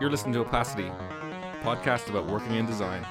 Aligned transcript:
You're 0.00 0.10
listening 0.10 0.32
to 0.34 0.40
Opacity, 0.40 0.86
a 0.86 1.58
podcast 1.62 2.08
about 2.08 2.26
working 2.26 2.54
in 2.54 2.64
design. 2.66 3.02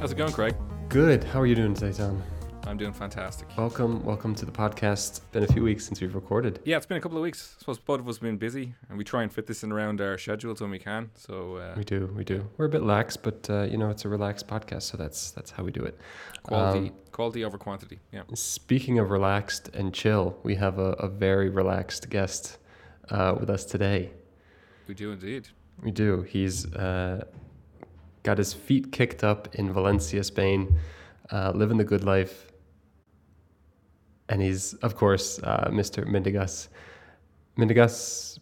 How's 0.00 0.12
it 0.12 0.16
going, 0.16 0.32
Craig? 0.32 0.54
Good. 0.88 1.24
How 1.24 1.40
are 1.40 1.46
you 1.46 1.54
doing 1.54 1.74
today, 1.74 1.92
Tom? 1.96 2.22
I'm 2.66 2.76
doing 2.78 2.92
fantastic. 2.92 3.48
Welcome, 3.58 4.02
welcome 4.04 4.34
to 4.36 4.46
the 4.46 4.52
podcast. 4.52 5.20
Been 5.32 5.42
a 5.42 5.46
few 5.46 5.62
weeks 5.62 5.84
since 5.84 6.00
we've 6.00 6.14
recorded. 6.14 6.60
Yeah, 6.64 6.76
it's 6.78 6.86
been 6.86 6.96
a 6.96 7.00
couple 7.00 7.18
of 7.18 7.22
weeks. 7.22 7.54
I 7.56 7.60
suppose 7.60 7.78
both 7.78 8.00
of 8.00 8.08
us 8.08 8.16
have 8.16 8.22
been 8.22 8.38
busy, 8.38 8.74
and 8.88 8.96
we 8.96 9.04
try 9.04 9.22
and 9.22 9.30
fit 9.32 9.46
this 9.46 9.62
in 9.62 9.72
around 9.72 10.00
our 10.00 10.16
schedules 10.16 10.60
when 10.62 10.70
we 10.70 10.78
can. 10.78 11.10
So 11.16 11.56
uh, 11.56 11.74
We 11.76 11.84
do, 11.84 12.10
we 12.16 12.24
do. 12.24 12.48
We're 12.56 12.66
a 12.66 12.70
bit 12.70 12.82
lax, 12.82 13.16
but 13.16 13.48
uh, 13.50 13.62
you 13.62 13.76
know 13.76 13.90
it's 13.90 14.04
a 14.04 14.08
relaxed 14.08 14.46
podcast, 14.46 14.82
so 14.82 14.96
that's 14.96 15.32
that's 15.32 15.50
how 15.50 15.64
we 15.64 15.70
do 15.72 15.82
it. 15.82 15.98
quality, 16.44 16.88
Um, 16.88 16.92
quality 17.12 17.44
over 17.44 17.58
quantity. 17.58 17.98
Yeah. 18.12 18.22
Speaking 18.34 18.98
of 18.98 19.10
relaxed 19.10 19.68
and 19.74 19.92
chill, 19.92 20.38
we 20.42 20.54
have 20.54 20.78
a, 20.78 20.92
a 20.92 21.08
very 21.08 21.50
relaxed 21.50 22.08
guest 22.08 22.56
uh, 23.10 23.36
with 23.38 23.50
us 23.50 23.64
today. 23.64 24.10
We 24.86 24.94
do 24.94 25.12
indeed. 25.12 25.48
We 25.82 25.90
do. 25.90 26.22
He's 26.22 26.72
uh, 26.74 27.24
got 28.22 28.38
his 28.38 28.52
feet 28.52 28.92
kicked 28.92 29.24
up 29.24 29.54
in 29.54 29.72
Valencia, 29.72 30.22
Spain, 30.24 30.78
uh, 31.30 31.52
living 31.54 31.78
the 31.78 31.84
good 31.84 32.04
life. 32.04 32.46
And 34.28 34.40
he's, 34.40 34.74
of 34.74 34.96
course, 34.96 35.40
uh, 35.42 35.68
Mr. 35.70 36.06
Mindaugas. 36.06 36.68
Mindaugas, 37.58 38.38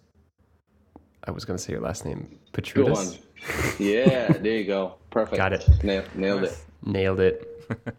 I 1.25 1.31
was 1.31 1.45
going 1.45 1.57
to 1.57 1.62
say 1.62 1.73
your 1.73 1.81
last 1.81 2.05
name, 2.05 2.29
Go 2.31 2.39
Petrutis. 2.53 3.19
Yeah, 3.79 4.33
there 4.33 4.57
you 4.59 4.65
go. 4.65 4.97
Perfect. 5.11 5.37
Got 5.37 5.53
it. 5.53 5.85
Nail, 5.85 6.05
nailed 6.15 6.45
it. 6.45 6.57
Nailed 6.83 7.21
it. 7.21 7.67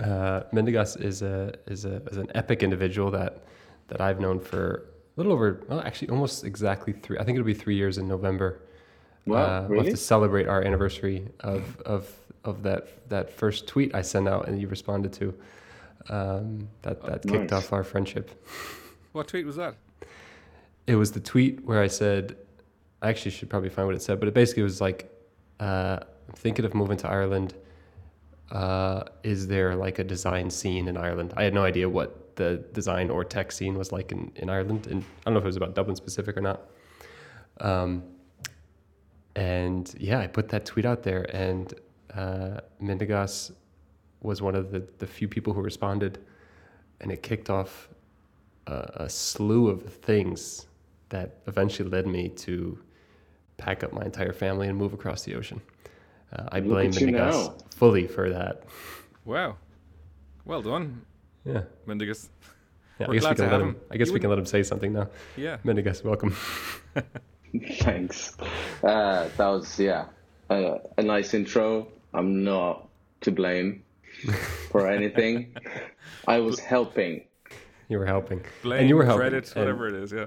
uh, 0.00 0.42
Mindaugas 0.52 1.00
is 1.00 1.22
a 1.22 1.54
is 1.68 1.84
a 1.84 2.02
is 2.10 2.16
an 2.16 2.28
epic 2.34 2.64
individual 2.64 3.10
that 3.12 3.44
that 3.88 4.00
I've 4.00 4.18
known 4.18 4.40
for 4.40 4.91
a 5.16 5.20
little 5.20 5.32
over, 5.32 5.62
well, 5.68 5.80
actually, 5.80 6.08
almost 6.08 6.44
exactly 6.44 6.92
three. 6.92 7.18
I 7.18 7.24
think 7.24 7.36
it'll 7.36 7.46
be 7.46 7.54
three 7.54 7.76
years 7.76 7.98
in 7.98 8.08
November. 8.08 8.60
Wow, 9.26 9.38
uh, 9.38 9.66
We'll 9.68 9.82
have 9.84 9.90
to 9.92 9.96
celebrate 9.96 10.48
our 10.48 10.62
anniversary 10.62 11.28
of 11.40 11.80
of 11.82 12.12
of 12.44 12.62
that 12.64 13.08
that 13.08 13.30
first 13.30 13.66
tweet 13.68 13.94
I 13.94 14.02
sent 14.02 14.26
out 14.28 14.48
and 14.48 14.60
you 14.60 14.68
responded 14.68 15.12
to. 15.14 15.34
Um, 16.08 16.68
that 16.82 17.02
that 17.04 17.22
kicked 17.22 17.50
nice. 17.50 17.52
off 17.52 17.72
our 17.72 17.84
friendship. 17.84 18.30
What 19.12 19.28
tweet 19.28 19.46
was 19.46 19.56
that? 19.56 19.76
It 20.86 20.96
was 20.96 21.12
the 21.12 21.20
tweet 21.20 21.64
where 21.64 21.80
I 21.80 21.86
said, 21.86 22.36
I 23.02 23.10
actually 23.10 23.30
should 23.30 23.48
probably 23.48 23.68
find 23.68 23.86
what 23.86 23.94
it 23.94 24.02
said, 24.02 24.18
but 24.18 24.26
it 24.26 24.34
basically 24.34 24.64
was 24.64 24.80
like, 24.80 25.12
uh, 25.60 25.98
I'm 26.28 26.34
thinking 26.34 26.64
of 26.64 26.74
moving 26.74 26.96
to 26.98 27.08
Ireland. 27.08 27.54
Uh, 28.50 29.04
is 29.22 29.46
there 29.46 29.76
like 29.76 29.98
a 30.00 30.04
design 30.04 30.50
scene 30.50 30.88
in 30.88 30.96
Ireland? 30.96 31.34
I 31.36 31.44
had 31.44 31.54
no 31.54 31.62
idea 31.62 31.88
what 31.88 32.21
the 32.36 32.64
design 32.72 33.10
or 33.10 33.24
tech 33.24 33.52
scene 33.52 33.76
was 33.76 33.92
like 33.92 34.12
in, 34.12 34.32
in 34.36 34.48
Ireland. 34.50 34.86
And 34.86 35.02
I 35.02 35.24
don't 35.24 35.34
know 35.34 35.38
if 35.38 35.44
it 35.44 35.48
was 35.48 35.56
about 35.56 35.74
Dublin 35.74 35.96
specific 35.96 36.36
or 36.36 36.40
not. 36.40 36.60
Um, 37.60 38.02
and 39.36 39.92
yeah, 39.98 40.18
I 40.20 40.26
put 40.26 40.48
that 40.50 40.64
tweet 40.66 40.84
out 40.84 41.02
there, 41.02 41.24
and 41.34 41.72
uh, 42.14 42.60
Mindaugas 42.82 43.52
was 44.20 44.42
one 44.42 44.54
of 44.54 44.70
the, 44.70 44.86
the 44.98 45.06
few 45.06 45.26
people 45.28 45.52
who 45.52 45.62
responded, 45.62 46.18
and 47.00 47.10
it 47.10 47.22
kicked 47.22 47.48
off 47.50 47.88
a, 48.66 48.90
a 48.96 49.08
slew 49.08 49.68
of 49.68 49.82
things 49.82 50.66
that 51.08 51.38
eventually 51.46 51.88
led 51.88 52.06
me 52.06 52.28
to 52.28 52.78
pack 53.56 53.82
up 53.84 53.92
my 53.92 54.02
entire 54.02 54.32
family 54.32 54.68
and 54.68 54.76
move 54.76 54.92
across 54.92 55.22
the 55.22 55.34
ocean. 55.34 55.60
Uh, 56.32 56.48
I 56.52 56.58
Look 56.60 56.68
blame 56.68 56.90
at 56.90 57.00
you 57.00 57.06
Mindaugas 57.08 57.46
now. 57.48 57.54
fully 57.74 58.06
for 58.06 58.30
that. 58.30 58.64
Wow. 59.24 59.56
Well 60.44 60.62
done, 60.62 61.02
Yeah. 61.44 61.62
Mindaugas. 61.86 62.28
yeah 62.98 63.06
I 63.06 63.08
We're 63.08 63.14
guess 63.20 63.28
we 63.30 63.34
can 63.36 63.50
let 63.50 63.60
him. 63.60 63.68
him. 63.68 63.76
I 63.90 63.96
guess 63.96 64.10
we 64.10 64.20
can 64.20 64.30
let 64.30 64.38
him 64.38 64.46
say 64.46 64.62
something 64.62 64.92
now. 64.92 65.08
Yeah. 65.36 65.58
Mindaugas, 65.64 66.04
welcome. 66.04 66.36
Thanks. 67.80 68.36
Uh, 68.82 69.28
that 69.36 69.46
was, 69.46 69.78
yeah, 69.78 70.06
uh, 70.48 70.78
a 70.96 71.02
nice 71.02 71.34
intro. 71.34 71.88
I'm 72.14 72.44
not 72.44 72.88
to 73.22 73.30
blame 73.30 73.82
for 74.70 74.88
anything. 74.98 75.54
I 76.26 76.38
was 76.38 76.58
helping. 76.58 77.24
You 77.88 77.98
were 77.98 78.06
helping, 78.06 78.42
Blame, 78.62 78.80
and 78.80 78.88
you 78.88 78.96
were 78.96 79.04
helping. 79.04 79.20
credit, 79.30 79.52
and- 79.54 79.60
whatever 79.64 79.88
it 79.88 79.94
is. 79.94 80.12
Yeah. 80.12 80.26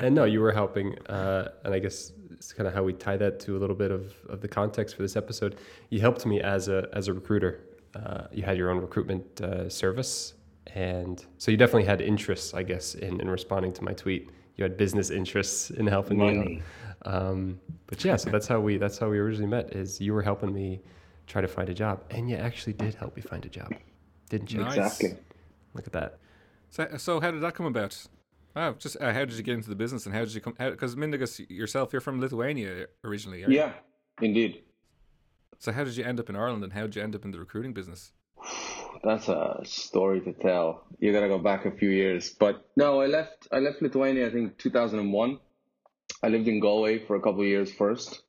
And 0.00 0.14
no, 0.14 0.24
you 0.24 0.40
were 0.40 0.52
helping, 0.52 0.96
uh, 1.08 1.48
and 1.64 1.74
I 1.74 1.80
guess 1.80 2.12
it's 2.30 2.52
kind 2.52 2.68
of 2.68 2.74
how 2.74 2.84
we 2.84 2.92
tie 2.92 3.16
that 3.16 3.40
to 3.40 3.56
a 3.56 3.58
little 3.58 3.74
bit 3.74 3.90
of, 3.90 4.14
of 4.28 4.40
the 4.40 4.46
context 4.46 4.94
for 4.94 5.02
this 5.02 5.16
episode. 5.16 5.56
You 5.90 6.00
helped 6.00 6.24
me 6.24 6.40
as 6.40 6.68
a 6.68 6.88
as 6.92 7.08
a 7.08 7.12
recruiter. 7.14 7.64
Uh, 7.96 8.28
you 8.30 8.44
had 8.44 8.56
your 8.56 8.70
own 8.70 8.78
recruitment 8.80 9.40
uh, 9.40 9.68
service, 9.68 10.34
and 10.74 11.24
so 11.38 11.50
you 11.50 11.56
definitely 11.56 11.84
had 11.84 12.00
interests, 12.00 12.54
I 12.54 12.62
guess, 12.62 12.94
in, 12.94 13.20
in 13.20 13.28
responding 13.30 13.72
to 13.74 13.84
my 13.84 13.92
tweet. 13.92 14.30
You 14.56 14.64
had 14.64 14.76
business 14.76 15.10
interests 15.10 15.70
in 15.70 15.86
helping 15.86 16.18
me. 16.18 16.24
Money. 16.34 16.62
out. 17.04 17.14
Um, 17.14 17.60
but 17.86 18.04
yeah, 18.04 18.16
so 18.16 18.30
that's 18.30 18.46
how 18.46 18.60
we 18.60 18.76
that's 18.76 18.98
how 18.98 19.08
we 19.08 19.18
originally 19.18 19.48
met. 19.48 19.74
Is 19.74 20.00
you 20.00 20.12
were 20.12 20.22
helping 20.22 20.52
me 20.52 20.80
try 21.26 21.40
to 21.40 21.48
find 21.48 21.68
a 21.68 21.74
job, 21.74 22.02
and 22.10 22.28
you 22.28 22.36
actually 22.36 22.72
did 22.72 22.94
help 22.94 23.14
me 23.14 23.22
find 23.22 23.44
a 23.44 23.48
job, 23.48 23.72
didn't 24.28 24.52
you? 24.52 24.60
Nice. 24.60 24.76
Exactly. 24.76 25.18
Look 25.74 25.86
at 25.86 25.92
that. 25.92 26.18
So, 26.70 26.88
so 26.96 27.20
how 27.20 27.30
did 27.30 27.40
that 27.42 27.54
come 27.54 27.66
about? 27.66 28.06
Oh, 28.56 28.72
just 28.72 28.96
uh, 29.00 29.12
how 29.12 29.24
did 29.24 29.34
you 29.34 29.42
get 29.42 29.54
into 29.54 29.68
the 29.68 29.76
business 29.76 30.06
and 30.06 30.14
how 30.14 30.22
did 30.22 30.34
you 30.34 30.40
come? 30.40 30.54
Because 30.58 30.96
Mindaugas 30.96 31.48
yourself, 31.48 31.92
you're 31.92 32.00
from 32.00 32.20
Lithuania 32.20 32.86
originally. 33.04 33.42
aren't 33.42 33.52
you? 33.52 33.60
Yeah, 33.60 33.72
indeed. 34.20 34.62
So 35.60 35.72
how 35.72 35.84
did 35.84 35.96
you 35.96 36.04
end 36.04 36.18
up 36.18 36.28
in 36.28 36.36
Ireland 36.36 36.64
and 36.64 36.72
how 36.72 36.82
did 36.82 36.96
you 36.96 37.02
end 37.02 37.14
up 37.14 37.24
in 37.24 37.30
the 37.30 37.38
recruiting 37.38 37.72
business? 37.72 38.12
That's 39.02 39.28
a 39.28 39.60
story 39.64 40.20
to 40.22 40.32
tell. 40.32 40.84
You 40.98 41.12
gotta 41.12 41.28
go 41.28 41.38
back 41.38 41.66
a 41.66 41.70
few 41.70 41.90
years. 41.90 42.30
But 42.30 42.68
no, 42.76 43.00
I 43.00 43.06
left. 43.06 43.48
I 43.52 43.58
left 43.58 43.82
Lithuania. 43.82 44.26
I 44.26 44.30
think 44.30 44.58
2001. 44.58 45.38
I 46.22 46.28
lived 46.28 46.48
in 46.48 46.60
Galway 46.60 47.06
for 47.06 47.16
a 47.16 47.20
couple 47.20 47.42
of 47.42 47.46
years 47.46 47.72
first. 47.72 48.22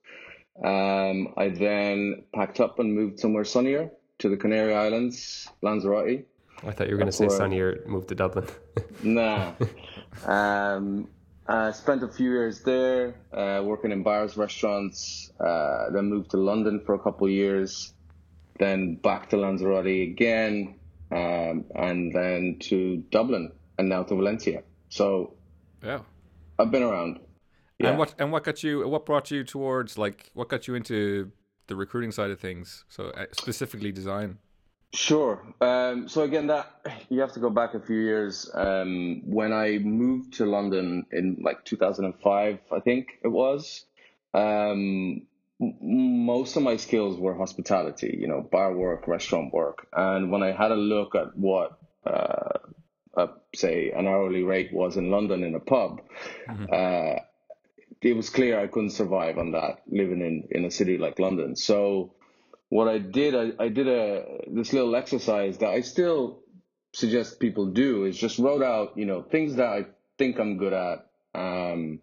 Um, 0.64 1.34
I 1.38 1.50
then 1.50 2.24
packed 2.34 2.60
up 2.60 2.80
and 2.80 2.94
moved 2.94 3.20
somewhere 3.20 3.46
sunnier 3.46 3.92
to 4.20 4.30
the 4.30 4.38
Canary 4.38 4.74
Islands, 4.74 5.48
Lanzarote. 5.62 6.26
I 6.66 6.72
thought 6.72 6.88
you 6.88 6.94
were 6.94 7.00
going 7.00 7.12
to 7.12 7.14
say 7.14 7.30
Sunnier 7.30 7.84
moved 7.88 8.10
to 8.10 8.16
Dublin. 8.16 8.46
Nah. 9.04 9.54
um, 10.26 11.08
I 11.48 11.72
spent 11.72 12.04
a 12.04 12.10
few 12.10 12.30
years 12.30 12.62
there, 12.64 13.16
uh, 13.32 13.62
working 13.64 13.92
in 13.94 14.04
bars, 14.04 14.36
restaurants. 14.36 15.32
Uh, 15.40 15.90
then 15.92 16.10
moved 16.10 16.32
to 16.32 16.38
London 16.38 16.82
for 16.86 16.96
a 16.96 17.00
couple 17.00 17.28
of 17.28 17.32
years. 17.32 17.94
Then 18.60 18.96
back 18.96 19.30
to 19.30 19.38
Lanzarote 19.38 19.88
again, 20.12 20.76
um, 21.12 21.66
and 21.76 22.14
then 22.14 22.58
to 22.62 22.98
Dublin, 23.10 23.52
and 23.78 23.90
now 23.90 24.04
to 24.04 24.16
Valencia. 24.16 24.64
So 24.90 25.34
Yeah. 25.84 26.02
I've 26.60 26.72
been 26.72 26.84
around. 26.84 27.20
Yeah. 27.80 27.90
And 27.92 27.98
what 27.98 28.14
and 28.20 28.32
what 28.32 28.44
got 28.44 28.62
you? 28.62 28.88
What 28.88 29.06
brought 29.06 29.32
you 29.32 29.44
towards 29.46 29.98
like 29.98 30.30
what 30.34 30.50
got 30.50 30.68
you 30.68 30.76
into 30.76 31.32
the 31.68 31.76
recruiting 31.76 32.12
side 32.12 32.30
of 32.32 32.40
things? 32.40 32.84
So 32.90 33.06
uh, 33.12 33.26
specifically 33.32 33.92
design. 33.94 34.38
Sure. 34.92 35.42
Um, 35.62 36.10
so 36.10 36.24
again, 36.24 36.48
that 36.48 36.66
you 37.10 37.22
have 37.22 37.32
to 37.34 37.40
go 37.40 37.50
back 37.50 37.76
a 37.76 37.80
few 37.80 38.00
years. 38.00 38.50
Um, 38.54 39.22
when 39.26 39.54
I 39.54 39.78
moved 39.78 40.34
to 40.34 40.46
London 40.46 41.06
in 41.12 41.38
like 41.42 41.64
2005, 41.64 42.60
I 42.72 42.80
think 42.82 43.20
it 43.24 43.28
was. 43.30 43.86
Um, 44.34 44.42
m- 44.42 45.28
most 45.60 46.56
of 46.56 46.64
my 46.64 46.78
skills 46.78 47.18
were 47.18 47.36
hospitality, 47.36 48.18
you 48.20 48.28
know, 48.28 48.42
bar 48.42 48.74
work, 48.74 49.08
restaurant 49.08 49.54
work, 49.54 49.88
and 49.94 50.32
when 50.32 50.44
I 50.44 50.52
had 50.52 50.72
a 50.72 50.76
look 50.76 51.16
at 51.16 51.38
what, 51.38 51.78
uh, 52.06 52.60
uh, 53.16 53.28
say, 53.54 53.92
an 53.92 54.08
hourly 54.08 54.44
rate 54.44 54.72
was 54.72 54.96
in 54.96 55.12
London 55.12 55.44
in 55.44 55.56
a 55.56 55.60
pub, 55.60 56.02
uh, 56.72 57.20
it 58.02 58.16
was 58.16 58.30
clear 58.30 58.60
I 58.60 58.68
couldn't 58.68 58.92
survive 58.92 59.38
on 59.38 59.52
that 59.52 59.82
living 59.88 60.22
in 60.22 60.48
in 60.52 60.66
a 60.66 60.72
city 60.72 60.98
like 60.98 61.20
London. 61.20 61.56
So 61.56 62.14
what 62.70 62.88
I 62.88 63.00
did, 63.00 63.36
I, 63.36 63.64
I 63.66 63.70
did 63.70 63.88
a 63.88 64.42
this 64.48 64.72
little 64.72 64.96
exercise 64.96 65.58
that 65.58 65.70
I 65.70 65.82
still 65.82 66.40
suggest 66.94 67.40
people 67.40 67.68
do 67.68 68.06
is 68.06 68.18
just 68.18 68.40
wrote 68.40 68.64
out, 68.64 68.98
you 68.98 69.06
know, 69.06 69.22
things 69.22 69.56
that 69.56 69.68
I 69.68 69.86
think 70.18 70.40
I'm 70.40 70.58
good 70.58 70.74
at, 70.74 71.08
um, 71.36 72.00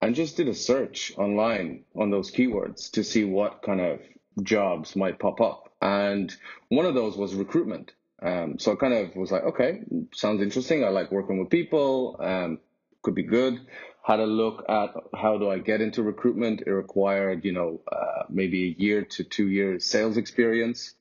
and 0.00 0.14
just 0.14 0.36
did 0.36 0.48
a 0.48 0.54
search 0.54 1.12
online 1.16 1.84
on 1.94 2.10
those 2.10 2.30
keywords 2.30 2.90
to 2.92 3.04
see 3.04 3.24
what 3.24 3.62
kind 3.62 3.80
of 3.80 4.00
jobs 4.42 4.96
might 4.96 5.18
pop 5.18 5.40
up. 5.40 5.72
And 5.80 6.34
one 6.68 6.86
of 6.86 6.94
those 6.94 7.16
was 7.16 7.34
recruitment. 7.34 7.92
Um, 8.22 8.58
so 8.58 8.72
I 8.72 8.76
kind 8.76 8.94
of 8.94 9.14
was 9.14 9.30
like, 9.30 9.44
okay, 9.44 9.82
sounds 10.12 10.42
interesting. 10.42 10.84
I 10.84 10.88
like 10.88 11.10
working 11.12 11.38
with 11.38 11.50
people. 11.50 12.16
Um, 12.20 12.58
could 13.02 13.14
be 13.14 13.22
good. 13.22 13.60
Had 14.02 14.20
a 14.20 14.26
look 14.26 14.64
at 14.68 14.94
how 15.14 15.38
do 15.38 15.50
I 15.50 15.58
get 15.58 15.80
into 15.80 16.02
recruitment. 16.02 16.62
It 16.66 16.72
required, 16.72 17.44
you 17.44 17.52
know, 17.52 17.80
uh, 17.90 18.24
maybe 18.28 18.68
a 18.68 18.82
year 18.82 19.04
to 19.04 19.24
two 19.24 19.48
years 19.48 19.84
sales 19.84 20.16
experience. 20.16 20.94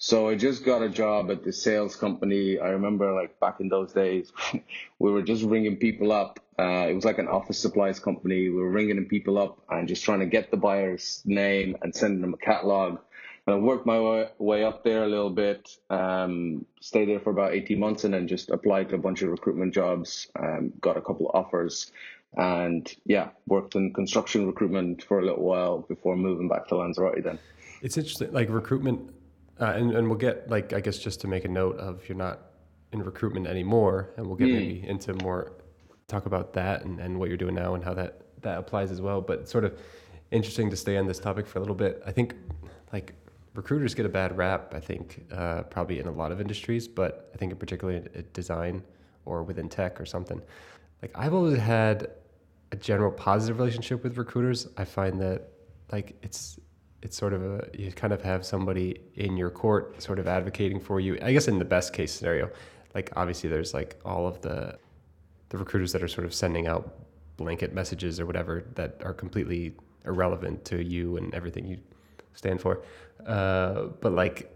So 0.00 0.28
I 0.28 0.36
just 0.36 0.64
got 0.64 0.80
a 0.80 0.88
job 0.88 1.28
at 1.28 1.42
the 1.42 1.52
sales 1.52 1.96
company. 1.96 2.60
I 2.60 2.68
remember 2.68 3.12
like 3.12 3.38
back 3.40 3.58
in 3.58 3.68
those 3.68 3.92
days, 3.92 4.32
we 5.00 5.10
were 5.10 5.22
just 5.22 5.42
ringing 5.42 5.76
people 5.76 6.12
up. 6.12 6.38
Uh, 6.56 6.86
it 6.88 6.94
was 6.94 7.04
like 7.04 7.18
an 7.18 7.26
office 7.26 7.58
supplies 7.58 7.98
company. 7.98 8.48
We 8.48 8.50
were 8.50 8.70
ringing 8.70 9.04
people 9.06 9.38
up 9.38 9.60
and 9.68 9.88
just 9.88 10.04
trying 10.04 10.20
to 10.20 10.26
get 10.26 10.52
the 10.52 10.56
buyer's 10.56 11.20
name 11.24 11.76
and 11.82 11.94
sending 11.94 12.20
them 12.20 12.32
a 12.32 12.36
catalog. 12.36 13.00
And 13.46 13.56
I 13.56 13.58
worked 13.58 13.86
my 13.86 14.28
way, 14.38 14.62
up 14.62 14.84
there 14.84 15.02
a 15.02 15.08
little 15.08 15.30
bit, 15.30 15.68
um, 15.90 16.64
stayed 16.80 17.08
there 17.08 17.18
for 17.18 17.30
about 17.30 17.54
18 17.54 17.80
months 17.80 18.04
and 18.04 18.14
then 18.14 18.28
just 18.28 18.50
applied 18.50 18.90
to 18.90 18.96
a 18.96 18.98
bunch 18.98 19.22
of 19.22 19.30
recruitment 19.30 19.74
jobs, 19.74 20.28
um, 20.38 20.72
got 20.80 20.96
a 20.96 21.00
couple 21.00 21.28
of 21.28 21.34
offers. 21.34 21.90
and 22.36 22.94
yeah, 23.04 23.30
worked 23.46 23.74
in 23.74 23.92
construction 23.92 24.46
recruitment 24.46 25.02
for 25.02 25.18
a 25.18 25.24
little 25.24 25.42
while 25.42 25.78
before 25.78 26.14
moving 26.14 26.46
back 26.46 26.68
to 26.68 26.76
Lanzarote. 26.76 27.24
Then 27.24 27.38
it's 27.80 27.96
interesting, 27.96 28.32
like 28.32 28.48
recruitment, 28.50 29.10
uh, 29.60 29.72
and 29.76 29.92
and 29.94 30.08
we'll 30.08 30.18
get 30.18 30.48
like 30.48 30.72
I 30.72 30.80
guess 30.80 30.98
just 30.98 31.20
to 31.22 31.28
make 31.28 31.44
a 31.44 31.48
note 31.48 31.76
of 31.78 32.08
you're 32.08 32.18
not 32.18 32.40
in 32.92 33.02
recruitment 33.02 33.46
anymore, 33.46 34.10
and 34.16 34.26
we'll 34.26 34.36
get 34.36 34.48
mm. 34.48 34.54
maybe 34.54 34.86
into 34.86 35.14
more 35.22 35.52
talk 36.06 36.24
about 36.26 36.54
that 36.54 36.84
and, 36.84 36.98
and 37.00 37.18
what 37.18 37.28
you're 37.28 37.36
doing 37.36 37.54
now 37.54 37.74
and 37.74 37.84
how 37.84 37.94
that 37.94 38.22
that 38.42 38.58
applies 38.58 38.90
as 38.90 39.00
well. 39.00 39.20
But 39.20 39.48
sort 39.48 39.64
of 39.64 39.78
interesting 40.30 40.70
to 40.70 40.76
stay 40.76 40.96
on 40.96 41.06
this 41.06 41.18
topic 41.18 41.46
for 41.46 41.58
a 41.58 41.60
little 41.60 41.74
bit. 41.74 42.02
I 42.06 42.12
think 42.12 42.34
like 42.92 43.14
recruiters 43.54 43.94
get 43.94 44.06
a 44.06 44.10
bad 44.10 44.36
rap. 44.36 44.74
I 44.74 44.80
think 44.80 45.26
uh, 45.32 45.62
probably 45.64 45.98
in 45.98 46.06
a 46.06 46.12
lot 46.12 46.32
of 46.32 46.40
industries, 46.40 46.88
but 46.88 47.30
I 47.34 47.36
think 47.36 47.52
in 47.52 47.58
particularly 47.58 47.98
in 48.14 48.24
design 48.32 48.82
or 49.24 49.42
within 49.42 49.68
tech 49.68 50.00
or 50.00 50.06
something. 50.06 50.40
Like 51.02 51.12
I've 51.14 51.34
always 51.34 51.58
had 51.58 52.10
a 52.72 52.76
general 52.76 53.10
positive 53.10 53.58
relationship 53.58 54.02
with 54.02 54.16
recruiters. 54.16 54.66
I 54.76 54.84
find 54.84 55.20
that 55.20 55.48
like 55.92 56.16
it's 56.22 56.58
it's 57.02 57.16
sort 57.16 57.32
of 57.32 57.42
a 57.42 57.68
you 57.74 57.92
kind 57.92 58.12
of 58.12 58.22
have 58.22 58.44
somebody 58.44 59.00
in 59.14 59.36
your 59.36 59.50
court 59.50 60.02
sort 60.02 60.18
of 60.18 60.26
advocating 60.26 60.80
for 60.80 61.00
you. 61.00 61.18
I 61.22 61.32
guess 61.32 61.48
in 61.48 61.58
the 61.58 61.64
best 61.64 61.92
case 61.92 62.12
scenario, 62.12 62.50
like 62.94 63.12
obviously 63.16 63.48
there's 63.48 63.74
like 63.74 64.00
all 64.04 64.26
of 64.26 64.40
the 64.40 64.78
the 65.50 65.58
recruiters 65.58 65.92
that 65.92 66.02
are 66.02 66.08
sort 66.08 66.26
of 66.26 66.34
sending 66.34 66.66
out 66.66 66.94
blanket 67.36 67.72
messages 67.72 68.18
or 68.20 68.26
whatever 68.26 68.64
that 68.74 69.00
are 69.04 69.14
completely 69.14 69.74
irrelevant 70.04 70.64
to 70.64 70.82
you 70.82 71.16
and 71.16 71.32
everything 71.34 71.66
you 71.66 71.78
stand 72.34 72.60
for. 72.60 72.82
Uh, 73.26 73.84
but 74.00 74.12
like, 74.12 74.54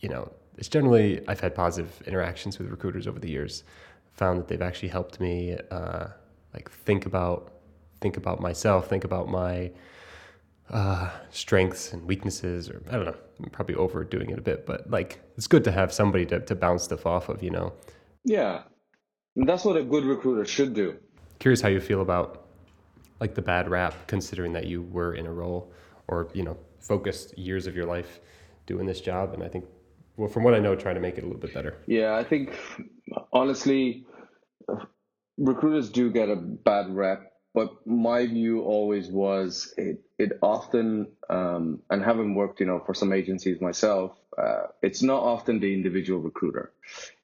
you 0.00 0.08
know, 0.08 0.30
it's 0.56 0.68
generally 0.68 1.26
I've 1.26 1.40
had 1.40 1.54
positive 1.54 2.02
interactions 2.06 2.58
with 2.58 2.70
recruiters 2.70 3.06
over 3.06 3.18
the 3.18 3.30
years. 3.30 3.64
Found 4.14 4.38
that 4.38 4.48
they've 4.48 4.62
actually 4.62 4.90
helped 4.90 5.18
me 5.18 5.56
uh, 5.70 6.06
like 6.52 6.70
think 6.70 7.06
about 7.06 7.52
think 8.00 8.16
about 8.16 8.40
myself, 8.40 8.88
think 8.88 9.04
about 9.04 9.28
my 9.28 9.70
uh, 10.70 11.10
strengths 11.30 11.92
and 11.92 12.04
weaknesses, 12.06 12.68
or 12.68 12.82
I 12.88 12.92
don't 12.92 13.06
know, 13.06 13.16
I'm 13.42 13.50
probably 13.50 13.74
overdoing 13.74 14.30
it 14.30 14.38
a 14.38 14.42
bit, 14.42 14.66
but 14.66 14.90
like 14.90 15.20
it's 15.36 15.46
good 15.46 15.64
to 15.64 15.72
have 15.72 15.92
somebody 15.92 16.26
to, 16.26 16.40
to 16.40 16.54
bounce 16.54 16.84
stuff 16.84 17.06
off 17.06 17.28
of, 17.28 17.42
you 17.42 17.50
know? 17.50 17.72
Yeah. 18.24 18.62
And 19.36 19.48
that's 19.48 19.64
what 19.64 19.76
a 19.76 19.82
good 19.82 20.04
recruiter 20.04 20.44
should 20.44 20.74
do. 20.74 20.96
Curious 21.38 21.60
how 21.60 21.68
you 21.68 21.80
feel 21.80 22.00
about 22.00 22.46
like 23.20 23.34
the 23.34 23.42
bad 23.42 23.68
rap, 23.68 23.94
considering 24.06 24.52
that 24.52 24.66
you 24.66 24.82
were 24.82 25.14
in 25.14 25.26
a 25.26 25.32
role 25.32 25.72
or, 26.08 26.28
you 26.32 26.42
know, 26.42 26.56
focused 26.80 27.36
years 27.38 27.66
of 27.66 27.74
your 27.76 27.86
life 27.86 28.20
doing 28.66 28.86
this 28.86 29.00
job. 29.00 29.34
And 29.34 29.42
I 29.42 29.48
think, 29.48 29.64
well, 30.16 30.28
from 30.28 30.44
what 30.44 30.54
I 30.54 30.58
know, 30.58 30.74
trying 30.76 30.94
to 30.94 31.00
make 31.00 31.18
it 31.18 31.24
a 31.24 31.26
little 31.26 31.40
bit 31.40 31.52
better. 31.52 31.82
Yeah, 31.86 32.14
I 32.14 32.24
think 32.24 32.56
honestly, 33.32 34.06
recruiters 35.36 35.90
do 35.90 36.10
get 36.10 36.28
a 36.28 36.36
bad 36.36 36.94
rep 36.94 37.32
but 37.54 37.86
my 37.86 38.26
view 38.26 38.62
always 38.62 39.08
was 39.08 39.72
it 39.78 40.02
it 40.18 40.32
often 40.42 41.06
um, 41.30 41.80
and 41.88 42.04
having 42.04 42.34
worked 42.34 42.60
you 42.60 42.66
know 42.66 42.82
for 42.84 42.92
some 42.92 43.12
agencies 43.12 43.60
myself 43.60 44.12
uh, 44.36 44.66
it's 44.82 45.02
not 45.02 45.22
often 45.22 45.60
the 45.60 45.72
individual 45.72 46.20
recruiter 46.20 46.72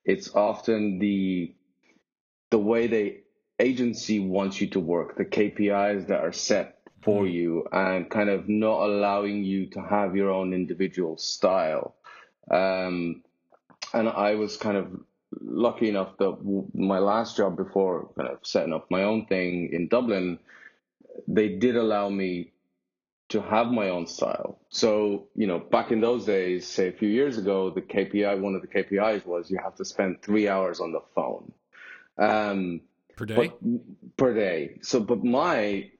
it's 0.04 0.34
often 0.34 0.98
the 0.98 1.54
the 2.50 2.58
way 2.58 2.86
the 2.86 3.20
agency 3.58 4.20
wants 4.20 4.60
you 4.60 4.68
to 4.68 4.80
work 4.80 5.16
the 5.16 5.24
kpis 5.24 6.06
that 6.06 6.20
are 6.20 6.32
set 6.32 6.78
for 7.02 7.24
mm-hmm. 7.24 7.34
you 7.34 7.66
and 7.72 8.08
kind 8.08 8.30
of 8.30 8.48
not 8.48 8.80
allowing 8.80 9.44
you 9.44 9.66
to 9.66 9.82
have 9.82 10.16
your 10.16 10.30
own 10.30 10.54
individual 10.54 11.16
style 11.18 11.96
um, 12.50 13.22
and 13.92 14.08
i 14.08 14.34
was 14.34 14.56
kind 14.56 14.76
of 14.76 14.86
lucky 15.38 15.88
enough 15.88 16.16
that 16.18 16.66
my 16.74 16.98
last 16.98 17.36
job 17.36 17.56
before 17.56 18.10
kind 18.16 18.28
of 18.28 18.38
setting 18.42 18.72
up 18.72 18.90
my 18.90 19.04
own 19.04 19.26
thing 19.26 19.70
in 19.72 19.88
Dublin, 19.88 20.38
they 21.28 21.48
did 21.48 21.76
allow 21.76 22.08
me 22.08 22.52
to 23.30 23.40
have 23.40 23.68
my 23.68 23.90
own 23.90 24.06
style. 24.06 24.58
So, 24.70 25.28
you 25.36 25.46
know, 25.46 25.60
back 25.60 25.92
in 25.92 26.00
those 26.00 26.24
days, 26.24 26.66
say 26.66 26.88
a 26.88 26.92
few 26.92 27.08
years 27.08 27.38
ago, 27.38 27.70
the 27.70 27.80
KPI, 27.80 28.40
one 28.40 28.56
of 28.56 28.60
the 28.60 28.66
KPIs 28.66 29.24
was 29.24 29.50
you 29.50 29.58
have 29.62 29.76
to 29.76 29.84
spend 29.84 30.20
three 30.20 30.48
hours 30.48 30.80
on 30.80 30.90
the 30.92 31.02
phone. 31.14 31.52
Um, 32.18 32.80
per 33.16 33.26
day? 33.26 33.34
But, 33.36 34.16
per 34.16 34.34
day. 34.34 34.78
So, 34.82 34.98
but 34.98 35.24
my 35.24 35.90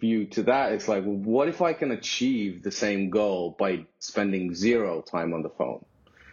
view 0.00 0.24
to 0.26 0.44
that 0.44 0.72
is 0.72 0.88
like, 0.88 1.04
what 1.04 1.48
if 1.48 1.60
I 1.60 1.74
can 1.74 1.90
achieve 1.90 2.62
the 2.62 2.72
same 2.72 3.10
goal 3.10 3.54
by 3.58 3.84
spending 3.98 4.54
zero 4.54 5.02
time 5.02 5.34
on 5.34 5.42
the 5.42 5.50
phone? 5.50 5.84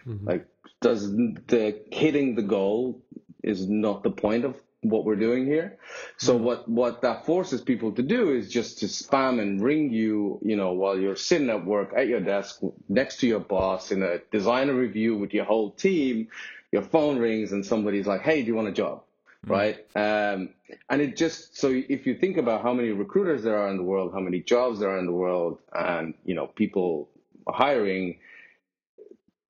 Mm-hmm. 0.08 0.26
Like, 0.26 0.48
does 0.82 1.12
the 1.12 1.82
hitting 1.92 2.36
the 2.36 2.42
goal 2.42 3.02
is 3.44 3.68
not 3.70 4.04
the 4.04 4.12
point 4.12 4.46
of 4.46 4.56
what 4.90 5.06
we're 5.06 5.16
doing 5.16 5.46
here. 5.46 5.78
So 6.18 6.36
mm-hmm. 6.36 6.44
what 6.44 6.70
what 6.70 7.02
that 7.02 7.26
forces 7.26 7.62
people 7.62 7.92
to 7.94 8.04
do 8.04 8.32
is 8.32 8.52
just 8.52 8.80
to 8.80 8.86
spam 8.86 9.42
and 9.42 9.62
ring 9.62 9.92
you, 9.92 10.40
you 10.42 10.56
know, 10.56 10.74
while 10.74 10.98
you're 10.98 11.16
sitting 11.16 11.50
at 11.50 11.66
work 11.66 11.94
at 11.96 12.08
your 12.08 12.20
desk 12.20 12.62
next 12.88 13.20
to 13.22 13.28
your 13.28 13.40
boss 13.40 13.92
in 13.92 14.04
a 14.04 14.20
designer 14.32 14.74
review 14.74 15.18
with 15.18 15.34
your 15.34 15.46
whole 15.46 15.72
team. 15.72 16.28
Your 16.72 16.82
phone 16.82 17.20
rings 17.20 17.52
and 17.52 17.66
somebody's 17.66 18.06
like, 18.06 18.22
"Hey, 18.22 18.42
do 18.42 18.48
you 18.48 18.56
want 18.56 18.68
a 18.68 18.74
job?" 18.74 19.04
Mm-hmm. 19.46 19.52
Right? 19.52 19.78
Um, 19.96 20.50
and 20.90 21.02
it 21.02 21.16
just 21.16 21.58
so 21.58 21.70
if 21.70 22.06
you 22.06 22.16
think 22.16 22.38
about 22.38 22.64
how 22.64 22.74
many 22.74 22.90
recruiters 22.90 23.44
there 23.44 23.58
are 23.58 23.70
in 23.70 23.78
the 23.78 23.84
world, 23.84 24.12
how 24.14 24.20
many 24.20 24.42
jobs 24.42 24.80
there 24.80 24.90
are 24.90 25.00
in 25.00 25.06
the 25.06 25.14
world, 25.14 25.60
and 25.74 26.16
you 26.26 26.36
know, 26.36 26.48
people 26.48 27.10
hiring 27.48 28.18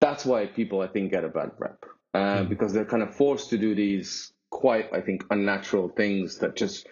that's 0.05 0.23
why 0.23 0.45
people 0.45 0.81
I 0.81 0.87
think 0.87 1.11
get 1.11 1.23
a 1.23 1.29
bad 1.29 1.51
rep 1.57 1.83
uh, 2.13 2.19
mm. 2.19 2.49
because 2.49 2.73
they're 2.73 2.85
kind 2.93 3.01
of 3.01 3.15
forced 3.15 3.49
to 3.49 3.57
do 3.57 3.73
these 3.73 4.31
quite 4.51 4.93
I 4.93 5.01
think 5.01 5.25
unnatural 5.31 5.89
things 5.89 6.37
that 6.39 6.55
just 6.55 6.87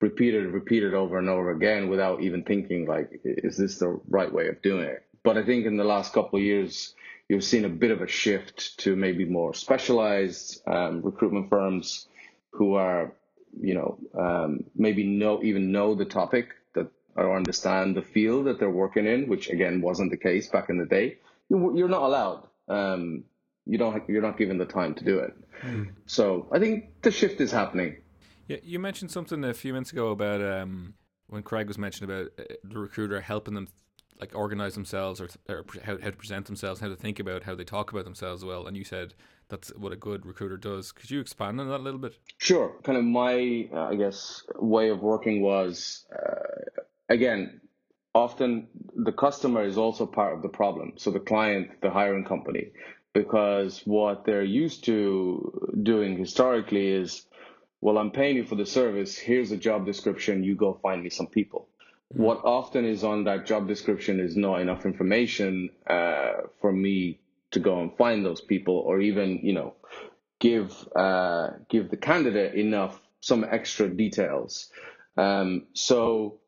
repeated 0.00 0.46
repeated 0.46 0.92
over 0.92 1.18
and 1.18 1.28
over 1.28 1.52
again 1.52 1.88
without 1.88 2.20
even 2.20 2.42
thinking 2.42 2.86
like 2.86 3.20
is 3.24 3.56
this 3.56 3.78
the 3.78 4.00
right 4.08 4.32
way 4.32 4.48
of 4.48 4.60
doing 4.60 4.86
it 4.86 5.04
but 5.22 5.38
I 5.38 5.44
think 5.44 5.66
in 5.66 5.76
the 5.76 5.84
last 5.84 6.12
couple 6.12 6.38
of 6.38 6.44
years 6.44 6.94
you've 7.28 7.44
seen 7.44 7.64
a 7.64 7.68
bit 7.68 7.92
of 7.92 8.02
a 8.02 8.08
shift 8.08 8.78
to 8.80 8.96
maybe 8.96 9.24
more 9.24 9.54
specialized 9.54 10.60
um, 10.66 11.02
recruitment 11.02 11.48
firms 11.50 12.08
who 12.50 12.74
are 12.74 13.12
you 13.60 13.74
know 13.74 13.98
um, 14.18 14.64
maybe 14.74 15.04
know 15.04 15.40
even 15.44 15.70
know 15.70 15.94
the 15.94 16.04
topic 16.04 16.48
that 16.74 16.88
or 17.14 17.36
understand 17.36 17.96
the 17.96 18.02
field 18.02 18.46
that 18.46 18.58
they're 18.58 18.78
working 18.84 19.06
in 19.06 19.28
which 19.28 19.48
again 19.48 19.80
wasn't 19.80 20.10
the 20.10 20.16
case 20.28 20.48
back 20.48 20.68
in 20.70 20.78
the 20.78 20.86
day 20.86 21.18
you're 21.50 21.88
not 21.88 22.02
allowed. 22.02 22.47
Um, 22.68 23.24
you 23.66 23.78
don't. 23.78 24.02
You're 24.08 24.22
not 24.22 24.38
given 24.38 24.58
the 24.58 24.66
time 24.66 24.94
to 24.94 25.04
do 25.04 25.18
it. 25.18 25.34
Mm. 25.62 25.92
So 26.06 26.46
I 26.52 26.58
think 26.58 27.02
the 27.02 27.10
shift 27.10 27.40
is 27.40 27.50
happening. 27.50 27.96
Yeah, 28.46 28.58
you 28.62 28.78
mentioned 28.78 29.10
something 29.10 29.44
a 29.44 29.52
few 29.52 29.72
minutes 29.74 29.92
ago 29.92 30.10
about 30.10 30.40
um, 30.42 30.94
when 31.26 31.42
Craig 31.42 31.68
was 31.68 31.76
mentioning 31.76 32.10
about 32.10 32.32
uh, 32.38 32.44
the 32.64 32.78
recruiter 32.78 33.20
helping 33.20 33.54
them 33.54 33.68
like 34.20 34.34
organize 34.34 34.74
themselves 34.74 35.20
or, 35.20 35.28
or 35.48 35.64
how, 35.84 35.98
how 35.98 36.10
to 36.10 36.16
present 36.16 36.46
themselves, 36.46 36.80
how 36.80 36.88
to 36.88 36.96
think 36.96 37.20
about 37.20 37.44
how 37.44 37.54
they 37.54 37.64
talk 37.64 37.92
about 37.92 38.04
themselves 38.04 38.44
well. 38.44 38.66
And 38.66 38.76
you 38.76 38.84
said 38.84 39.14
that's 39.48 39.68
what 39.76 39.92
a 39.92 39.96
good 39.96 40.26
recruiter 40.26 40.56
does. 40.56 40.92
Could 40.92 41.10
you 41.10 41.20
expand 41.20 41.60
on 41.60 41.68
that 41.68 41.76
a 41.76 41.82
little 41.82 42.00
bit? 42.00 42.18
Sure. 42.38 42.74
Kind 42.82 42.98
of 42.98 43.04
my, 43.04 43.68
uh, 43.72 43.88
I 43.90 43.94
guess, 43.94 44.42
way 44.56 44.88
of 44.90 45.02
working 45.02 45.42
was, 45.42 46.04
uh, 46.12 46.80
again, 47.08 47.60
often 48.14 48.68
the 48.96 49.12
customer 49.12 49.64
is 49.64 49.78
also 49.78 50.06
part 50.06 50.34
of 50.34 50.42
the 50.42 50.48
problem. 50.48 50.94
So 50.96 51.10
the 51.10 51.20
client, 51.20 51.80
the 51.80 51.90
hiring 51.90 52.24
company, 52.24 52.72
because 53.12 53.82
what 53.84 54.24
they're 54.24 54.42
used 54.42 54.84
to 54.84 55.70
doing 55.82 56.18
historically 56.18 56.88
is, 56.88 57.26
well, 57.80 57.98
I'm 57.98 58.10
paying 58.10 58.36
you 58.36 58.44
for 58.44 58.56
the 58.56 58.66
service. 58.66 59.16
Here's 59.16 59.52
a 59.52 59.56
job 59.56 59.86
description. 59.86 60.44
You 60.44 60.54
go 60.56 60.78
find 60.82 61.02
me 61.02 61.10
some 61.10 61.28
people. 61.28 61.68
Mm-hmm. 62.12 62.22
What 62.22 62.44
often 62.44 62.84
is 62.84 63.04
on 63.04 63.24
that 63.24 63.46
job 63.46 63.68
description 63.68 64.20
is 64.20 64.36
not 64.36 64.60
enough 64.60 64.84
information 64.84 65.70
uh, 65.88 66.32
for 66.60 66.72
me 66.72 67.20
to 67.50 67.60
go 67.60 67.80
and 67.80 67.96
find 67.96 68.24
those 68.24 68.40
people, 68.40 68.76
or 68.76 69.00
even 69.00 69.40
you 69.42 69.54
know, 69.54 69.74
give 70.38 70.72
uh, 70.94 71.48
give 71.68 71.90
the 71.90 71.96
candidate 71.96 72.54
enough 72.54 73.00
some 73.20 73.44
extra 73.44 73.88
details. 73.88 74.70
Um, 75.16 75.66
so 75.72 76.40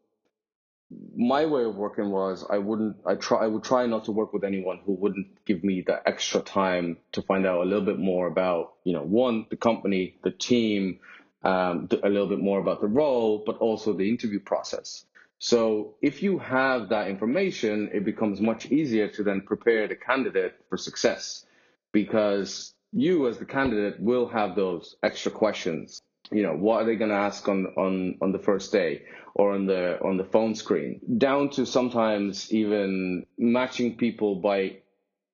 my 1.16 1.46
way 1.46 1.64
of 1.64 1.76
working 1.76 2.10
was 2.10 2.44
I 2.50 2.58
wouldn't 2.58 2.96
I 3.06 3.14
try 3.14 3.44
I 3.44 3.46
would 3.46 3.62
try 3.62 3.86
not 3.86 4.06
to 4.06 4.12
work 4.12 4.32
with 4.32 4.42
anyone 4.42 4.80
who 4.84 4.92
wouldn't 4.92 5.44
give 5.44 5.62
me 5.62 5.82
the 5.82 6.00
extra 6.08 6.40
time 6.40 6.96
to 7.12 7.22
find 7.22 7.46
out 7.46 7.62
a 7.62 7.64
little 7.64 7.84
bit 7.84 7.98
more 7.98 8.26
about 8.26 8.74
you 8.84 8.92
know 8.92 9.02
one 9.02 9.46
the 9.50 9.56
company 9.56 10.16
the 10.24 10.32
team 10.32 10.98
um, 11.42 11.88
a 12.02 12.08
little 12.08 12.26
bit 12.26 12.40
more 12.40 12.58
about 12.58 12.80
the 12.80 12.88
role 12.88 13.42
but 13.46 13.56
also 13.58 13.92
the 13.92 14.08
interview 14.08 14.40
process. 14.40 15.04
So 15.38 15.94
if 16.02 16.22
you 16.22 16.38
have 16.38 16.88
that 16.88 17.08
information 17.08 17.90
it 17.92 18.04
becomes 18.04 18.40
much 18.40 18.66
easier 18.66 19.08
to 19.08 19.22
then 19.22 19.42
prepare 19.42 19.86
the 19.86 19.96
candidate 19.96 20.56
for 20.68 20.76
success 20.76 21.44
because 21.92 22.74
you 22.92 23.28
as 23.28 23.38
the 23.38 23.44
candidate 23.44 24.00
will 24.00 24.26
have 24.28 24.56
those 24.56 24.96
extra 25.04 25.30
questions. 25.30 26.02
You 26.32 26.42
know 26.42 26.56
what 26.56 26.82
are 26.82 26.84
they 26.84 26.96
going 26.96 27.10
to 27.10 27.16
ask 27.16 27.46
on 27.48 27.66
on 27.76 28.18
on 28.20 28.32
the 28.32 28.40
first 28.40 28.72
day 28.72 29.02
or 29.34 29.52
on 29.52 29.66
the 29.66 30.00
on 30.02 30.16
the 30.16 30.24
phone 30.24 30.54
screen 30.54 31.00
down 31.18 31.50
to 31.50 31.64
sometimes 31.64 32.52
even 32.52 33.26
matching 33.38 33.96
people 33.96 34.36
by 34.36 34.76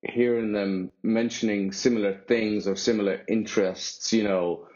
hearing 0.02 0.52
them 0.52 0.92
mentioning 1.02 1.72
similar 1.72 2.14
things 2.28 2.66
or 2.68 2.76
similar 2.76 3.22
interests 3.28 4.12
you 4.12 4.22
know 4.22 4.66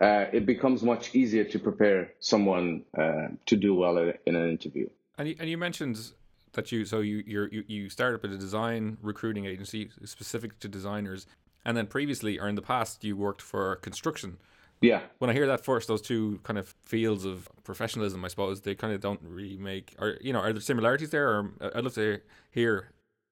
uh, 0.00 0.26
it 0.32 0.46
becomes 0.46 0.82
much 0.82 1.14
easier 1.14 1.44
to 1.44 1.58
prepare 1.58 2.12
someone 2.20 2.84
uh, 2.96 3.28
to 3.46 3.56
do 3.56 3.74
well 3.74 3.98
in 3.98 4.36
an 4.36 4.48
interview. 4.48 4.88
And 5.16 5.28
you, 5.28 5.36
and 5.40 5.50
you 5.50 5.58
mentioned 5.58 6.12
that 6.52 6.70
you 6.70 6.84
so 6.84 7.00
you 7.00 7.22
you 7.26 7.64
you 7.66 7.90
started 7.90 8.16
up 8.16 8.24
a 8.24 8.28
design 8.28 8.98
recruiting 9.02 9.46
agency 9.46 9.90
specific 10.04 10.58
to 10.60 10.68
designers, 10.68 11.26
and 11.64 11.76
then 11.76 11.86
previously 11.86 12.38
or 12.38 12.48
in 12.48 12.54
the 12.54 12.62
past 12.62 13.04
you 13.04 13.16
worked 13.16 13.42
for 13.42 13.76
construction. 13.76 14.38
Yeah. 14.80 15.00
When 15.18 15.28
I 15.30 15.32
hear 15.32 15.46
that 15.48 15.64
first, 15.64 15.88
those 15.88 16.02
two 16.02 16.40
kind 16.44 16.58
of 16.58 16.74
fields 16.84 17.24
of 17.24 17.48
professionalism, 17.64 18.24
I 18.24 18.28
suppose 18.28 18.60
they 18.60 18.74
kind 18.74 18.92
of 18.92 19.00
don't 19.00 19.20
really 19.22 19.56
make. 19.56 19.94
Or 19.98 20.16
you 20.20 20.32
know, 20.32 20.40
are 20.40 20.52
there 20.52 20.60
similarities 20.60 21.10
there? 21.10 21.28
Or 21.28 21.52
I'd 21.60 21.84
love 21.84 21.94
to 21.94 22.20
hear, 22.50 22.90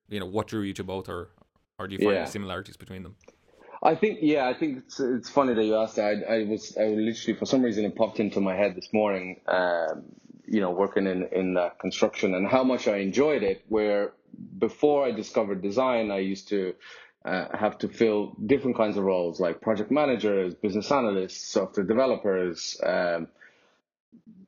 you 0.08 0.20
know, 0.20 0.26
what 0.26 0.48
drew 0.48 0.62
you 0.62 0.72
to 0.74 0.84
both, 0.84 1.08
or 1.08 1.30
or 1.78 1.86
do 1.86 1.94
you 1.94 1.98
find 1.98 2.16
yeah. 2.16 2.24
similarities 2.24 2.76
between 2.76 3.02
them? 3.02 3.16
I 3.82 3.94
think 3.94 4.18
yeah, 4.22 4.48
I 4.48 4.54
think 4.54 4.78
it's, 4.78 4.98
it's 4.98 5.30
funny 5.30 5.54
that 5.54 5.64
you 5.64 5.76
asked 5.76 5.96
that. 5.96 6.24
I, 6.28 6.34
I 6.34 6.44
was 6.44 6.76
I 6.76 6.86
literally 6.86 7.38
for 7.38 7.46
some 7.46 7.62
reason 7.62 7.84
it 7.84 7.94
popped 7.94 8.18
into 8.18 8.40
my 8.40 8.54
head 8.54 8.74
this 8.74 8.92
morning. 8.92 9.40
Um, 9.46 10.04
you 10.48 10.60
know, 10.60 10.70
working 10.70 11.06
in 11.06 11.28
in 11.32 11.56
uh, 11.56 11.70
construction 11.80 12.34
and 12.34 12.46
how 12.48 12.64
much 12.64 12.88
I 12.88 12.96
enjoyed 12.98 13.42
it. 13.42 13.64
Where 13.68 14.12
before 14.58 15.06
I 15.06 15.12
discovered 15.12 15.62
design, 15.62 16.10
I 16.10 16.18
used 16.18 16.48
to 16.48 16.74
uh, 17.25 17.56
have 17.56 17.78
to 17.78 17.88
fill 17.88 18.37
different 18.44 18.76
kinds 18.76 18.96
of 18.96 19.04
roles 19.04 19.40
like 19.40 19.61
project 19.61 19.90
managers, 19.90 20.54
business 20.54 20.90
analysts, 20.90 21.49
software 21.49 21.85
developers, 21.85 22.80
um, 22.85 23.28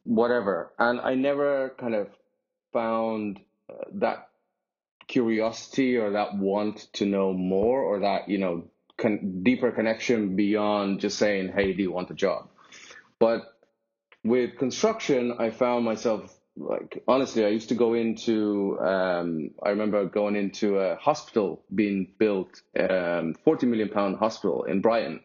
whatever. 0.04 0.72
And 0.78 1.00
I 1.00 1.14
never 1.14 1.74
kind 1.78 1.94
of 1.94 2.08
found 2.72 3.40
uh, 3.68 3.84
that 3.94 4.28
curiosity 5.08 5.96
or 5.96 6.12
that 6.12 6.36
want 6.36 6.92
to 6.94 7.06
know 7.06 7.32
more 7.32 7.80
or 7.82 8.00
that, 8.00 8.28
you 8.28 8.38
know, 8.38 8.64
con- 8.96 9.40
deeper 9.42 9.72
connection 9.72 10.36
beyond 10.36 11.00
just 11.00 11.18
saying, 11.18 11.52
hey, 11.54 11.72
do 11.72 11.82
you 11.82 11.90
want 11.90 12.10
a 12.10 12.14
job? 12.14 12.48
But 13.18 13.42
with 14.22 14.58
construction, 14.58 15.34
I 15.38 15.50
found 15.50 15.84
myself 15.84 16.37
like 16.58 17.02
honestly, 17.06 17.44
I 17.44 17.48
used 17.48 17.68
to 17.70 17.74
go 17.74 17.94
into. 17.94 18.78
Um, 18.80 19.50
I 19.62 19.70
remember 19.70 20.04
going 20.06 20.36
into 20.36 20.78
a 20.78 20.96
hospital 20.96 21.62
being 21.74 22.12
built, 22.18 22.60
um, 22.78 23.34
forty 23.44 23.66
million 23.66 23.88
pound 23.88 24.16
hospital 24.16 24.64
in 24.64 24.80
Brighton, 24.80 25.20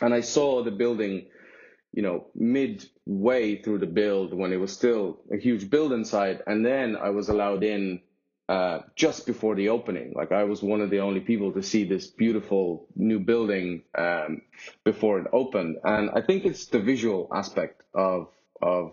and 0.00 0.14
I 0.14 0.20
saw 0.20 0.62
the 0.62 0.70
building, 0.70 1.26
you 1.92 2.02
know, 2.02 2.26
midway 2.34 3.60
through 3.62 3.78
the 3.78 3.86
build 3.86 4.32
when 4.32 4.52
it 4.52 4.56
was 4.56 4.72
still 4.72 5.20
a 5.32 5.36
huge 5.36 5.68
building 5.70 6.04
site, 6.04 6.40
and 6.46 6.64
then 6.64 6.96
I 6.96 7.10
was 7.10 7.28
allowed 7.28 7.64
in 7.64 8.00
uh, 8.48 8.80
just 8.94 9.26
before 9.26 9.54
the 9.54 9.70
opening. 9.70 10.12
Like 10.14 10.32
I 10.32 10.44
was 10.44 10.62
one 10.62 10.80
of 10.80 10.90
the 10.90 11.00
only 11.00 11.20
people 11.20 11.52
to 11.52 11.62
see 11.62 11.84
this 11.84 12.06
beautiful 12.06 12.86
new 12.94 13.18
building 13.18 13.82
um, 13.96 14.42
before 14.84 15.18
it 15.18 15.26
opened, 15.32 15.78
and 15.82 16.10
I 16.10 16.20
think 16.20 16.44
it's 16.44 16.66
the 16.66 16.80
visual 16.80 17.28
aspect 17.34 17.82
of 17.94 18.28
of 18.62 18.92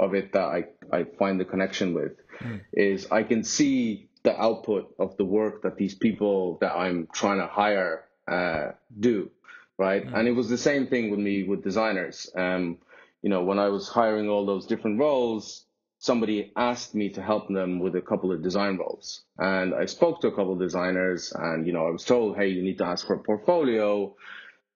of 0.00 0.14
it 0.14 0.32
that 0.32 0.44
I, 0.44 0.64
I 0.92 1.04
find 1.18 1.38
the 1.38 1.44
connection 1.44 1.94
with 1.94 2.12
mm. 2.40 2.60
is 2.72 3.06
I 3.10 3.22
can 3.22 3.44
see 3.44 4.08
the 4.22 4.38
output 4.38 4.94
of 4.98 5.16
the 5.16 5.24
work 5.24 5.62
that 5.62 5.76
these 5.76 5.94
people 5.94 6.58
that 6.60 6.74
I'm 6.74 7.08
trying 7.12 7.38
to 7.38 7.46
hire 7.46 8.04
uh, 8.28 8.72
do, 8.98 9.30
right? 9.78 10.04
Mm. 10.04 10.18
And 10.18 10.28
it 10.28 10.32
was 10.32 10.48
the 10.48 10.58
same 10.58 10.86
thing 10.86 11.10
with 11.10 11.20
me 11.20 11.44
with 11.44 11.62
designers. 11.62 12.30
Um, 12.34 12.78
you 13.22 13.30
know, 13.30 13.42
when 13.42 13.58
I 13.58 13.68
was 13.68 13.88
hiring 13.88 14.28
all 14.28 14.46
those 14.46 14.66
different 14.66 14.98
roles, 14.98 15.64
somebody 15.98 16.50
asked 16.56 16.94
me 16.94 17.10
to 17.10 17.22
help 17.22 17.48
them 17.48 17.78
with 17.78 17.94
a 17.94 18.00
couple 18.00 18.32
of 18.32 18.42
design 18.42 18.78
roles. 18.78 19.22
And 19.38 19.74
I 19.74 19.84
spoke 19.84 20.22
to 20.22 20.28
a 20.28 20.30
couple 20.30 20.54
of 20.54 20.58
designers 20.58 21.32
and, 21.32 21.66
you 21.66 21.74
know, 21.74 21.86
I 21.86 21.90
was 21.90 22.04
told, 22.04 22.36
hey, 22.36 22.48
you 22.48 22.62
need 22.62 22.78
to 22.78 22.86
ask 22.86 23.06
for 23.06 23.14
a 23.14 23.22
portfolio. 23.22 24.14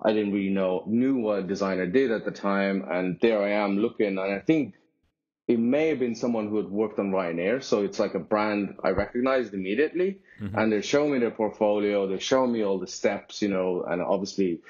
I 0.05 0.13
didn't 0.13 0.33
really 0.33 0.51
know, 0.51 0.85
knew 0.87 1.17
what 1.17 1.39
a 1.39 1.43
designer 1.43 1.87
did 1.87 2.11
at 2.11 2.27
the 2.27 2.31
time. 2.31 2.85
And 2.91 3.19
there 3.23 3.43
I 3.43 3.53
am 3.53 3.79
looking. 3.79 4.19
And 4.19 4.21
I 4.21 4.41
think 4.41 4.75
it 5.47 5.59
may 5.59 5.89
have 5.89 5.99
been 5.99 6.15
someone 6.15 6.49
who 6.49 6.57
had 6.57 6.71
worked 6.71 6.99
on 6.99 7.11
Ryanair. 7.11 7.63
So 7.63 7.85
it's 7.85 7.99
like 7.99 8.15
a 8.15 8.19
brand 8.19 8.77
I 8.83 8.91
recognized 8.91 9.53
immediately. 9.53 10.21
Mm-hmm. 10.41 10.59
And 10.59 10.73
they're 10.73 10.83
showing 10.83 11.13
me 11.13 11.19
their 11.19 11.31
portfolio. 11.31 12.09
They're 12.09 12.19
showing 12.19 12.53
me 12.53 12.65
all 12.65 12.79
the 12.79 12.87
steps, 12.87 13.43
you 13.43 13.49
know, 13.49 13.85
and 13.87 14.01
obviously 14.01 14.61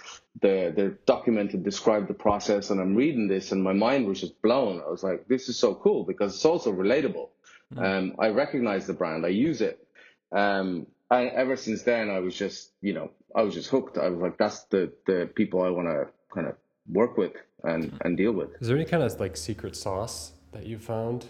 the, 0.42 0.72
they're 0.74 0.98
documented, 1.06 1.62
describe 1.62 2.08
the 2.08 2.14
process. 2.14 2.70
And 2.70 2.80
I'm 2.80 2.96
reading 2.96 3.28
this 3.28 3.52
and 3.52 3.62
my 3.62 3.72
mind 3.72 4.08
was 4.08 4.20
just 4.20 4.42
blown. 4.42 4.82
I 4.84 4.90
was 4.90 5.04
like, 5.04 5.28
this 5.28 5.48
is 5.48 5.56
so 5.56 5.76
cool 5.76 6.02
because 6.04 6.34
it's 6.34 6.44
also 6.44 6.72
relatable. 6.72 7.28
Mm-hmm. 7.72 7.84
Um, 7.84 8.16
I 8.18 8.28
recognize 8.28 8.88
the 8.88 8.94
brand. 8.94 9.24
I 9.24 9.28
use 9.28 9.60
it. 9.60 9.86
Um, 10.32 10.88
and 11.08 11.30
ever 11.30 11.54
since 11.54 11.82
then, 11.82 12.10
I 12.10 12.18
was 12.18 12.34
just, 12.34 12.72
you 12.80 12.94
know, 12.94 13.12
I 13.32 13.42
was 13.42 13.54
just 13.54 13.70
hooked. 13.70 13.96
I 13.96 14.08
was 14.08 14.20
like, 14.20 14.38
that's 14.38 14.64
the, 14.64 14.92
the 15.06 15.30
people 15.32 15.62
I 15.62 15.70
want 15.70 15.86
to 15.86 16.08
kind 16.34 16.48
of 16.48 16.56
work 16.90 17.16
with 17.16 17.34
and, 17.62 17.84
mm-hmm. 17.84 17.96
and 18.04 18.16
deal 18.16 18.32
with. 18.32 18.50
Is 18.60 18.66
there 18.66 18.76
any 18.76 18.86
kind 18.86 19.04
of 19.04 19.20
like 19.20 19.36
secret 19.36 19.76
sauce 19.76 20.32
that 20.54 20.64
you 20.64 20.78
found, 20.78 21.26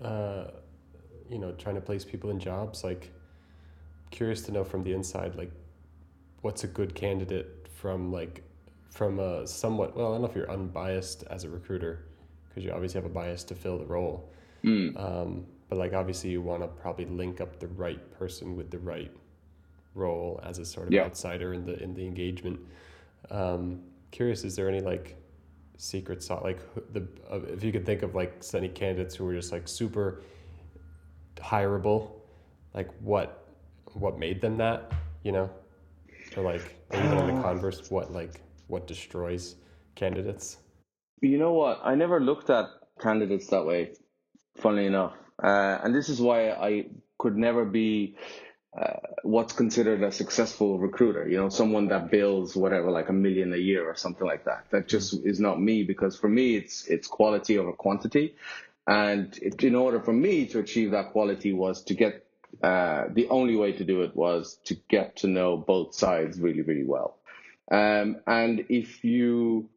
uh, 0.00 0.44
you 1.28 1.38
know, 1.38 1.50
trying 1.52 1.74
to 1.74 1.80
place 1.80 2.04
people 2.04 2.30
in 2.30 2.38
jobs? 2.38 2.84
Like, 2.84 3.10
curious 4.10 4.42
to 4.42 4.52
know 4.52 4.62
from 4.62 4.84
the 4.84 4.92
inside, 4.92 5.34
like, 5.34 5.50
what's 6.42 6.62
a 6.62 6.68
good 6.68 6.94
candidate 6.94 7.66
from 7.74 8.12
like, 8.12 8.44
from 8.90 9.18
a 9.18 9.46
somewhat 9.46 9.96
well, 9.96 10.08
I 10.08 10.10
don't 10.12 10.22
know 10.22 10.28
if 10.28 10.36
you're 10.36 10.50
unbiased 10.50 11.24
as 11.24 11.44
a 11.44 11.48
recruiter, 11.48 12.04
because 12.48 12.64
you 12.64 12.70
obviously 12.70 13.00
have 13.00 13.10
a 13.10 13.12
bias 13.12 13.42
to 13.44 13.54
fill 13.56 13.78
the 13.78 13.86
role. 13.86 14.30
Mm. 14.64 14.96
Um, 14.96 15.46
but 15.68 15.78
like, 15.78 15.92
obviously, 15.92 16.30
you 16.30 16.40
want 16.40 16.62
to 16.62 16.68
probably 16.68 17.06
link 17.06 17.40
up 17.40 17.58
the 17.58 17.68
right 17.68 18.00
person 18.18 18.56
with 18.56 18.70
the 18.70 18.78
right 18.78 19.12
role 19.94 20.40
as 20.44 20.58
a 20.58 20.64
sort 20.64 20.86
of 20.86 20.92
yeah. 20.92 21.02
outsider 21.02 21.52
in 21.52 21.64
the 21.66 21.82
in 21.82 21.94
the 21.94 22.06
engagement. 22.06 22.60
Um, 23.30 23.82
curious, 24.10 24.44
is 24.44 24.56
there 24.56 24.68
any 24.68 24.80
like 24.80 25.16
secret 25.78 26.22
sauce 26.22 26.42
like 26.42 26.58
the 26.92 27.06
uh, 27.30 27.38
if 27.52 27.62
you 27.62 27.72
could 27.72 27.86
think 27.86 28.02
of 28.02 28.14
like 28.14 28.42
any 28.54 28.68
candidates 28.68 29.14
who 29.14 29.24
were 29.24 29.34
just 29.34 29.52
like 29.52 29.66
super 29.66 30.22
hireable 31.36 32.10
like 32.74 32.90
what 33.00 33.46
what 33.94 34.18
made 34.18 34.40
them 34.40 34.56
that 34.56 34.92
you 35.22 35.32
know? 35.32 35.50
Or 36.36 36.42
like 36.42 36.74
or 36.90 36.98
even 36.98 37.18
in 37.18 37.36
the 37.36 37.42
converse 37.42 37.90
what 37.90 38.12
like 38.12 38.40
what 38.66 38.86
destroys 38.86 39.56
candidates? 39.94 40.58
You 41.20 41.38
know 41.38 41.52
what? 41.52 41.80
I 41.82 41.94
never 41.94 42.20
looked 42.20 42.50
at 42.50 42.66
candidates 43.00 43.48
that 43.48 43.64
way 43.64 43.92
funnily 44.56 44.86
enough. 44.86 45.14
Uh, 45.42 45.78
and 45.82 45.94
this 45.94 46.08
is 46.08 46.20
why 46.20 46.50
i 46.50 46.84
could 47.18 47.36
never 47.36 47.64
be 47.64 48.16
uh, 48.76 48.98
what's 49.22 49.52
considered 49.52 50.02
a 50.02 50.12
successful 50.12 50.78
recruiter. 50.78 51.28
You 51.28 51.38
know, 51.38 51.48
someone 51.48 51.88
that 51.88 52.10
bills 52.10 52.54
whatever, 52.54 52.90
like 52.90 53.08
a 53.08 53.12
million 53.12 53.52
a 53.52 53.56
year 53.56 53.88
or 53.88 53.96
something 53.96 54.26
like 54.26 54.44
that. 54.44 54.66
That 54.70 54.88
just 54.88 55.14
is 55.24 55.40
not 55.40 55.60
me 55.60 55.84
because 55.84 56.16
for 56.16 56.28
me, 56.28 56.56
it's 56.56 56.86
it's 56.86 57.08
quality 57.08 57.58
over 57.58 57.72
quantity, 57.72 58.36
and 58.86 59.36
it, 59.40 59.62
in 59.64 59.74
order 59.74 60.00
for 60.00 60.12
me 60.12 60.46
to 60.46 60.58
achieve 60.58 60.90
that 60.92 61.12
quality 61.12 61.52
was 61.52 61.82
to 61.84 61.94
get. 61.94 62.24
Uh, 62.62 63.04
the 63.12 63.28
only 63.28 63.54
way 63.54 63.72
to 63.72 63.84
do 63.84 64.02
it 64.02 64.16
was 64.16 64.58
to 64.64 64.74
get 64.88 65.16
to 65.16 65.26
know 65.26 65.54
both 65.56 65.94
sides 65.94 66.40
really, 66.40 66.62
really 66.62 66.82
well. 66.82 67.18
Um, 67.70 68.16
and 68.26 68.64
if 68.70 69.04
you, 69.04 69.68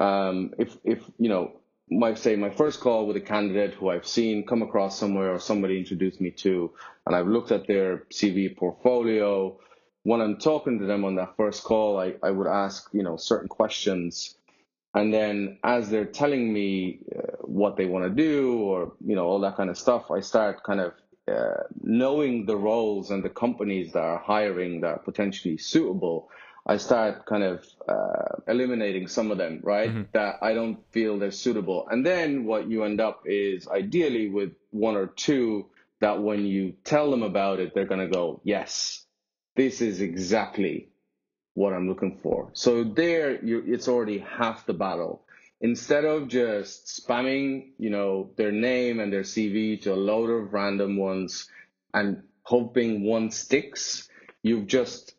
um, 0.00 0.54
if 0.58 0.76
if 0.84 1.02
you 1.18 1.28
know, 1.28 1.52
might 1.90 2.18
say 2.18 2.36
my 2.36 2.50
first 2.50 2.80
call 2.80 3.06
with 3.06 3.16
a 3.16 3.20
candidate 3.20 3.74
who 3.74 3.88
I've 3.88 4.06
seen 4.06 4.46
come 4.46 4.62
across 4.62 4.98
somewhere 4.98 5.32
or 5.32 5.38
somebody 5.38 5.78
introduced 5.78 6.20
me 6.20 6.30
to, 6.32 6.72
and 7.06 7.14
I've 7.14 7.26
looked 7.26 7.52
at 7.52 7.66
their 7.66 8.04
CV 8.10 8.56
portfolio. 8.56 9.58
When 10.02 10.20
I'm 10.20 10.38
talking 10.38 10.78
to 10.78 10.86
them 10.86 11.04
on 11.04 11.16
that 11.16 11.36
first 11.36 11.64
call, 11.64 11.98
I, 11.98 12.14
I 12.22 12.30
would 12.30 12.46
ask, 12.46 12.88
you 12.92 13.02
know, 13.02 13.16
certain 13.16 13.48
questions. 13.48 14.36
And 14.94 15.12
then 15.12 15.58
as 15.64 15.90
they're 15.90 16.04
telling 16.04 16.52
me 16.52 17.00
uh, 17.14 17.36
what 17.42 17.76
they 17.76 17.86
want 17.86 18.04
to 18.04 18.10
do 18.10 18.60
or, 18.60 18.92
you 19.04 19.14
know, 19.16 19.26
all 19.26 19.40
that 19.40 19.56
kind 19.56 19.70
of 19.70 19.78
stuff, 19.78 20.10
I 20.10 20.20
start 20.20 20.62
kind 20.64 20.80
of 20.80 20.94
uh, 21.28 21.62
knowing 21.82 22.46
the 22.46 22.56
roles 22.56 23.10
and 23.10 23.22
the 23.22 23.28
companies 23.28 23.92
that 23.92 24.02
are 24.02 24.18
hiring 24.18 24.80
that 24.80 24.88
are 24.88 24.98
potentially 24.98 25.58
suitable 25.58 26.30
I 26.68 26.76
start 26.76 27.24
kind 27.24 27.42
of 27.42 27.66
uh, 27.88 28.42
eliminating 28.46 29.08
some 29.08 29.30
of 29.30 29.38
them, 29.38 29.60
right? 29.62 29.88
Mm-hmm. 29.88 30.02
That 30.12 30.36
I 30.42 30.52
don't 30.52 30.78
feel 30.92 31.18
they're 31.18 31.30
suitable. 31.30 31.88
And 31.90 32.04
then 32.04 32.44
what 32.44 32.68
you 32.68 32.84
end 32.84 33.00
up 33.00 33.22
is 33.24 33.66
ideally 33.66 34.28
with 34.28 34.52
one 34.70 34.94
or 34.94 35.06
two 35.06 35.66
that 36.00 36.22
when 36.22 36.44
you 36.44 36.74
tell 36.84 37.10
them 37.10 37.22
about 37.22 37.58
it, 37.58 37.74
they're 37.74 37.86
going 37.86 38.06
to 38.06 38.14
go, 38.14 38.40
yes, 38.44 39.04
this 39.56 39.80
is 39.80 40.02
exactly 40.02 40.90
what 41.54 41.72
I'm 41.72 41.88
looking 41.88 42.18
for. 42.22 42.50
So 42.52 42.84
there, 42.84 43.30
it's 43.42 43.88
already 43.88 44.18
half 44.18 44.66
the 44.66 44.74
battle. 44.74 45.22
Instead 45.60 46.04
of 46.04 46.28
just 46.28 46.86
spamming, 46.86 47.70
you 47.78 47.90
know, 47.90 48.30
their 48.36 48.52
name 48.52 49.00
and 49.00 49.12
their 49.12 49.22
CV 49.22 49.80
to 49.82 49.92
a 49.92 49.96
load 49.96 50.30
of 50.30 50.52
random 50.52 50.96
ones 50.98 51.48
and 51.92 52.22
hoping 52.42 53.02
one 53.02 53.30
sticks, 53.30 54.08
you've 54.42 54.68
just 54.68 55.14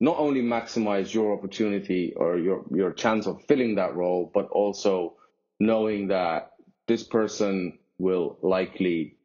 not 0.00 0.18
only 0.18 0.42
maximize 0.42 1.12
your 1.12 1.36
opportunity 1.36 2.12
or 2.16 2.38
your 2.38 2.64
your 2.70 2.92
chance 2.92 3.26
of 3.26 3.42
filling 3.44 3.74
that 3.76 3.94
role, 3.96 4.30
but 4.32 4.48
also 4.50 5.14
knowing 5.58 6.08
that 6.08 6.52
this 6.86 7.02
person 7.02 7.78
will 7.98 8.38
likely 8.42 9.16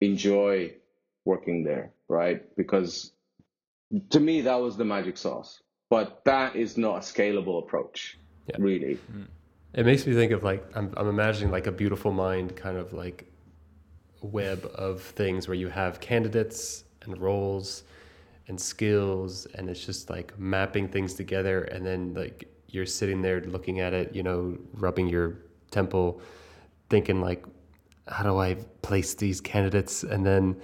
enjoy 0.00 0.74
working 1.24 1.64
there, 1.64 1.92
right? 2.08 2.42
Because 2.56 3.12
to 4.10 4.20
me 4.20 4.40
that 4.42 4.56
was 4.56 4.76
the 4.76 4.84
magic 4.84 5.16
sauce. 5.16 5.60
But 5.90 6.24
that 6.24 6.56
is 6.56 6.76
not 6.76 6.96
a 6.96 7.00
scalable 7.00 7.62
approach. 7.62 8.18
Yeah. 8.48 8.56
really. 8.58 8.94
Hmm. 8.94 9.22
It 9.74 9.86
makes 9.86 10.06
me 10.06 10.14
think 10.14 10.32
of 10.32 10.42
like 10.42 10.64
I'm 10.74 10.92
I'm 10.96 11.08
imagining 11.08 11.50
like 11.50 11.66
a 11.66 11.72
beautiful 11.72 12.12
mind 12.12 12.56
kind 12.56 12.76
of 12.76 12.92
like 12.92 13.30
web 14.22 14.70
of 14.74 15.02
things 15.02 15.46
where 15.46 15.56
you 15.56 15.68
have 15.68 16.00
candidates 16.00 16.84
and 17.02 17.18
roles 17.18 17.84
and 18.48 18.60
skills 18.60 19.46
and 19.54 19.70
it's 19.70 19.84
just 19.84 20.10
like 20.10 20.38
mapping 20.38 20.88
things 20.88 21.14
together 21.14 21.62
and 21.64 21.84
then 21.84 22.12
like 22.14 22.48
you're 22.68 22.86
sitting 22.86 23.22
there 23.22 23.40
looking 23.42 23.80
at 23.80 23.92
it, 23.94 24.14
you 24.14 24.22
know, 24.22 24.58
rubbing 24.74 25.08
your 25.08 25.36
temple 25.70 26.20
thinking 26.90 27.20
like 27.20 27.44
how 28.08 28.22
do 28.22 28.38
I 28.38 28.54
place 28.82 29.14
these 29.14 29.40
candidates 29.40 30.02
and 30.02 30.24
then 30.26 30.56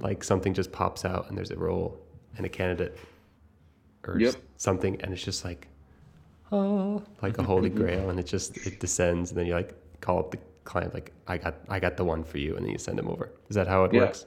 like 0.00 0.24
something 0.24 0.52
just 0.52 0.72
pops 0.72 1.04
out 1.04 1.28
and 1.28 1.38
there's 1.38 1.50
a 1.52 1.56
role 1.56 1.98
and 2.36 2.44
a 2.46 2.48
candidate 2.48 2.98
or 4.06 4.18
Yep. 4.18 4.34
something 4.56 5.00
and 5.02 5.12
it's 5.12 5.22
just 5.22 5.44
like 5.44 5.68
oh 6.50 7.02
like 7.22 7.38
a 7.38 7.42
holy 7.52 7.70
mm-hmm. 7.70 7.78
grail 7.82 8.10
and 8.10 8.18
it 8.18 8.26
just 8.26 8.56
it 8.66 8.80
descends 8.80 9.30
and 9.30 9.38
then 9.38 9.46
you 9.46 9.54
like 9.54 9.74
call 10.00 10.18
up 10.18 10.32
the 10.32 10.38
client 10.64 10.92
like 10.94 11.12
i 11.28 11.36
got 11.38 11.54
i 11.68 11.78
got 11.78 11.96
the 11.96 12.04
one 12.04 12.24
for 12.24 12.38
you 12.38 12.56
and 12.56 12.64
then 12.64 12.72
you 12.72 12.78
send 12.78 12.98
them 12.98 13.08
over 13.08 13.30
is 13.48 13.54
that 13.54 13.68
how 13.68 13.84
it 13.84 13.92
Yeah. 13.94 14.00
works 14.02 14.26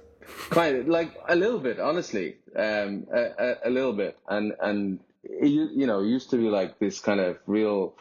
of 0.52 0.88
like 0.88 1.12
a 1.28 1.36
little 1.36 1.60
bit 1.60 1.80
honestly. 1.80 2.38
Um 2.56 3.08
a, 3.14 3.22
a, 3.38 3.56
a 3.66 3.70
little 3.70 3.94
bit. 3.94 4.18
And 4.28 4.54
and 4.62 5.00
it, 5.24 5.48
you 5.50 5.88
know 5.88 6.02
used 6.02 6.30
to 6.32 6.38
be 6.38 6.50
like 6.50 6.80
this 6.80 7.00
kind 7.00 7.20
of 7.20 7.38
real 7.48 7.96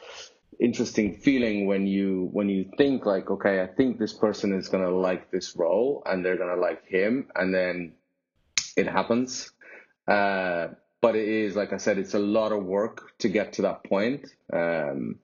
interesting 0.60 1.16
feeling 1.16 1.66
when 1.66 1.86
you 1.86 2.28
when 2.32 2.48
you 2.48 2.70
think 2.76 3.04
like 3.06 3.28
okay 3.28 3.60
i 3.60 3.66
think 3.66 3.98
this 3.98 4.12
person 4.12 4.52
is 4.52 4.68
going 4.68 4.84
to 4.84 4.94
like 4.94 5.30
this 5.32 5.56
role 5.56 6.02
and 6.06 6.24
they're 6.24 6.36
going 6.36 6.54
to 6.54 6.60
like 6.60 6.86
him 6.86 7.28
and 7.34 7.52
then 7.52 7.92
it 8.76 8.86
happens. 8.86 9.50
Uh 10.06 10.68
but 11.00 11.16
it 11.16 11.28
is 11.28 11.54
like 11.56 11.72
i 11.72 11.76
said 11.76 11.98
it's 11.98 12.14
a 12.14 12.18
lot 12.18 12.52
of 12.52 12.64
work 12.64 13.12
to 13.18 13.28
get 13.28 13.54
to 13.54 13.62
that 13.62 13.84
point. 13.84 14.26
Um 14.52 15.18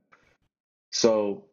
so 0.90 1.44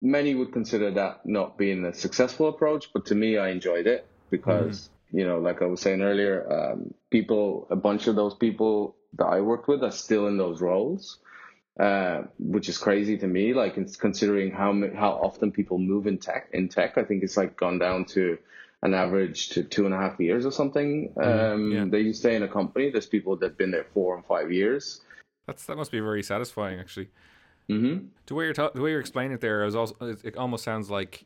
many 0.00 0.34
would 0.34 0.52
consider 0.52 0.90
that 0.92 1.26
not 1.26 1.58
being 1.58 1.84
a 1.84 1.92
successful 1.92 2.48
approach, 2.48 2.90
but 2.94 3.06
to 3.06 3.14
me, 3.14 3.36
I 3.36 3.50
enjoyed 3.50 3.86
it 3.86 4.07
because, 4.30 4.90
you 5.12 5.26
know, 5.26 5.38
like 5.38 5.62
I 5.62 5.66
was 5.66 5.80
saying 5.80 6.02
earlier, 6.02 6.50
um, 6.52 6.94
people, 7.10 7.66
a 7.70 7.76
bunch 7.76 8.06
of 8.06 8.16
those 8.16 8.34
people 8.34 8.96
that 9.14 9.26
I 9.26 9.40
worked 9.40 9.68
with 9.68 9.82
are 9.82 9.90
still 9.90 10.26
in 10.26 10.36
those 10.36 10.60
roles, 10.60 11.18
uh, 11.80 12.22
which 12.38 12.68
is 12.68 12.78
crazy 12.78 13.16
to 13.18 13.26
me. 13.26 13.54
Like, 13.54 13.74
considering 13.98 14.50
how 14.50 14.72
how 14.94 15.12
often 15.12 15.52
people 15.52 15.78
move 15.78 16.06
in 16.06 16.18
tech. 16.18 16.48
In 16.52 16.68
tech, 16.68 16.98
I 16.98 17.04
think 17.04 17.22
it's 17.22 17.36
like 17.36 17.56
gone 17.56 17.78
down 17.78 18.04
to 18.06 18.38
an 18.82 18.94
average 18.94 19.48
to 19.50 19.62
two 19.64 19.86
and 19.86 19.94
a 19.94 19.98
half 19.98 20.20
years 20.20 20.46
or 20.46 20.52
something. 20.52 21.12
Um, 21.16 21.72
yeah. 21.72 21.84
That 21.88 22.02
you 22.02 22.12
stay 22.12 22.36
in 22.36 22.42
a 22.42 22.48
company. 22.48 22.90
There's 22.90 23.06
people 23.06 23.36
that've 23.36 23.58
been 23.58 23.70
there 23.70 23.86
four 23.94 24.14
and 24.16 24.24
five 24.24 24.52
years. 24.52 25.00
That's 25.46 25.64
that 25.66 25.76
must 25.76 25.90
be 25.90 26.00
very 26.00 26.22
satisfying, 26.22 26.78
actually. 26.78 27.08
hmm 27.68 27.98
The 28.26 28.34
way 28.34 28.44
you're 28.44 28.54
ta- 28.54 28.70
the 28.74 28.82
way 28.82 28.90
you're 28.90 29.00
explaining 29.00 29.32
it 29.32 29.40
there, 29.40 29.64
also 29.64 29.96
it, 30.00 30.20
it 30.24 30.36
almost 30.36 30.64
sounds 30.64 30.90
like 30.90 31.24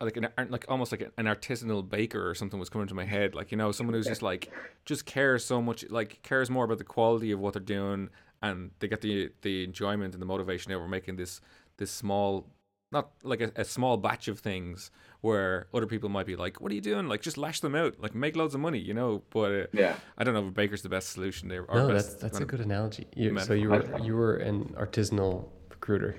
like 0.00 0.16
an 0.16 0.28
like 0.48 0.64
almost 0.68 0.92
like 0.92 1.10
an 1.16 1.24
artisanal 1.26 1.88
baker 1.88 2.28
or 2.28 2.34
something 2.34 2.58
was 2.60 2.68
coming 2.68 2.88
to 2.88 2.94
my 2.94 3.04
head. 3.04 3.34
Like 3.34 3.50
you 3.50 3.56
know, 3.56 3.72
someone 3.72 3.94
who's 3.94 4.06
just 4.06 4.22
like 4.22 4.50
just 4.84 5.06
cares 5.06 5.44
so 5.44 5.60
much, 5.60 5.84
like 5.90 6.22
cares 6.22 6.50
more 6.50 6.64
about 6.64 6.78
the 6.78 6.84
quality 6.84 7.32
of 7.32 7.40
what 7.40 7.54
they're 7.54 7.62
doing, 7.62 8.08
and 8.42 8.70
they 8.78 8.88
get 8.88 9.00
the 9.00 9.30
the 9.42 9.64
enjoyment 9.64 10.14
and 10.14 10.22
the 10.22 10.26
motivation 10.26 10.72
over 10.72 10.86
making 10.88 11.16
this 11.16 11.40
this 11.78 11.90
small. 11.90 12.46
Not 12.92 13.08
like 13.22 13.40
a, 13.40 13.50
a 13.56 13.64
small 13.64 13.96
batch 13.96 14.28
of 14.28 14.40
things 14.40 14.90
where 15.22 15.66
other 15.72 15.86
people 15.86 16.10
might 16.10 16.26
be 16.26 16.36
like, 16.36 16.60
"What 16.60 16.70
are 16.70 16.74
you 16.74 16.82
doing? 16.82 17.08
Like, 17.08 17.22
just 17.22 17.38
lash 17.38 17.60
them 17.60 17.74
out, 17.74 17.98
like 17.98 18.14
make 18.14 18.36
loads 18.36 18.54
of 18.54 18.60
money, 18.60 18.78
you 18.80 18.92
know." 18.92 19.22
But 19.30 19.50
uh, 19.52 19.66
Yeah. 19.72 19.96
I 20.18 20.24
don't 20.24 20.34
know 20.34 20.46
if 20.46 20.52
baker's 20.52 20.82
the 20.82 20.90
best 20.90 21.08
solution 21.08 21.48
there. 21.48 21.64
or 21.64 21.74
no 21.78 21.88
best 21.88 22.20
that's 22.20 22.34
that's 22.34 22.40
a 22.40 22.44
good 22.44 22.60
analogy 22.60 23.06
you, 23.16 23.38
so 23.40 23.54
you 23.54 23.70
were 23.70 23.98
you 23.98 24.14
were 24.14 24.36
an 24.36 24.74
artisanal 24.78 25.48
recruiter 25.70 26.16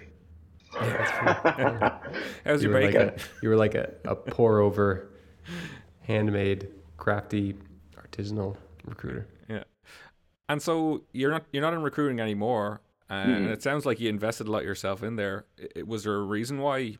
Pretty- 0.73 0.93
How's 2.45 2.63
you 2.63 2.69
your 2.69 2.79
were 2.79 2.85
like 2.85 2.95
a 2.95 3.15
you 3.41 3.49
were 3.49 3.55
like 3.55 3.75
a, 3.75 3.93
a 4.05 4.15
pour 4.15 4.59
over 4.59 5.09
handmade 6.01 6.67
crafty 6.97 7.55
artisanal 7.95 8.55
recruiter 8.85 9.27
Yeah. 9.49 9.63
And 10.49 10.61
so 10.61 11.03
you're 11.13 11.31
not 11.31 11.43
you're 11.51 11.61
not 11.63 11.73
in 11.73 11.81
recruiting 11.81 12.19
anymore, 12.19 12.81
and 13.09 13.45
it 13.47 13.61
sounds 13.63 13.85
like 13.85 13.99
you 13.99 14.09
invested 14.09 14.47
a 14.47 14.51
lot 14.51 14.63
yourself 14.63 15.01
in 15.03 15.15
there. 15.15 15.45
I- 15.61 15.79
I- 15.79 15.83
was 15.83 16.03
there 16.03 16.15
a 16.15 16.21
reason 16.21 16.59
why 16.59 16.97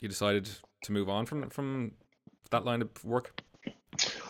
you 0.00 0.08
decided 0.08 0.48
to 0.82 0.92
move 0.92 1.08
on 1.08 1.26
from 1.26 1.48
from 1.50 1.92
that 2.50 2.64
line 2.64 2.80
of 2.82 2.88
work? 3.04 3.40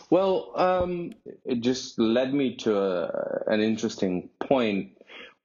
Well, 0.09 0.51
um, 0.55 1.13
it 1.45 1.59
just 1.61 1.99
led 1.99 2.33
me 2.33 2.55
to 2.57 2.77
a, 2.79 3.43
an 3.47 3.59
interesting 3.61 4.29
point 4.39 4.91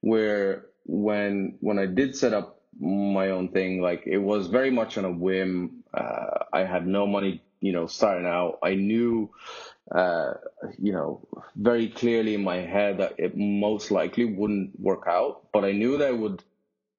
where 0.01 0.65
when 0.85 1.57
when 1.61 1.77
I 1.79 1.85
did 1.85 2.15
set 2.15 2.33
up 2.33 2.61
my 2.79 3.29
own 3.29 3.49
thing, 3.49 3.81
like 3.81 4.03
it 4.05 4.17
was 4.17 4.47
very 4.47 4.71
much 4.71 4.97
on 4.97 5.05
a 5.05 5.11
whim. 5.11 5.83
Uh, 5.93 6.45
I 6.51 6.63
had 6.63 6.87
no 6.87 7.07
money, 7.07 7.41
you 7.61 7.71
know, 7.71 7.87
starting 7.87 8.25
out. 8.25 8.59
I 8.63 8.75
knew, 8.75 9.31
uh, 9.91 10.33
you 10.77 10.91
know, 10.91 11.27
very 11.55 11.89
clearly 11.89 12.33
in 12.35 12.43
my 12.43 12.57
head 12.57 12.97
that 12.99 13.15
it 13.17 13.37
most 13.37 13.91
likely 13.91 14.25
wouldn't 14.25 14.79
work 14.79 15.03
out, 15.07 15.51
but 15.51 15.63
I 15.63 15.71
knew 15.71 15.97
that 15.97 16.09
it 16.09 16.17
would 16.17 16.43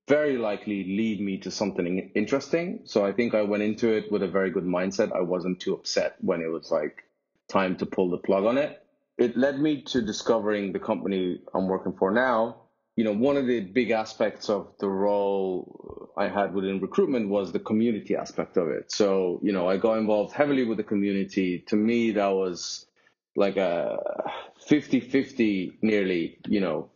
very 0.06 0.36
likely 0.36 0.84
lead 0.84 1.20
me 1.20 1.38
to 1.38 1.50
something 1.50 2.10
interesting. 2.14 2.80
So 2.84 3.04
I 3.04 3.12
think 3.12 3.34
I 3.34 3.42
went 3.42 3.62
into 3.62 3.88
it 3.88 4.12
with 4.12 4.22
a 4.22 4.28
very 4.28 4.50
good 4.50 4.64
mindset. 4.64 5.12
I 5.12 5.22
wasn't 5.22 5.60
too 5.60 5.74
upset 5.74 6.16
when 6.20 6.42
it 6.42 6.48
was 6.48 6.70
like 6.70 7.04
time 7.48 7.76
to 7.76 7.86
pull 7.86 8.10
the 8.10 8.18
plug 8.18 8.44
on 8.44 8.58
it. 8.58 8.82
It 9.16 9.36
led 9.36 9.60
me 9.60 9.82
to 9.82 10.02
discovering 10.02 10.72
the 10.72 10.78
company 10.78 11.40
I'm 11.54 11.68
working 11.68 11.94
for 11.94 12.10
now. 12.10 12.63
You 12.96 13.04
know, 13.04 13.12
one 13.12 13.36
of 13.36 13.46
the 13.46 13.60
big 13.60 13.90
aspects 13.90 14.48
of 14.48 14.72
the 14.78 14.88
role 14.88 16.10
I 16.16 16.28
had 16.28 16.54
within 16.54 16.80
recruitment 16.80 17.28
was 17.28 17.50
the 17.50 17.58
community 17.58 18.14
aspect 18.14 18.56
of 18.56 18.68
it. 18.68 18.92
So, 18.92 19.40
you 19.42 19.52
know, 19.52 19.68
I 19.68 19.76
got 19.78 19.98
involved 19.98 20.32
heavily 20.32 20.64
with 20.64 20.78
the 20.78 20.84
community. 20.84 21.64
To 21.68 21.76
me, 21.76 22.12
that 22.12 22.28
was 22.28 22.86
like 23.36 23.56
a 23.56 23.98
50 24.68 25.00
50 25.00 25.78
nearly, 25.82 26.38
you 26.46 26.60
know, 26.60 26.90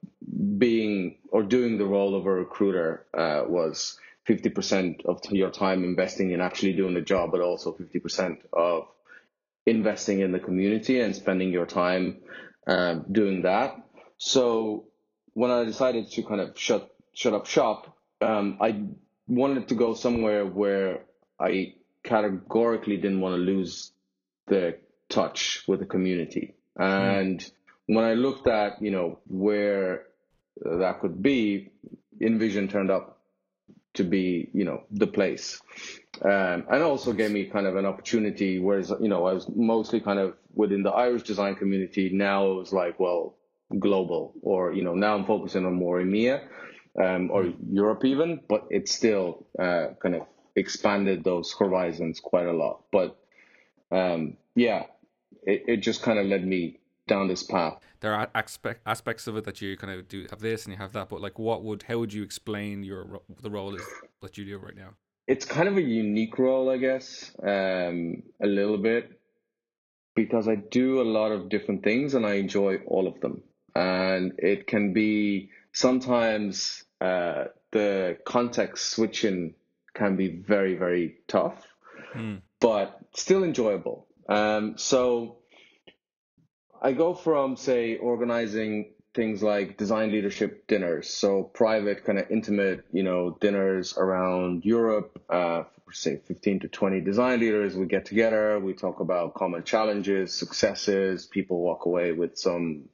being 0.56 1.16
or 1.30 1.42
doing 1.42 1.78
the 1.78 1.84
role 1.84 2.14
of 2.14 2.26
a 2.26 2.32
recruiter 2.32 3.06
uh, 3.16 3.42
was 3.46 3.98
50% 4.28 5.06
of 5.06 5.20
your 5.30 5.50
time 5.50 5.84
investing 5.84 6.30
in 6.30 6.40
actually 6.40 6.74
doing 6.74 6.94
the 6.94 7.00
job, 7.00 7.30
but 7.32 7.40
also 7.40 7.72
50% 7.72 8.38
of 8.52 8.86
investing 9.66 10.20
in 10.20 10.32
the 10.32 10.38
community 10.38 11.00
and 11.00 11.16
spending 11.16 11.50
your 11.50 11.66
time 11.66 12.18
um, 12.66 13.06
doing 13.10 13.42
that. 13.42 13.76
So 14.18 14.87
when 15.38 15.52
I 15.52 15.62
decided 15.62 16.10
to 16.10 16.22
kind 16.24 16.40
of 16.40 16.58
shut 16.58 16.90
shut 17.14 17.32
up 17.32 17.46
shop, 17.46 17.96
um, 18.20 18.58
I 18.60 18.82
wanted 19.28 19.68
to 19.68 19.76
go 19.76 19.94
somewhere 19.94 20.44
where 20.44 21.04
I 21.38 21.74
categorically 22.02 22.96
didn't 22.96 23.20
want 23.20 23.36
to 23.36 23.42
lose 23.52 23.92
the 24.48 24.78
touch 25.08 25.62
with 25.68 25.78
the 25.78 25.86
community. 25.86 26.54
And 26.76 27.38
when 27.86 28.04
I 28.04 28.14
looked 28.14 28.48
at 28.48 28.82
you 28.82 28.90
know 28.90 29.20
where 29.28 30.06
that 30.60 30.98
could 31.00 31.22
be, 31.22 31.70
InVision 32.20 32.68
turned 32.68 32.90
up 32.90 33.20
to 33.94 34.02
be 34.02 34.50
you 34.52 34.64
know 34.64 34.82
the 34.90 35.06
place. 35.06 35.62
Um, 36.20 36.64
and 36.68 36.82
also 36.82 37.12
gave 37.12 37.30
me 37.30 37.44
kind 37.44 37.68
of 37.68 37.76
an 37.76 37.86
opportunity 37.86 38.58
whereas 38.58 38.92
you 39.00 39.08
know 39.08 39.24
i 39.26 39.32
was 39.32 39.48
mostly 39.54 40.00
kind 40.00 40.18
of 40.18 40.34
within 40.52 40.82
the 40.82 40.90
irish 40.90 41.22
design 41.22 41.54
community. 41.54 42.10
Now 42.12 42.50
it 42.50 42.56
was 42.56 42.72
like 42.72 42.98
well 42.98 43.37
global 43.78 44.32
or 44.42 44.72
you 44.72 44.82
know 44.82 44.94
now 44.94 45.14
i'm 45.14 45.26
focusing 45.26 45.66
on 45.66 45.74
more 45.74 46.00
emea 46.00 46.42
um, 47.02 47.30
or 47.30 47.52
europe 47.70 48.04
even 48.04 48.40
but 48.48 48.66
it 48.70 48.88
still 48.88 49.46
uh, 49.58 49.88
kind 50.02 50.14
of 50.14 50.22
expanded 50.56 51.22
those 51.22 51.54
horizons 51.58 52.18
quite 52.20 52.46
a 52.46 52.52
lot 52.52 52.84
but 52.90 53.18
um, 53.90 54.36
yeah 54.54 54.84
it, 55.42 55.64
it 55.68 55.76
just 55.78 56.02
kind 56.02 56.18
of 56.18 56.26
led 56.26 56.46
me 56.46 56.78
down 57.06 57.28
this 57.28 57.42
path 57.42 57.78
There 58.00 58.14
are 58.14 58.28
aspect, 58.34 58.80
aspects 58.86 59.26
of 59.26 59.36
it 59.36 59.44
that 59.44 59.60
you 59.60 59.76
kind 59.76 59.92
of 59.92 60.08
do 60.08 60.26
have 60.30 60.40
this 60.40 60.64
and 60.64 60.72
you 60.74 60.78
have 60.78 60.92
that, 60.92 61.08
but 61.08 61.20
like, 61.20 61.38
what 61.38 61.64
would 61.64 61.82
how 61.88 61.98
would 61.98 62.12
you 62.12 62.22
explain 62.22 62.84
your 62.84 63.22
the 63.42 63.50
role 63.50 63.74
is 63.74 63.82
that 64.20 64.36
you 64.36 64.44
do 64.44 64.58
right 64.58 64.76
now? 64.76 64.90
it's 65.28 65.44
kind 65.44 65.68
of 65.68 65.76
a 65.76 65.82
unique 65.82 66.38
role, 66.38 66.70
I 66.70 66.78
guess, 66.78 67.30
um, 67.42 68.22
a 68.42 68.46
little 68.46 68.78
bit, 68.78 69.20
because 70.16 70.48
I 70.48 70.54
do 70.56 71.02
a 71.02 71.08
lot 71.18 71.32
of 71.32 71.50
different 71.50 71.84
things 71.84 72.14
and 72.14 72.24
I 72.26 72.34
enjoy 72.34 72.78
all 72.86 73.06
of 73.06 73.20
them. 73.20 73.42
And 73.78 74.32
it 74.38 74.66
can 74.66 74.92
be 74.92 75.50
sometimes 75.72 76.82
uh, 77.00 77.44
the 77.70 78.18
context 78.24 78.90
switching 78.90 79.54
can 79.94 80.16
be 80.16 80.28
very, 80.28 80.74
very 80.74 81.18
tough, 81.28 81.64
but 82.58 82.98
still 83.14 83.44
enjoyable. 83.44 84.06
Um, 84.28 84.76
so 84.78 85.36
I 86.82 86.92
go 86.92 87.14
from, 87.14 87.56
say, 87.56 87.96
organizing 87.96 88.94
things 89.14 89.44
like 89.44 89.76
design 89.76 90.10
leadership 90.10 90.66
dinners, 90.66 91.08
so 91.08 91.44
private, 91.44 92.04
kind 92.04 92.18
of 92.18 92.28
intimate, 92.30 92.84
you 92.92 93.04
know, 93.04 93.38
dinners 93.40 93.96
around 93.96 94.64
Europe. 94.64 95.22
Uh, 95.30 95.62
say 95.92 96.16
15 96.16 96.60
to 96.60 96.68
20 96.68 97.00
design 97.00 97.40
leaders, 97.40 97.76
we 97.76 97.86
get 97.86 98.04
together, 98.04 98.58
we 98.58 98.74
talk 98.74 99.00
about 99.00 99.34
common 99.34 99.62
challenges, 99.62 100.34
successes. 100.34 101.26
People 101.26 101.60
walk 101.60 101.86
away 101.86 102.12
with 102.12 102.36
some 102.36 102.88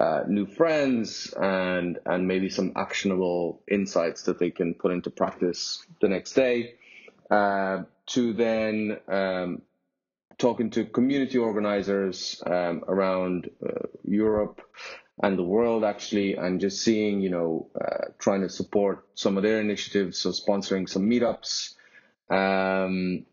uh, 0.00 0.22
new 0.26 0.46
friends 0.46 1.32
and 1.40 1.98
and 2.06 2.26
maybe 2.26 2.48
some 2.48 2.72
actionable 2.76 3.62
insights 3.70 4.24
that 4.24 4.38
they 4.38 4.50
can 4.50 4.74
put 4.74 4.92
into 4.92 5.10
practice 5.10 5.84
the 6.00 6.08
next 6.08 6.32
day. 6.32 6.74
Uh, 7.30 7.84
to 8.06 8.32
then 8.34 8.98
um, 9.08 9.62
talking 10.38 10.70
to 10.70 10.84
community 10.84 11.38
organizers 11.38 12.42
um, 12.46 12.84
around 12.86 13.50
uh, 13.64 13.86
Europe 14.04 14.60
and 15.22 15.38
the 15.38 15.44
world 15.44 15.84
actually, 15.84 16.34
and 16.34 16.60
just 16.60 16.82
seeing, 16.82 17.20
you 17.20 17.30
know, 17.30 17.68
uh, 17.80 18.08
trying 18.18 18.40
to 18.40 18.48
support 18.48 19.06
some 19.14 19.36
of 19.36 19.42
their 19.42 19.60
initiatives, 19.60 20.18
so 20.18 20.30
sponsoring 20.30 20.88
some 20.88 21.08
meetups. 21.08 21.74
Um, 22.30 23.24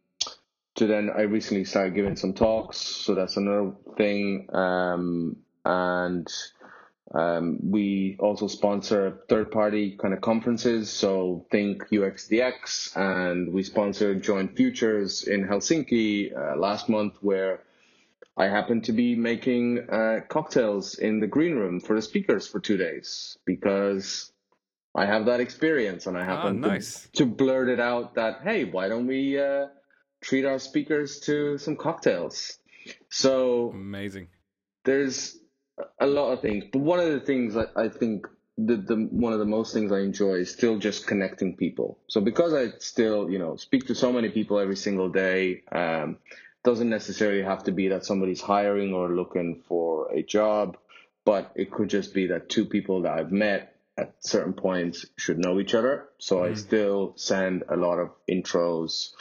to 0.75 0.87
then, 0.87 1.09
I 1.09 1.21
recently 1.21 1.65
started 1.65 1.95
giving 1.95 2.15
some 2.15 2.33
talks, 2.33 2.77
so 2.77 3.15
that's 3.15 3.35
another 3.37 3.71
thing. 3.97 4.47
And 5.65 6.27
um, 7.13 7.59
we 7.61 8.15
also 8.19 8.47
sponsor 8.47 9.21
third 9.27 9.51
party 9.51 9.97
kind 9.97 10.13
of 10.13 10.21
conferences. 10.21 10.89
So 10.89 11.45
think 11.51 11.89
UXDX, 11.89 12.95
and 12.95 13.53
we 13.53 13.63
sponsored 13.63 14.23
Joint 14.23 14.55
Futures 14.55 15.23
in 15.23 15.45
Helsinki 15.45 16.35
uh, 16.35 16.57
last 16.57 16.87
month, 16.87 17.15
where 17.21 17.63
I 18.37 18.45
happened 18.45 18.85
to 18.85 18.93
be 18.93 19.15
making 19.15 19.89
uh, 19.89 20.21
cocktails 20.27 20.95
in 20.95 21.19
the 21.19 21.27
green 21.27 21.55
room 21.55 21.81
for 21.81 21.95
the 21.95 22.01
speakers 22.01 22.47
for 22.47 22.59
two 22.59 22.77
days 22.77 23.37
because 23.45 24.31
I 24.95 25.05
have 25.05 25.25
that 25.25 25.41
experience 25.41 26.07
and 26.07 26.17
I 26.17 26.23
happen 26.23 26.63
ah, 26.63 26.67
nice. 26.69 27.03
to, 27.13 27.23
to, 27.23 27.25
blurt 27.25 27.69
it 27.69 27.79
out 27.79 28.15
that, 28.15 28.39
hey, 28.43 28.63
why 28.63 28.87
don't 28.87 29.07
we 29.07 29.39
uh, 29.39 29.67
treat 30.21 30.45
our 30.45 30.59
speakers 30.59 31.19
to 31.21 31.57
some 31.57 31.75
cocktails? 31.75 32.57
So 33.09 33.71
amazing. 33.71 34.27
There's 34.85 35.37
a 35.99 36.07
lot 36.07 36.31
of 36.31 36.41
things, 36.41 36.65
but 36.71 36.79
one 36.79 36.99
of 36.99 37.11
the 37.11 37.19
things 37.19 37.55
I, 37.55 37.65
I 37.75 37.89
think 37.89 38.27
the, 38.57 38.75
the 38.75 38.95
one 38.95 39.33
of 39.33 39.39
the 39.39 39.45
most 39.45 39.73
things 39.73 39.91
I 39.91 39.99
enjoy 39.99 40.35
is 40.35 40.51
still 40.51 40.77
just 40.77 41.07
connecting 41.07 41.55
people. 41.55 41.97
So 42.07 42.21
because 42.21 42.53
I 42.53 42.77
still, 42.79 43.29
you 43.29 43.39
know, 43.39 43.55
speak 43.55 43.87
to 43.87 43.95
so 43.95 44.11
many 44.11 44.29
people 44.29 44.59
every 44.59 44.75
single 44.75 45.09
day, 45.09 45.63
um, 45.71 46.17
doesn't 46.63 46.89
necessarily 46.89 47.43
have 47.43 47.63
to 47.63 47.71
be 47.71 47.87
that 47.89 48.05
somebody's 48.05 48.41
hiring 48.41 48.93
or 48.93 49.09
looking 49.09 49.63
for 49.67 50.11
a 50.11 50.21
job, 50.21 50.77
but 51.25 51.51
it 51.55 51.71
could 51.71 51.89
just 51.89 52.13
be 52.13 52.27
that 52.27 52.49
two 52.49 52.65
people 52.65 53.01
that 53.03 53.13
I've 53.13 53.31
met 53.31 53.75
at 53.97 54.13
certain 54.19 54.53
points 54.53 55.05
should 55.17 55.39
know 55.39 55.59
each 55.59 55.73
other. 55.73 56.07
So 56.17 56.37
mm. 56.37 56.51
I 56.51 56.53
still 56.53 57.13
send 57.15 57.63
a 57.67 57.75
lot 57.75 57.97
of 57.97 58.11
intros, 58.29 59.11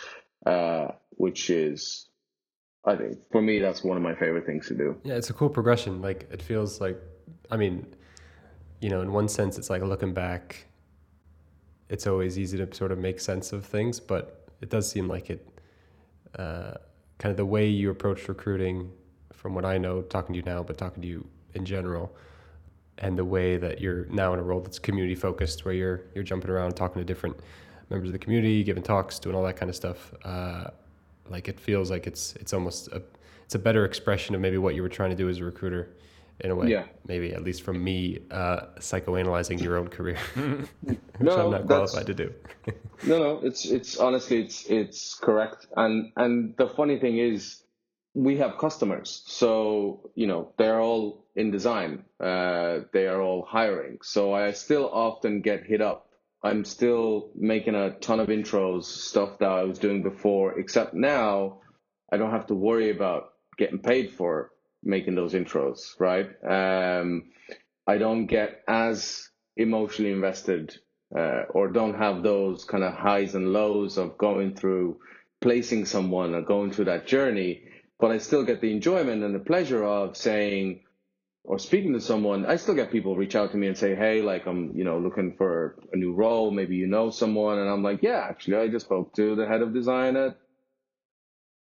uh, 0.45 0.89
which 1.11 1.51
is 1.51 2.07
I 2.85 2.97
think 2.97 3.19
for 3.31 3.43
me 3.43 3.59
that's 3.59 3.85
one 3.85 3.97
of 3.97 4.03
my 4.03 4.15
favorite 4.15 4.47
things 4.47 4.69
to 4.69 4.75
do. 4.75 4.97
Yeah, 5.05 5.15
it's 5.15 5.31
a 5.31 5.35
cool 5.35 5.51
progression. 5.51 6.01
Like 6.01 6.29
it 6.33 6.43
feels 6.43 6.81
like 6.81 7.01
I 7.51 7.57
mean, 7.57 7.87
you 8.81 8.89
know, 8.89 9.01
in 9.03 9.13
one 9.13 9.29
sense 9.29 9.59
it's 9.59 9.71
like 9.71 9.83
looking 9.83 10.15
back 10.15 10.67
it's 11.89 12.07
always 12.07 12.39
easy 12.39 12.57
to 12.57 12.73
sort 12.75 12.93
of 12.93 12.99
make 12.99 13.19
sense 13.21 13.53
of 13.53 13.65
things, 13.65 13.99
but 13.99 14.49
it 14.61 14.71
does 14.71 14.89
seem 14.89 15.09
like 15.09 15.29
it 15.29 15.47
uh, 16.39 16.75
kind 17.19 17.31
of 17.31 17.37
the 17.37 17.45
way 17.45 17.67
you 17.67 17.91
approach 17.91 18.29
recruiting 18.29 18.93
from 19.33 19.55
what 19.55 19.65
I 19.65 19.77
know 19.77 20.03
talking 20.03 20.33
to 20.35 20.37
you 20.37 20.45
now, 20.45 20.63
but 20.63 20.79
talking 20.79 21.03
to 21.03 21.09
you 21.09 21.27
in 21.55 21.65
general 21.65 22.15
and 22.99 23.19
the 23.19 23.25
way 23.25 23.57
that 23.57 23.81
you're 23.81 24.05
now 24.07 24.33
in 24.35 24.39
a 24.39 24.43
role 24.43 24.61
that's 24.61 24.79
community 24.79 25.15
focused 25.15 25.65
where 25.65 25.75
you're 25.75 26.03
you're 26.15 26.25
jumping 26.25 26.51
around 26.51 26.77
talking 26.77 27.01
to 27.01 27.05
different 27.05 27.37
members 27.89 28.11
of 28.11 28.13
the 28.13 28.19
community, 28.19 28.63
giving 28.63 28.83
talks, 28.83 29.19
doing 29.19 29.35
all 29.35 29.43
that 29.43 29.57
kind 29.57 29.69
of 29.69 29.75
stuff. 29.75 30.15
Uh, 30.25 30.71
like 31.29 31.49
it 31.49 31.59
feels 31.61 31.91
like 31.91 32.07
it's 32.07 32.35
it's 32.37 32.53
almost 32.53 32.89
a 32.89 33.03
it's 33.45 33.55
a 33.55 33.59
better 33.59 33.85
expression 33.85 34.35
of 34.35 34.41
maybe 34.41 34.59
what 34.59 34.75
you 34.75 34.83
were 34.83 34.89
trying 34.89 35.11
to 35.11 35.17
do 35.17 35.29
as 35.29 35.39
a 35.39 35.45
recruiter 35.45 35.91
in 36.41 36.51
a 36.51 36.55
way. 36.55 36.69
Yeah. 36.69 36.85
Maybe 37.07 37.33
at 37.33 37.43
least 37.43 37.63
from 37.63 37.83
me 37.83 38.21
uh, 38.31 38.67
psychoanalyzing 38.79 39.61
your 39.61 39.77
own 39.77 39.89
career, 39.89 40.19
which 40.83 40.99
no, 41.21 41.47
I'm 41.47 41.51
not 41.51 41.67
qualified 41.67 42.07
to 42.07 42.15
do. 42.15 42.33
no, 43.07 43.19
no, 43.19 43.41
it's 43.43 43.67
it's 43.67 43.99
honestly 43.99 44.43
it's 44.43 44.67
it's 44.67 45.15
correct. 45.15 45.67
And 45.77 46.13
and 46.17 46.55
the 46.57 46.69
funny 46.69 46.99
thing 46.99 47.19
is, 47.19 47.63
we 48.15 48.37
have 48.39 48.59
customers, 48.59 49.23
so 49.27 50.11
you 50.15 50.27
know 50.27 50.53
they're 50.57 50.81
all 50.81 51.25
in 51.37 51.51
design. 51.51 52.05
Uh, 52.19 52.81
they 52.93 53.07
are 53.07 53.21
all 53.21 53.45
hiring. 53.45 53.99
So 54.03 54.33
I 54.33 54.53
still 54.53 54.89
often 54.93 55.41
get 55.41 55.65
hit 55.65 55.81
up 55.81 56.10
I'm 56.43 56.65
still 56.65 57.31
making 57.35 57.75
a 57.75 57.91
ton 57.91 58.21
of 58.21 58.29
intros, 58.29 58.85
stuff 58.85 59.39
that 59.41 59.51
I 59.51 59.65
was 59.65 59.79
doing 59.79 60.03
before, 60.03 60.59
except 60.59 60.95
now 60.95 61.61
I 62.11 62.17
don't 62.17 62.31
have 62.31 62.47
to 62.47 62.55
worry 62.55 62.91
about 62.91 63.33
getting 63.59 63.81
paid 63.81 64.13
for 64.13 64.51
making 64.83 65.15
those 65.15 65.35
intros, 65.35 65.99
right? 65.99 66.29
Um, 66.49 67.25
I 67.87 67.99
don't 67.99 68.27
get 68.27 68.63
as 68.67 69.29
emotionally 69.57 70.13
invested 70.13 70.77
uh, 71.17 71.43
or 71.51 71.69
don't 71.69 71.99
have 71.99 72.23
those 72.23 72.65
kind 72.65 72.85
of 72.85 72.95
highs 72.95 73.35
and 73.35 73.53
lows 73.53 73.99
of 73.99 74.17
going 74.17 74.55
through 74.55 74.99
placing 75.41 75.85
someone 75.85 76.35
or 76.35 76.43
going 76.43 76.71
through 76.71 76.87
that 76.87 77.07
journey, 77.07 77.65
but 77.99 78.11
I 78.11 78.19
still 78.19 78.45
get 78.45 78.61
the 78.61 78.73
enjoyment 78.73 79.23
and 79.23 79.35
the 79.35 79.41
pleasure 79.41 79.85
of 79.85 80.17
saying, 80.17 80.83
or 81.45 81.59
speaking 81.59 81.93
to 81.95 82.01
someone, 82.01 82.45
I 82.47 82.57
still 82.57 82.75
get 82.75 82.93
people 82.93 83.17
reach 83.17 83.35
out 83.35 83.51
to 83.53 83.57
me 83.57 83.67
and 83.67 83.77
say, 83.77 83.95
"Hey, 83.95 84.23
like 84.23 84.47
I'm, 84.47 84.77
you 84.77 84.85
know, 84.85 84.99
looking 84.99 85.35
for 85.37 85.79
a 85.93 85.97
new 85.97 86.13
role. 86.13 86.51
Maybe 86.51 86.77
you 86.77 86.87
know 86.87 87.11
someone." 87.11 87.59
And 87.59 87.69
I'm 87.69 87.83
like, 87.83 88.03
"Yeah, 88.03 88.27
actually, 88.29 88.57
I 88.57 88.69
just 88.69 88.87
spoke 88.87 89.15
to 89.15 89.35
the 89.35 89.47
head 89.47 89.63
of 89.63 89.73
design 89.73 90.17
at 90.17 90.37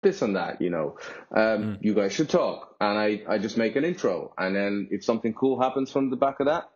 this 0.01 0.21
and 0.21 0.35
that. 0.35 0.61
You 0.61 0.69
know, 0.69 0.97
um, 1.35 1.63
mm. 1.63 1.77
you 1.81 1.93
guys 1.93 2.13
should 2.13 2.29
talk." 2.29 2.75
And 2.79 2.97
I, 2.97 3.21
I 3.27 3.37
just 3.37 3.57
make 3.57 3.75
an 3.75 3.83
intro, 3.83 4.33
and 4.37 4.55
then 4.55 4.87
if 4.91 5.03
something 5.03 5.33
cool 5.33 5.61
happens 5.61 5.91
from 5.91 6.09
the 6.09 6.15
back 6.15 6.39
of 6.39 6.47
that, 6.47 6.69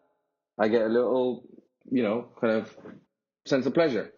I 0.58 0.68
get 0.68 0.82
a 0.82 0.90
little, 0.90 1.44
you 1.90 2.04
know, 2.04 2.28
kind 2.42 2.54
of 2.54 2.76
sense 3.46 3.66
of 3.66 3.74
pleasure. 3.74 4.14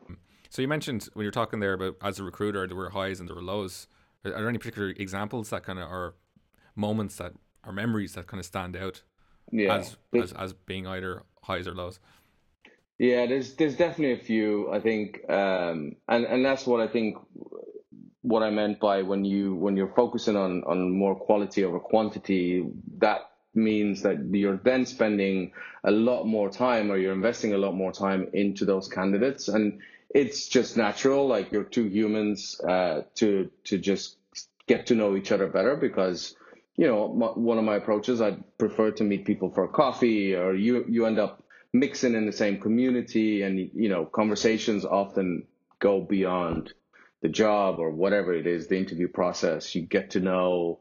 So 0.50 0.62
you 0.62 0.68
mentioned 0.68 1.08
when 1.14 1.24
you're 1.24 1.32
talking 1.32 1.60
there 1.60 1.74
about 1.74 1.96
as 2.02 2.20
a 2.20 2.24
recruiter, 2.24 2.68
there 2.68 2.76
were 2.76 2.90
highs 2.90 3.20
and 3.20 3.30
there 3.30 3.36
were 3.36 3.44
lows. 3.44 3.88
Are 4.26 4.32
there 4.32 4.50
any 4.50 4.58
particular 4.58 4.90
examples 4.90 5.50
that 5.52 5.64
kind 5.64 5.80
of 5.80 5.86
are 5.86 6.16
moments 6.76 7.16
that 7.18 7.34
or 7.66 7.72
memories 7.72 8.14
that 8.14 8.28
kind 8.28 8.40
of 8.40 8.46
stand 8.46 8.76
out 8.76 9.02
yeah. 9.52 9.76
as, 9.76 9.98
as 10.14 10.34
as 10.34 10.54
being 10.54 10.88
either 10.88 11.24
highs 11.44 11.68
or 11.68 11.76
lows. 11.76 12.00
Yeah, 12.98 13.26
there's 13.26 13.56
there's 13.56 13.76
definitely 13.76 14.14
a 14.14 14.24
few. 14.24 14.72
I 14.72 14.80
think, 14.80 15.28
um, 15.30 15.96
and 16.08 16.26
and 16.26 16.46
that's 16.46 16.66
what 16.66 16.82
I 16.82 16.88
think. 16.88 17.18
What 18.24 18.44
I 18.44 18.52
meant 18.52 18.80
by 18.80 19.02
when 19.02 19.26
you 19.26 19.56
when 19.56 19.76
you're 19.76 19.94
focusing 19.96 20.36
on 20.36 20.64
on 20.66 20.92
more 20.92 21.16
quality 21.16 21.64
over 21.66 21.80
quantity, 21.80 22.64
that 23.00 23.32
means 23.56 24.04
that 24.04 24.24
you're 24.32 24.58
then 24.58 24.86
spending 24.86 25.54
a 25.84 25.90
lot 25.90 26.26
more 26.26 26.52
time, 26.52 26.92
or 26.92 26.98
you're 26.98 27.14
investing 27.14 27.54
a 27.54 27.58
lot 27.58 27.74
more 27.74 27.92
time 27.92 28.30
into 28.34 28.64
those 28.64 28.88
candidates, 28.88 29.48
and 29.48 29.80
it's 30.14 30.48
just 30.48 30.78
natural. 30.78 31.28
Like 31.28 31.52
you're 31.52 31.64
two 31.64 31.86
humans 31.86 32.62
uh, 32.62 33.02
to 33.16 33.50
to 33.64 33.80
just 33.80 34.18
get 34.68 34.86
to 34.88 34.96
know 34.96 35.16
each 35.16 35.32
other 35.32 35.48
better 35.48 35.76
because 35.76 36.36
you 36.78 36.88
know, 36.88 37.08
one 37.08 37.58
of 37.58 37.64
my 37.64 37.76
approaches, 37.76 38.22
I 38.22 38.38
prefer 38.58 38.92
to 38.92 39.04
meet 39.04 39.26
people 39.26 39.52
for 39.52 39.68
coffee, 39.68 40.36
or 40.36 40.56
you 40.56 40.86
you 40.88 41.06
end 41.06 41.20
up 41.20 41.44
mixing 41.74 42.16
in 42.16 42.26
the 42.26 42.32
same 42.32 42.60
community, 42.60 43.44
and 43.44 43.60
you 43.74 43.90
know, 43.90 44.06
conversations 44.06 44.86
often 44.86 45.48
go 45.80 46.02
beyond 46.02 46.74
the 47.22 47.30
job 47.30 47.80
or 47.80 47.92
whatever 47.92 48.34
it 48.34 48.48
is, 48.48 48.68
the 48.68 48.78
interview 48.78 49.08
process. 49.08 49.76
You 49.76 49.84
get 49.84 50.12
to 50.12 50.20
know 50.20 50.80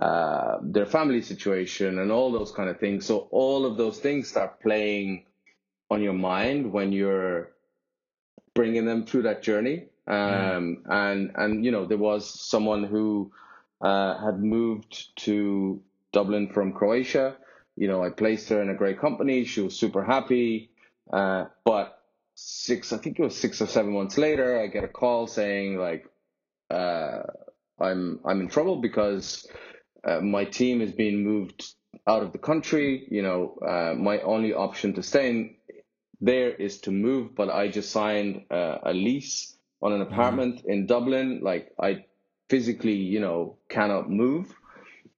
uh, 0.00 0.58
their 0.62 0.86
family 0.86 1.22
situation 1.22 1.98
and 1.98 2.10
all 2.10 2.32
those 2.32 2.50
kind 2.50 2.68
of 2.68 2.80
things. 2.80 3.04
So 3.04 3.28
all 3.30 3.66
of 3.66 3.76
those 3.76 3.98
things 3.98 4.28
start 4.28 4.60
playing 4.60 5.24
on 5.90 6.02
your 6.02 6.14
mind 6.14 6.72
when 6.72 6.92
you're 6.92 7.50
bringing 8.54 8.86
them 8.86 9.04
through 9.04 9.22
that 9.22 9.42
journey. 9.42 9.86
Um, 10.06 10.16
mm. 10.16 10.76
And 10.88 11.32
and 11.34 11.64
you 11.64 11.70
know, 11.70 11.86
there 11.86 11.98
was 11.98 12.28
someone 12.48 12.84
who 12.84 13.32
had 13.84 14.40
moved 14.40 15.16
to 15.24 15.82
Dublin 16.12 16.48
from 16.52 16.72
Croatia. 16.72 17.36
You 17.76 17.88
know, 17.88 18.02
I 18.02 18.10
placed 18.10 18.48
her 18.48 18.62
in 18.62 18.70
a 18.70 18.74
great 18.74 18.98
company. 19.00 19.44
She 19.44 19.60
was 19.60 19.76
super 19.76 20.02
happy. 20.04 20.70
Uh, 21.12 21.46
but 21.64 22.00
six, 22.34 22.92
I 22.92 22.98
think 22.98 23.18
it 23.18 23.22
was 23.22 23.36
six 23.36 23.60
or 23.60 23.66
seven 23.66 23.92
months 23.92 24.18
later, 24.18 24.60
I 24.60 24.66
get 24.66 24.84
a 24.84 24.88
call 24.88 25.26
saying 25.26 25.76
like, 25.76 26.06
uh, 26.70 27.22
I'm 27.80 28.20
I'm 28.24 28.40
in 28.40 28.48
trouble 28.48 28.76
because 28.76 29.46
uh, 30.04 30.20
my 30.20 30.44
team 30.44 30.80
is 30.80 30.92
being 30.92 31.24
moved 31.24 31.74
out 32.06 32.22
of 32.22 32.32
the 32.32 32.38
country. 32.38 33.06
You 33.10 33.22
know, 33.22 33.58
uh, 33.66 33.94
my 33.96 34.20
only 34.20 34.54
option 34.54 34.94
to 34.94 35.02
stay 35.02 35.30
in 35.30 35.56
there 36.20 36.50
is 36.50 36.80
to 36.82 36.90
move, 36.90 37.34
but 37.34 37.50
I 37.50 37.68
just 37.68 37.90
signed 37.90 38.44
uh, 38.50 38.78
a 38.84 38.94
lease 38.94 39.56
on 39.82 39.92
an 39.92 40.00
mm-hmm. 40.00 40.12
apartment 40.12 40.56
mm-hmm. 40.58 40.70
in 40.70 40.86
Dublin. 40.86 41.40
Like 41.42 41.72
I 41.80 42.04
physically, 42.48 42.94
you 42.94 43.20
know, 43.20 43.56
cannot 43.68 44.10
move. 44.10 44.54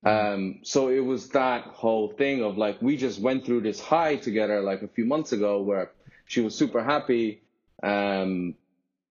Um, 0.04 0.60
so 0.62 0.88
it 0.88 1.00
was 1.00 1.30
that 1.30 1.64
whole 1.64 2.12
thing 2.12 2.42
of 2.42 2.56
like, 2.56 2.80
we 2.80 2.96
just 2.96 3.20
went 3.20 3.44
through 3.44 3.62
this 3.62 3.80
high 3.80 4.16
together 4.16 4.60
like 4.60 4.82
a 4.82 4.88
few 4.88 5.04
months 5.04 5.32
ago 5.32 5.60
where 5.62 5.90
she 6.26 6.40
was 6.40 6.54
super 6.54 6.82
happy. 6.82 7.42
Um, 7.82 8.54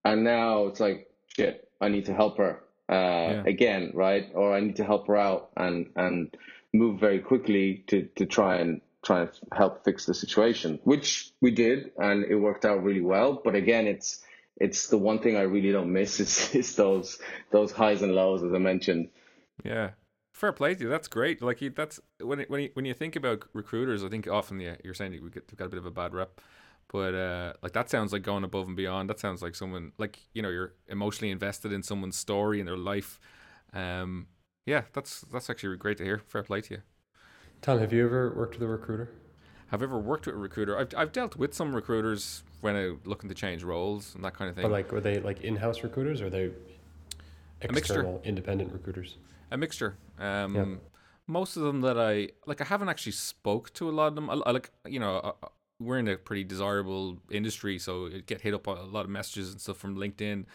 and 0.04 0.24
now 0.24 0.68
it's 0.68 0.80
like, 0.80 1.12
shit, 1.28 1.68
I 1.82 1.90
need 1.90 2.06
to 2.06 2.14
help 2.14 2.38
her, 2.38 2.62
uh, 2.88 2.94
yeah. 2.94 3.44
again, 3.46 3.92
right? 3.94 4.30
Or 4.34 4.56
I 4.56 4.62
need 4.62 4.78
to 4.78 4.86
help 4.86 5.08
her 5.08 5.18
out 5.18 5.50
and, 5.58 5.90
and 5.96 6.36
move 6.74 7.00
very 7.00 7.20
quickly 7.20 7.84
to, 7.88 8.04
to 8.16 8.26
try 8.26 8.58
and 8.58 8.82
try 9.04 9.26
to 9.26 9.32
help 9.54 9.84
fix 9.86 10.06
the 10.06 10.14
situation, 10.14 10.80
which 10.84 11.32
we 11.42 11.52
did, 11.52 11.92
and 11.98 12.26
it 12.26 12.36
worked 12.36 12.66
out 12.66 12.84
really 12.84 13.02
well. 13.02 13.40
But 13.44 13.56
again, 13.56 13.86
it's 13.86 14.24
it's 14.58 14.88
the 14.88 14.98
one 14.98 15.20
thing 15.20 15.36
I 15.36 15.42
really 15.42 15.72
don't 15.72 15.92
miss 15.92 16.20
is, 16.20 16.54
is 16.56 16.76
those 16.76 17.20
those 17.52 17.72
highs 17.72 18.02
and 18.02 18.14
lows, 18.14 18.44
as 18.44 18.54
I 18.54 18.58
mentioned. 18.58 19.10
Yeah, 19.64 19.92
fair 20.34 20.52
play 20.52 20.76
to 20.76 20.84
you. 20.84 20.90
That's 20.90 21.08
great. 21.08 21.42
Like 21.42 21.62
you, 21.62 21.70
that's 21.70 22.00
when 22.22 22.42
it, 22.42 22.50
when 22.50 22.62
you, 22.62 22.70
when 22.74 22.86
you 22.86 22.94
think 22.94 23.16
about 23.16 23.46
recruiters, 23.54 24.04
I 24.04 24.10
think 24.10 24.28
often 24.28 24.60
yeah, 24.60 24.76
you're 24.84 24.94
saying 24.94 25.12
we 25.24 25.30
get, 25.30 25.56
got 25.56 25.66
a 25.66 25.70
bit 25.70 25.80
of 25.80 25.86
a 25.86 25.92
bad 25.92 26.14
rep, 26.14 26.42
but 26.92 27.16
uh, 27.16 27.54
like 27.62 27.74
that 27.74 27.90
sounds 27.90 28.14
like 28.14 28.22
going 28.22 28.44
above 28.44 28.68
and 28.68 28.76
beyond. 28.76 29.10
That 29.10 29.20
sounds 29.20 29.42
like 29.42 29.56
someone 29.56 29.92
like 29.98 30.20
you 30.34 30.42
know 30.42 30.50
you're 30.50 30.74
emotionally 30.88 31.32
invested 31.32 31.72
in 31.72 31.84
someone's 31.84 32.18
story 32.18 32.60
and 32.60 32.68
their 32.68 32.78
life. 32.78 33.20
Um, 33.74 34.28
yeah, 34.66 34.84
that's 34.94 35.22
that's 35.22 35.50
actually 35.50 35.78
great 35.78 35.98
to 35.98 36.04
hear. 36.04 36.22
Fair 36.28 36.44
play 36.44 36.62
to 36.62 36.76
you. 36.76 36.82
Tom, 37.62 37.80
have 37.80 37.94
you 37.94 38.06
ever 38.06 38.34
worked 38.36 38.56
with 38.56 38.64
a 38.64 38.72
recruiter? 38.72 39.12
Have 39.68 39.82
ever 39.82 39.98
worked 39.98 40.28
with 40.28 40.36
a 40.36 40.38
recruiter? 40.38 40.78
I've 40.78 40.94
I've 40.96 41.12
dealt 41.12 41.36
with 41.36 41.54
some 41.54 41.76
recruiters 41.76 42.44
when 42.66 42.76
I 42.76 42.96
looking 43.06 43.30
to 43.30 43.36
change 43.36 43.64
roles 43.64 44.16
and 44.16 44.26
that 44.26 44.34
kind 44.34 44.50
of 44.50 44.56
thing. 44.56 44.64
But 44.64 44.72
like, 44.72 44.92
were 44.92 45.00
they 45.00 45.20
like 45.20 45.42
in-house 45.42 45.84
recruiters 45.84 46.20
or 46.20 46.26
are 46.26 46.30
they 46.30 46.52
external, 47.62 48.20
independent 48.24 48.74
recruiters? 48.74 49.18
A 49.52 49.58
mixture. 49.58 49.98
Um, 50.20 50.56
yeah. 50.56 50.66
Most 51.28 51.56
of 51.58 51.64
them 51.64 51.82
that 51.82 51.98
I 51.98 52.30
like, 52.46 52.62
I 52.62 52.66
haven't 52.66 52.90
actually 52.90 53.14
spoke 53.14 53.72
to 53.76 53.90
a 53.90 53.94
lot 53.94 54.08
of 54.08 54.16
them. 54.16 54.30
I, 54.30 54.34
I 54.34 54.52
like, 54.52 54.72
you 54.86 55.00
know, 55.00 55.36
I, 55.42 55.48
we're 55.80 56.00
in 56.00 56.08
a 56.08 56.18
pretty 56.18 56.44
desirable 56.44 57.20
industry, 57.30 57.78
so 57.78 58.06
it 58.06 58.26
get 58.26 58.42
hit 58.42 58.54
up 58.54 58.66
a 58.68 58.72
lot 58.72 59.06
of 59.06 59.10
messages 59.10 59.52
and 59.52 59.62
stuff 59.62 59.78
from 59.78 59.96
LinkedIn. 59.96 60.46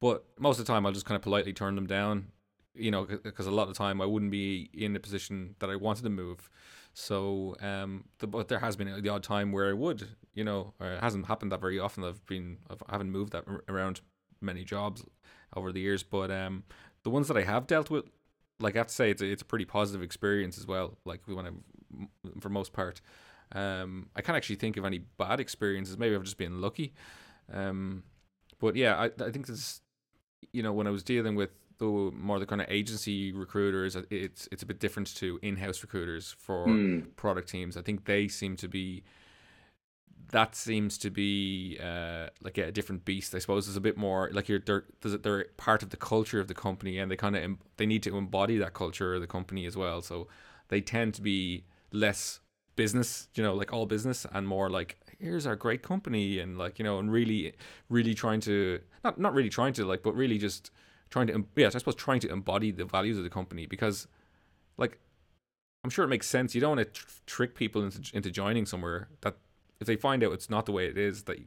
But 0.00 0.24
most 0.38 0.58
of 0.58 0.66
the 0.66 0.72
time, 0.72 0.84
I'll 0.84 0.92
just 0.92 1.06
kind 1.06 1.16
of 1.16 1.22
politely 1.22 1.52
turn 1.52 1.76
them 1.76 1.86
down, 1.86 2.26
you 2.74 2.90
know, 2.90 3.06
because 3.06 3.46
a 3.46 3.50
lot 3.50 3.62
of 3.62 3.68
the 3.68 3.74
time 3.74 4.02
I 4.02 4.06
wouldn't 4.06 4.30
be 4.30 4.68
in 4.74 4.94
a 4.96 5.00
position 5.00 5.54
that 5.60 5.70
I 5.70 5.76
wanted 5.76 6.02
to 6.02 6.10
move. 6.10 6.50
So, 6.96 7.56
um, 7.60 8.04
the, 8.18 8.28
but 8.28 8.46
there 8.48 8.60
has 8.60 8.76
been 8.76 9.02
the 9.02 9.08
odd 9.08 9.24
time 9.24 9.50
where 9.50 9.68
I 9.68 9.72
would, 9.72 10.08
you 10.32 10.44
know, 10.44 10.74
it 10.80 11.00
hasn't 11.00 11.26
happened 11.26 11.50
that 11.50 11.60
very 11.60 11.78
often. 11.78 12.04
I've 12.04 12.24
been, 12.26 12.58
I've, 12.70 12.82
I 12.88 12.92
haven't 12.92 13.10
moved 13.10 13.32
that 13.32 13.44
around 13.68 14.00
many 14.40 14.64
jobs 14.64 15.04
over 15.56 15.72
the 15.72 15.80
years, 15.80 16.04
but 16.04 16.30
um, 16.30 16.62
the 17.02 17.10
ones 17.10 17.26
that 17.28 17.36
I 17.36 17.42
have 17.42 17.66
dealt 17.66 17.90
with, 17.90 18.04
like 18.60 18.76
I 18.76 18.78
have 18.78 18.86
to 18.86 18.94
say, 18.94 19.10
it's 19.10 19.20
a, 19.20 19.26
it's 19.26 19.42
a 19.42 19.44
pretty 19.44 19.64
positive 19.64 20.02
experience 20.02 20.56
as 20.56 20.68
well. 20.68 20.96
Like 21.04 21.20
when 21.26 21.46
I'm, 21.46 22.08
for 22.40 22.48
most 22.48 22.72
part, 22.72 23.00
um, 23.52 24.08
I 24.14 24.22
can't 24.22 24.36
actually 24.36 24.56
think 24.56 24.76
of 24.76 24.84
any 24.84 24.98
bad 24.98 25.40
experiences. 25.40 25.98
Maybe 25.98 26.14
I've 26.14 26.22
just 26.22 26.38
been 26.38 26.60
lucky. 26.60 26.94
Um, 27.52 28.04
but 28.60 28.76
yeah, 28.76 28.96
I 28.96 29.06
I 29.06 29.30
think 29.32 29.48
this, 29.48 29.80
you 30.52 30.62
know, 30.62 30.72
when 30.72 30.86
I 30.86 30.90
was 30.90 31.02
dealing 31.02 31.34
with 31.34 31.50
the 31.78 31.86
more 31.86 32.38
the 32.38 32.46
kind 32.46 32.60
of 32.60 32.68
agency 32.70 33.32
recruiters, 33.32 33.96
it's 34.10 34.48
it's 34.52 34.62
a 34.62 34.66
bit 34.66 34.80
different 34.80 35.14
to 35.16 35.38
in-house 35.42 35.82
recruiters 35.82 36.34
for 36.38 36.66
mm. 36.66 37.14
product 37.16 37.48
teams. 37.48 37.76
I 37.76 37.82
think 37.82 38.04
they 38.04 38.28
seem 38.28 38.56
to 38.56 38.68
be 38.68 39.02
that 40.30 40.54
seems 40.56 40.98
to 40.98 41.10
be 41.10 41.78
uh, 41.82 42.26
like 42.42 42.58
a 42.58 42.72
different 42.72 43.04
beast. 43.04 43.34
I 43.34 43.38
suppose 43.38 43.68
it's 43.68 43.76
a 43.76 43.80
bit 43.80 43.96
more 43.96 44.30
like 44.32 44.48
you're 44.48 44.60
they're, 44.60 44.84
they're 45.02 45.44
part 45.56 45.82
of 45.82 45.90
the 45.90 45.96
culture 45.96 46.40
of 46.40 46.48
the 46.48 46.54
company, 46.54 46.98
and 46.98 47.10
they 47.10 47.16
kind 47.16 47.36
of 47.36 47.56
they 47.76 47.86
need 47.86 48.02
to 48.04 48.16
embody 48.16 48.58
that 48.58 48.74
culture 48.74 49.14
of 49.14 49.20
the 49.20 49.26
company 49.26 49.66
as 49.66 49.76
well. 49.76 50.02
So 50.02 50.28
they 50.68 50.80
tend 50.80 51.14
to 51.14 51.22
be 51.22 51.64
less 51.92 52.40
business, 52.76 53.28
you 53.34 53.42
know, 53.42 53.54
like 53.54 53.72
all 53.72 53.86
business, 53.86 54.26
and 54.32 54.48
more 54.48 54.70
like 54.70 54.98
here's 55.18 55.46
our 55.46 55.56
great 55.56 55.82
company, 55.82 56.38
and 56.38 56.58
like 56.58 56.78
you 56.78 56.84
know, 56.84 56.98
and 56.98 57.12
really, 57.12 57.52
really 57.88 58.14
trying 58.14 58.40
to 58.40 58.80
not 59.04 59.18
not 59.18 59.34
really 59.34 59.50
trying 59.50 59.72
to 59.74 59.84
like, 59.84 60.02
but 60.02 60.14
really 60.14 60.38
just 60.38 60.70
trying 61.14 61.28
to 61.28 61.44
yes, 61.54 61.76
I 61.76 61.78
suppose 61.78 61.94
trying 61.94 62.20
to 62.20 62.28
embody 62.30 62.72
the 62.72 62.84
values 62.84 63.16
of 63.16 63.24
the 63.24 63.30
company 63.30 63.66
because 63.66 64.08
like 64.76 64.98
I'm 65.84 65.90
sure 65.90 66.04
it 66.04 66.08
makes 66.08 66.26
sense. 66.26 66.54
You 66.54 66.60
don't 66.60 66.76
want 66.76 66.92
to 66.92 67.00
tr- 67.00 67.06
trick 67.26 67.54
people 67.54 67.84
into 67.84 68.00
into 68.16 68.30
joining 68.32 68.66
somewhere 68.66 69.08
that 69.20 69.36
if 69.80 69.86
they 69.86 69.96
find 69.96 70.24
out 70.24 70.32
it's 70.32 70.50
not 70.50 70.66
the 70.66 70.72
way 70.72 70.86
it 70.86 70.98
is 70.98 71.22
that 71.24 71.38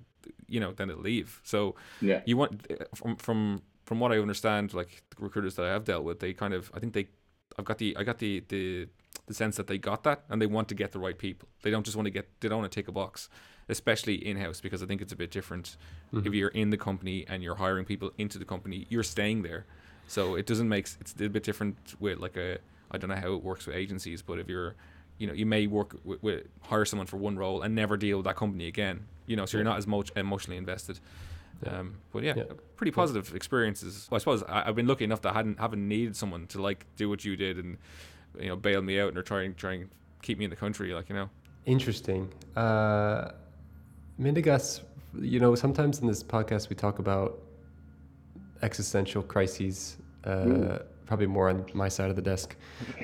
you 0.48 0.60
know 0.62 0.72
then 0.72 0.88
they'll 0.88 0.98
leave. 0.98 1.42
So 1.44 1.76
yeah. 2.02 2.22
you 2.26 2.38
want 2.38 2.66
eh, 2.70 2.76
from 2.96 3.18
from 3.18 3.62
from 3.86 4.00
what 4.02 4.12
i 4.12 4.18
understand 4.18 4.74
like 4.74 5.02
the 5.12 5.24
recruiters 5.24 5.56
that 5.56 5.66
i 5.66 5.70
have 5.70 5.86
dealt 5.86 6.04
with 6.04 6.20
they 6.20 6.34
kind 6.34 6.54
of 6.54 6.70
i 6.74 6.80
think 6.80 6.92
they 6.92 7.08
i've 7.58 7.64
got 7.64 7.78
the 7.78 7.96
i 7.96 8.04
got 8.04 8.18
the 8.18 8.44
the 8.50 8.86
the 9.28 9.34
sense 9.34 9.56
that 9.56 9.68
they 9.68 9.78
got 9.78 10.04
that 10.04 10.24
and 10.30 10.42
they 10.42 10.46
want 10.46 10.68
to 10.70 10.76
get 10.76 10.92
the 10.92 11.00
right 11.00 11.18
people. 11.18 11.48
They 11.62 11.72
don't 11.72 11.86
just 11.86 11.96
want 11.98 12.06
to 12.06 12.12
get 12.12 12.26
they 12.40 12.50
don't 12.50 12.60
want 12.60 12.72
to 12.72 12.80
take 12.80 12.88
a 12.88 12.92
box 12.92 13.30
especially 13.70 14.16
in-house 14.16 14.62
because 14.62 14.82
i 14.82 14.86
think 14.86 15.02
it's 15.02 15.14
a 15.14 15.16
bit 15.16 15.32
different. 15.32 15.78
Mm-hmm. 16.14 16.28
if 16.28 16.34
you're 16.34 16.50
in 16.50 16.70
the 16.70 16.78
company 16.78 17.26
and 17.28 17.44
you're 17.44 17.56
hiring 17.56 17.86
people 17.86 18.12
into 18.18 18.38
the 18.40 18.46
company 18.46 18.86
you're 18.90 19.04
staying 19.04 19.42
there. 19.44 19.66
So 20.10 20.36
it 20.36 20.46
doesn't 20.46 20.70
make 20.70 20.88
it's 21.02 21.14
a 21.20 21.28
bit 21.28 21.44
different 21.44 21.76
with 22.00 22.20
like 22.20 22.38
a 22.38 22.60
i 22.92 22.98
don't 22.98 23.10
know 23.10 23.18
how 23.18 23.34
it 23.34 23.44
works 23.44 23.68
with 23.68 23.76
agencies 23.76 24.22
but 24.22 24.40
if 24.40 24.48
you're 24.48 24.76
you 25.18 25.28
know 25.28 25.34
you 25.34 25.46
may 25.46 25.68
work 25.68 25.98
with, 26.06 26.24
with, 26.24 26.46
hire 26.62 26.86
someone 26.86 27.08
for 27.08 27.18
one 27.18 27.36
role 27.38 27.62
and 27.62 27.76
never 27.76 27.98
deal 27.98 28.18
with 28.18 28.26
that 28.26 28.38
company 28.38 28.68
again 28.68 29.06
you 29.26 29.36
know 29.36 29.46
so 29.46 29.58
you're 29.58 29.66
not 29.66 29.78
as 29.78 29.88
much 29.88 30.12
emotionally 30.16 30.58
invested. 30.58 31.00
Um, 31.66 31.96
but 32.14 32.22
yeah, 32.22 32.36
yeah, 32.38 32.44
pretty 32.76 32.92
positive 32.92 33.34
experiences. 33.34 34.08
Well, 34.12 34.18
i 34.18 34.20
suppose 34.20 34.44
I, 34.44 34.66
have 34.66 34.76
been 34.76 34.86
lucky 34.86 35.04
enough 35.06 35.22
that 35.22 35.32
i 35.32 35.34
hadn't 35.34 35.60
haven't 35.60 35.88
needed 35.88 36.16
someone 36.16 36.46
to 36.48 36.62
like 36.62 36.86
do 36.96 37.10
what 37.10 37.26
you 37.26 37.36
did 37.36 37.58
and 37.58 37.78
you 38.40 38.48
know 38.50 38.56
bail 38.56 38.82
me 38.82 39.00
out 39.00 39.14
and 39.14 39.26
try 39.26 39.42
and 39.42 39.58
try 39.58 39.74
and 39.74 39.90
keep 40.22 40.38
me 40.38 40.46
in 40.46 40.50
the 40.52 40.56
country 40.56 40.94
like 40.94 41.10
you 41.10 41.16
know. 41.16 41.30
Interesting. 41.66 42.32
Uh 42.56 43.32
Mindaugas, 44.20 44.82
you 45.20 45.40
know 45.40 45.56
sometimes 45.56 46.00
in 46.00 46.08
this 46.08 46.24
podcast 46.24 46.70
we 46.70 46.76
talk 46.76 47.00
about 47.00 47.40
existential 48.62 49.22
crises 49.22 49.98
uh, 50.24 50.80
probably 51.06 51.28
more 51.28 51.50
on 51.50 51.66
my 51.74 51.88
side 51.88 52.10
of 52.10 52.16
the 52.16 52.22
desk. 52.22 52.56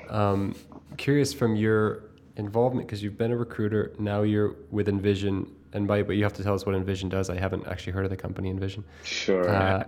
Um, 0.10 0.56
curious 0.98 1.34
from 1.34 1.56
your 1.56 2.04
involvement 2.36 2.88
because 2.88 3.02
you've 3.02 3.18
been 3.18 3.32
a 3.32 3.38
recruiter, 3.38 3.94
now 3.98 4.24
you're 4.24 4.56
with 4.72 4.88
InVision, 4.88 5.50
and 5.72 5.88
by 5.88 6.04
but 6.04 6.16
you 6.16 6.24
have 6.24 6.34
to 6.34 6.44
tell 6.44 6.54
us 6.54 6.66
what 6.66 6.76
InVision 6.76 7.10
does. 7.10 7.30
I 7.30 7.38
haven't 7.38 7.68
actually 7.68 7.94
heard 7.94 8.06
of 8.06 8.12
the 8.12 8.18
company 8.18 8.54
InVision. 8.54 8.84
Sure. 9.04 9.50
Uh, 9.50 9.84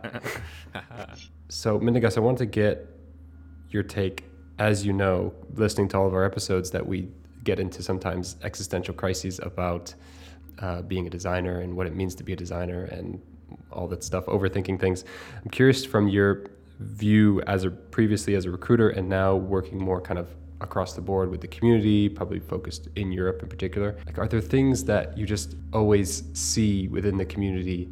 so 1.50 1.80
Mindaugas, 1.80 2.18
I 2.18 2.22
want 2.22 2.38
to 2.40 2.46
get 2.46 2.88
your 3.70 3.84
take. 3.84 4.24
As 4.58 4.86
you 4.86 4.94
know, 4.94 5.34
listening 5.56 5.90
to 5.90 5.98
all 5.98 6.08
of 6.08 6.14
our 6.14 6.24
episodes, 6.24 6.72
that 6.72 6.86
we 6.88 7.10
get 7.44 7.60
into 7.60 7.84
sometimes 7.84 8.38
existential 8.44 8.94
crises 8.94 9.40
about 9.44 9.94
uh, 10.60 10.82
being 10.82 11.08
a 11.08 11.10
designer 11.10 11.60
and 11.62 11.76
what 11.76 11.88
it 11.88 11.96
means 11.96 12.16
to 12.16 12.24
be 12.24 12.34
a 12.34 12.36
designer 12.36 12.86
and 12.86 13.22
all 13.72 13.88
that 13.88 14.04
stuff, 14.04 14.26
overthinking 14.26 14.80
things. 14.80 15.04
I'm 15.44 15.50
curious 15.50 15.86
from 15.86 16.08
your 16.08 16.48
view 16.80 17.42
as 17.48 17.64
a 17.64 17.72
previously 17.72 18.36
as 18.36 18.46
a 18.46 18.52
recruiter 18.52 18.90
and 18.90 19.08
now 19.08 19.36
working 19.36 19.78
more 19.78 20.02
kind 20.02 20.20
of 20.20 20.28
across 20.62 20.94
the 20.94 21.02
board 21.02 21.30
with 21.30 21.42
the 21.42 21.48
community, 21.48 22.10
probably 22.10 22.40
focused 22.40 22.88
in 22.96 23.12
Europe 23.12 23.42
in 23.44 23.50
particular. 23.50 23.96
Like, 24.06 24.18
are 24.18 24.28
there 24.28 24.42
things 24.42 24.84
that 24.86 25.18
you 25.18 25.26
just 25.26 25.56
always 25.74 26.24
see 26.34 26.88
within 26.88 27.18
the 27.18 27.26
community 27.26 27.90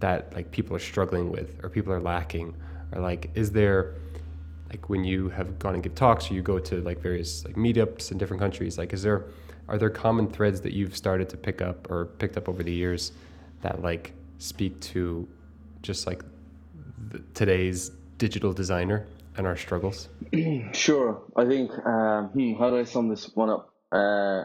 that 0.00 0.32
like 0.34 0.50
people 0.50 0.76
are 0.76 0.80
struggling 0.80 1.30
with, 1.30 1.62
or 1.62 1.68
people 1.68 1.92
are 1.92 2.00
lacking, 2.00 2.54
or 2.92 3.00
like, 3.00 3.30
is 3.34 3.50
there 3.50 3.94
like 4.70 4.88
when 4.88 5.04
you 5.04 5.28
have 5.28 5.58
gone 5.58 5.74
and 5.74 5.82
give 5.82 5.94
talks, 5.94 6.30
or 6.30 6.34
you 6.34 6.42
go 6.42 6.58
to 6.58 6.80
like 6.82 7.00
various 7.00 7.44
like 7.44 7.56
meetups 7.56 8.10
in 8.10 8.18
different 8.18 8.40
countries, 8.40 8.78
like, 8.78 8.92
is 8.92 9.02
there 9.02 9.26
are 9.68 9.78
there 9.78 9.90
common 9.90 10.28
threads 10.28 10.60
that 10.62 10.72
you've 10.72 10.96
started 10.96 11.28
to 11.30 11.36
pick 11.36 11.62
up 11.62 11.90
or 11.90 12.06
picked 12.06 12.36
up 12.36 12.48
over 12.48 12.62
the 12.62 12.72
years 12.72 13.12
that 13.62 13.82
like 13.82 14.12
speak 14.38 14.78
to 14.80 15.26
just 15.82 16.06
like 16.06 16.22
the, 17.10 17.20
today's 17.34 17.90
digital 18.18 18.52
designer 18.52 19.06
and 19.36 19.46
our 19.46 19.56
struggles? 19.56 20.08
sure. 20.72 21.22
I 21.36 21.44
think, 21.46 21.70
um, 21.86 22.28
hmm, 22.28 22.54
how 22.54 22.70
do 22.70 22.78
I 22.78 22.84
sum 22.84 23.08
this 23.08 23.30
one 23.34 23.50
up? 23.50 23.72
Uh, 23.90 24.44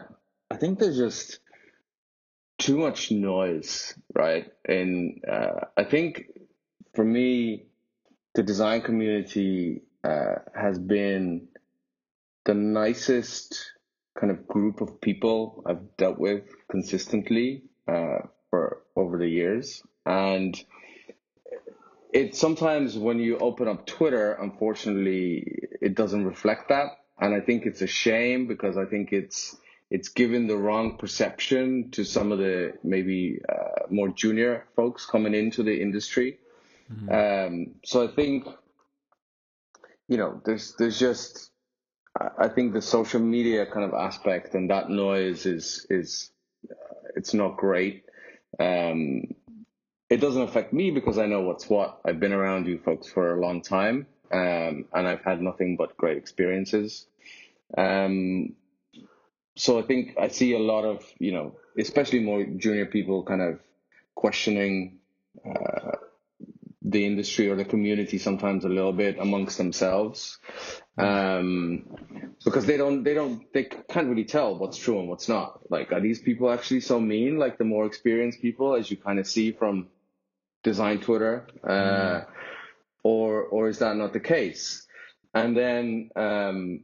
I 0.50 0.56
think 0.58 0.78
there's 0.78 0.96
just 0.96 1.40
too 2.58 2.78
much 2.78 3.10
noise, 3.10 3.94
right? 4.14 4.50
And 4.64 5.22
uh, 5.30 5.66
I 5.76 5.84
think 5.84 6.26
for 6.94 7.04
me, 7.04 7.66
the 8.34 8.42
design 8.42 8.82
community 8.82 9.82
uh, 10.04 10.36
has 10.54 10.78
been 10.78 11.48
the 12.44 12.54
nicest 12.54 13.72
kind 14.18 14.30
of 14.30 14.46
group 14.46 14.80
of 14.80 15.00
people 15.00 15.62
I've 15.66 15.96
dealt 15.96 16.18
with 16.18 16.44
consistently 16.70 17.62
uh, 17.86 18.18
for 18.50 18.82
over 18.96 19.18
the 19.18 19.28
years. 19.28 19.82
And 20.04 20.60
it 22.12 22.34
sometimes 22.34 22.98
when 22.98 23.18
you 23.18 23.38
open 23.38 23.68
up 23.68 23.86
Twitter, 23.86 24.32
unfortunately, 24.32 25.44
it 25.80 25.94
doesn't 25.94 26.24
reflect 26.24 26.68
that, 26.68 26.98
and 27.20 27.34
I 27.34 27.40
think 27.40 27.66
it's 27.66 27.82
a 27.82 27.86
shame 27.86 28.46
because 28.46 28.76
I 28.76 28.84
think 28.84 29.12
it's 29.12 29.56
it's 29.90 30.08
given 30.08 30.46
the 30.46 30.56
wrong 30.56 30.98
perception 30.98 31.90
to 31.92 32.04
some 32.04 32.32
of 32.32 32.38
the 32.38 32.74
maybe 32.82 33.40
uh, 33.48 33.86
more 33.90 34.08
junior 34.08 34.66
folks 34.76 35.04
coming 35.04 35.34
into 35.34 35.62
the 35.62 35.80
industry. 35.80 36.38
Mm-hmm. 36.92 37.10
Um, 37.10 37.74
so 37.84 38.04
I 38.04 38.08
think 38.08 38.46
you 40.08 40.16
know 40.16 40.40
there's 40.44 40.74
there's 40.78 40.98
just 40.98 41.49
I 42.18 42.48
think 42.48 42.72
the 42.72 42.82
social 42.82 43.20
media 43.20 43.66
kind 43.66 43.84
of 43.84 43.94
aspect 43.94 44.54
and 44.54 44.70
that 44.70 44.90
noise 44.90 45.46
is 45.46 45.86
is 45.90 46.30
uh, 46.70 46.74
it's 47.16 47.34
not 47.34 47.56
great. 47.56 48.04
Um, 48.58 49.34
it 50.08 50.20
doesn't 50.20 50.42
affect 50.42 50.72
me 50.72 50.90
because 50.90 51.18
I 51.18 51.26
know 51.26 51.42
what's 51.42 51.70
what. 51.70 52.00
I've 52.04 52.18
been 52.18 52.32
around 52.32 52.66
you 52.66 52.78
folks 52.78 53.06
for 53.06 53.34
a 53.34 53.40
long 53.40 53.62
time, 53.62 54.06
um, 54.32 54.86
and 54.92 55.06
I've 55.06 55.22
had 55.22 55.40
nothing 55.40 55.76
but 55.76 55.96
great 55.96 56.16
experiences. 56.16 57.06
Um, 57.78 58.54
so 59.56 59.78
I 59.78 59.82
think 59.82 60.16
I 60.20 60.28
see 60.28 60.54
a 60.54 60.58
lot 60.58 60.84
of 60.84 61.04
you 61.20 61.32
know, 61.32 61.54
especially 61.78 62.20
more 62.20 62.42
junior 62.44 62.86
people, 62.86 63.22
kind 63.22 63.40
of 63.40 63.60
questioning 64.16 64.98
uh, 65.46 65.92
the 66.90 67.06
industry 67.06 67.48
or 67.48 67.56
the 67.56 67.64
community 67.64 68.18
sometimes 68.18 68.64
a 68.64 68.68
little 68.68 68.92
bit 68.92 69.18
amongst 69.18 69.58
themselves. 69.58 70.38
Um, 70.98 71.84
because 72.44 72.66
they 72.66 72.76
don't 72.76 73.04
they 73.04 73.14
don't 73.14 73.52
they 73.54 73.64
can't 73.64 74.08
really 74.08 74.24
tell 74.24 74.58
what's 74.58 74.76
true 74.76 74.98
and 74.98 75.08
what's 75.08 75.28
not. 75.28 75.60
Like 75.70 75.92
are 75.92 76.00
these 76.00 76.20
people 76.20 76.50
actually 76.50 76.80
so 76.80 77.00
mean? 77.00 77.38
Like 77.38 77.58
the 77.58 77.64
more 77.64 77.86
experienced 77.86 78.42
people 78.42 78.74
as 78.74 78.90
you 78.90 78.96
kind 78.96 79.18
of 79.18 79.26
see 79.26 79.52
from 79.52 79.88
design 80.62 81.00
twitter 81.00 81.46
uh, 81.64 81.70
mm. 81.70 82.26
or 83.02 83.44
or 83.44 83.68
is 83.68 83.78
that 83.78 83.96
not 83.96 84.12
the 84.12 84.20
case? 84.20 84.86
And 85.32 85.56
then 85.56 86.10
um, 86.16 86.80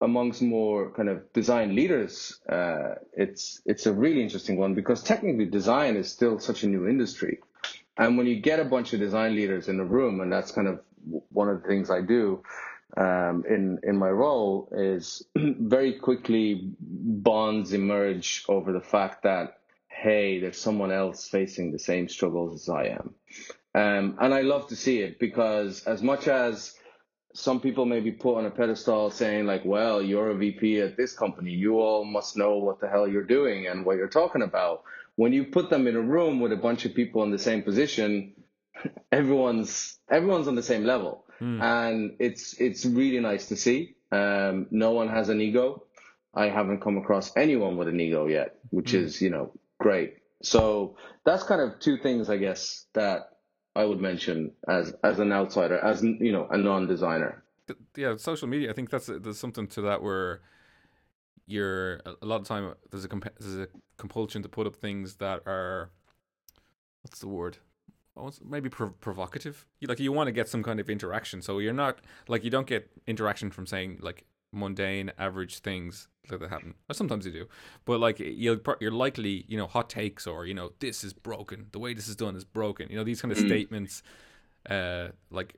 amongst 0.00 0.42
more 0.42 0.90
kind 0.92 1.08
of 1.08 1.32
design 1.32 1.74
leaders 1.74 2.38
uh, 2.48 2.94
it's 3.12 3.60
it's 3.64 3.86
a 3.86 3.92
really 3.92 4.22
interesting 4.22 4.56
one 4.58 4.74
because 4.74 5.02
technically 5.02 5.46
design 5.46 5.96
is 5.96 6.10
still 6.10 6.38
such 6.38 6.62
a 6.62 6.68
new 6.68 6.86
industry 6.86 7.40
and 8.00 8.16
when 8.16 8.26
you 8.26 8.40
get 8.40 8.58
a 8.58 8.64
bunch 8.64 8.94
of 8.94 8.98
design 8.98 9.36
leaders 9.36 9.68
in 9.68 9.78
a 9.78 9.84
room, 9.84 10.20
and 10.20 10.32
that's 10.32 10.50
kind 10.50 10.66
of 10.66 10.80
one 11.28 11.48
of 11.48 11.62
the 11.62 11.68
things 11.68 11.90
I 11.90 12.00
do 12.00 12.42
um, 12.96 13.44
in 13.48 13.78
in 13.82 13.96
my 13.96 14.08
role, 14.08 14.70
is 14.72 15.22
very 15.36 15.92
quickly 15.92 16.72
bonds 16.80 17.74
emerge 17.74 18.44
over 18.48 18.72
the 18.72 18.80
fact 18.80 19.24
that 19.24 19.58
hey, 19.88 20.40
there's 20.40 20.58
someone 20.58 20.90
else 20.90 21.28
facing 21.28 21.72
the 21.72 21.78
same 21.78 22.08
struggles 22.08 22.62
as 22.62 22.68
I 22.70 22.84
am, 22.86 23.14
um, 23.74 24.16
and 24.18 24.32
I 24.32 24.40
love 24.40 24.68
to 24.68 24.76
see 24.76 25.00
it 25.00 25.18
because 25.18 25.84
as 25.84 26.02
much 26.02 26.26
as 26.26 26.74
some 27.32 27.60
people 27.60 27.86
may 27.86 28.00
be 28.00 28.12
put 28.12 28.36
on 28.38 28.46
a 28.46 28.50
pedestal 28.50 29.10
saying 29.10 29.46
like, 29.46 29.64
well, 29.64 30.02
you're 30.02 30.30
a 30.30 30.34
VP 30.34 30.80
at 30.80 30.96
this 30.96 31.12
company. 31.12 31.52
You 31.52 31.78
all 31.80 32.04
must 32.04 32.36
know 32.36 32.56
what 32.56 32.80
the 32.80 32.88
hell 32.88 33.06
you're 33.06 33.22
doing 33.22 33.66
and 33.66 33.84
what 33.84 33.96
you're 33.96 34.08
talking 34.08 34.42
about 34.42 34.82
when 35.20 35.34
you 35.34 35.44
put 35.44 35.68
them 35.68 35.86
in 35.86 35.96
a 35.96 36.00
room 36.00 36.40
with 36.40 36.50
a 36.50 36.56
bunch 36.56 36.86
of 36.86 36.94
people 36.94 37.22
in 37.24 37.30
the 37.30 37.38
same 37.38 37.62
position, 37.62 38.32
everyone's 39.12 39.98
everyone's 40.10 40.48
on 40.48 40.54
the 40.54 40.62
same 40.62 40.84
level, 40.84 41.26
mm. 41.38 41.60
and 41.60 42.16
it's 42.18 42.54
it's 42.58 42.86
really 42.86 43.20
nice 43.20 43.48
to 43.48 43.56
see. 43.56 43.96
Um, 44.10 44.66
no 44.70 44.92
one 44.92 45.08
has 45.08 45.28
an 45.28 45.42
ego. 45.42 45.84
I 46.32 46.48
haven't 46.48 46.80
come 46.80 46.96
across 46.96 47.36
anyone 47.36 47.76
with 47.76 47.88
an 47.88 48.00
ego 48.00 48.28
yet, 48.28 48.56
which 48.70 48.92
mm. 48.92 49.02
is 49.02 49.20
you 49.20 49.28
know 49.28 49.52
great. 49.78 50.16
So 50.42 50.96
that's 51.26 51.42
kind 51.42 51.60
of 51.60 51.80
two 51.80 51.98
things 51.98 52.30
I 52.30 52.38
guess 52.38 52.86
that 52.94 53.28
I 53.76 53.84
would 53.84 54.00
mention 54.00 54.52
as 54.68 54.94
as 55.04 55.18
an 55.18 55.32
outsider, 55.32 55.78
as 55.78 56.02
you 56.02 56.32
know, 56.32 56.46
a 56.50 56.58
non-designer. 56.58 57.42
Yeah, 57.96 58.16
social 58.16 58.48
media. 58.48 58.70
I 58.70 58.72
think 58.72 58.90
that's 58.90 59.06
there's 59.06 59.38
something 59.38 59.68
to 59.68 59.82
that 59.82 60.02
where 60.02 60.40
you're 61.50 62.00
a 62.22 62.26
lot 62.26 62.40
of 62.40 62.46
time 62.46 62.72
there's 62.90 63.04
a 63.04 63.08
comp- 63.08 63.38
there's 63.38 63.56
a 63.56 63.68
compulsion 63.96 64.42
to 64.42 64.48
put 64.48 64.66
up 64.66 64.76
things 64.76 65.16
that 65.16 65.42
are 65.46 65.90
what's 67.02 67.18
the 67.18 67.28
word 67.28 67.58
maybe 68.44 68.68
prov- 68.68 69.00
provocative 69.00 69.66
you, 69.80 69.88
like 69.88 69.98
you 69.98 70.12
want 70.12 70.28
to 70.28 70.32
get 70.32 70.48
some 70.48 70.62
kind 70.62 70.78
of 70.78 70.88
interaction 70.88 71.42
so 71.42 71.58
you're 71.58 71.72
not 71.72 72.00
like 72.28 72.44
you 72.44 72.50
don't 72.50 72.66
get 72.66 72.90
interaction 73.06 73.50
from 73.50 73.66
saying 73.66 73.98
like 74.00 74.24
mundane 74.52 75.12
average 75.18 75.58
things 75.58 76.08
like 76.30 76.40
that 76.40 76.50
happen. 76.50 76.74
Or 76.88 76.94
sometimes 76.94 77.26
you 77.26 77.32
do. 77.32 77.46
But 77.84 78.00
like 78.00 78.18
you'll 78.18 78.58
you're 78.80 78.90
likely 78.90 79.44
you 79.48 79.56
know 79.56 79.66
hot 79.66 79.90
takes 79.90 80.26
or 80.26 80.46
you 80.46 80.54
know 80.54 80.72
this 80.80 81.04
is 81.04 81.12
broken. 81.12 81.66
The 81.72 81.78
way 81.78 81.94
this 81.94 82.08
is 82.08 82.16
done 82.16 82.36
is 82.36 82.44
broken. 82.44 82.88
You 82.90 82.96
know 82.96 83.04
these 83.04 83.20
kind 83.20 83.32
of 83.32 83.38
mm. 83.38 83.46
statements 83.46 84.02
uh 84.68 85.08
like 85.30 85.56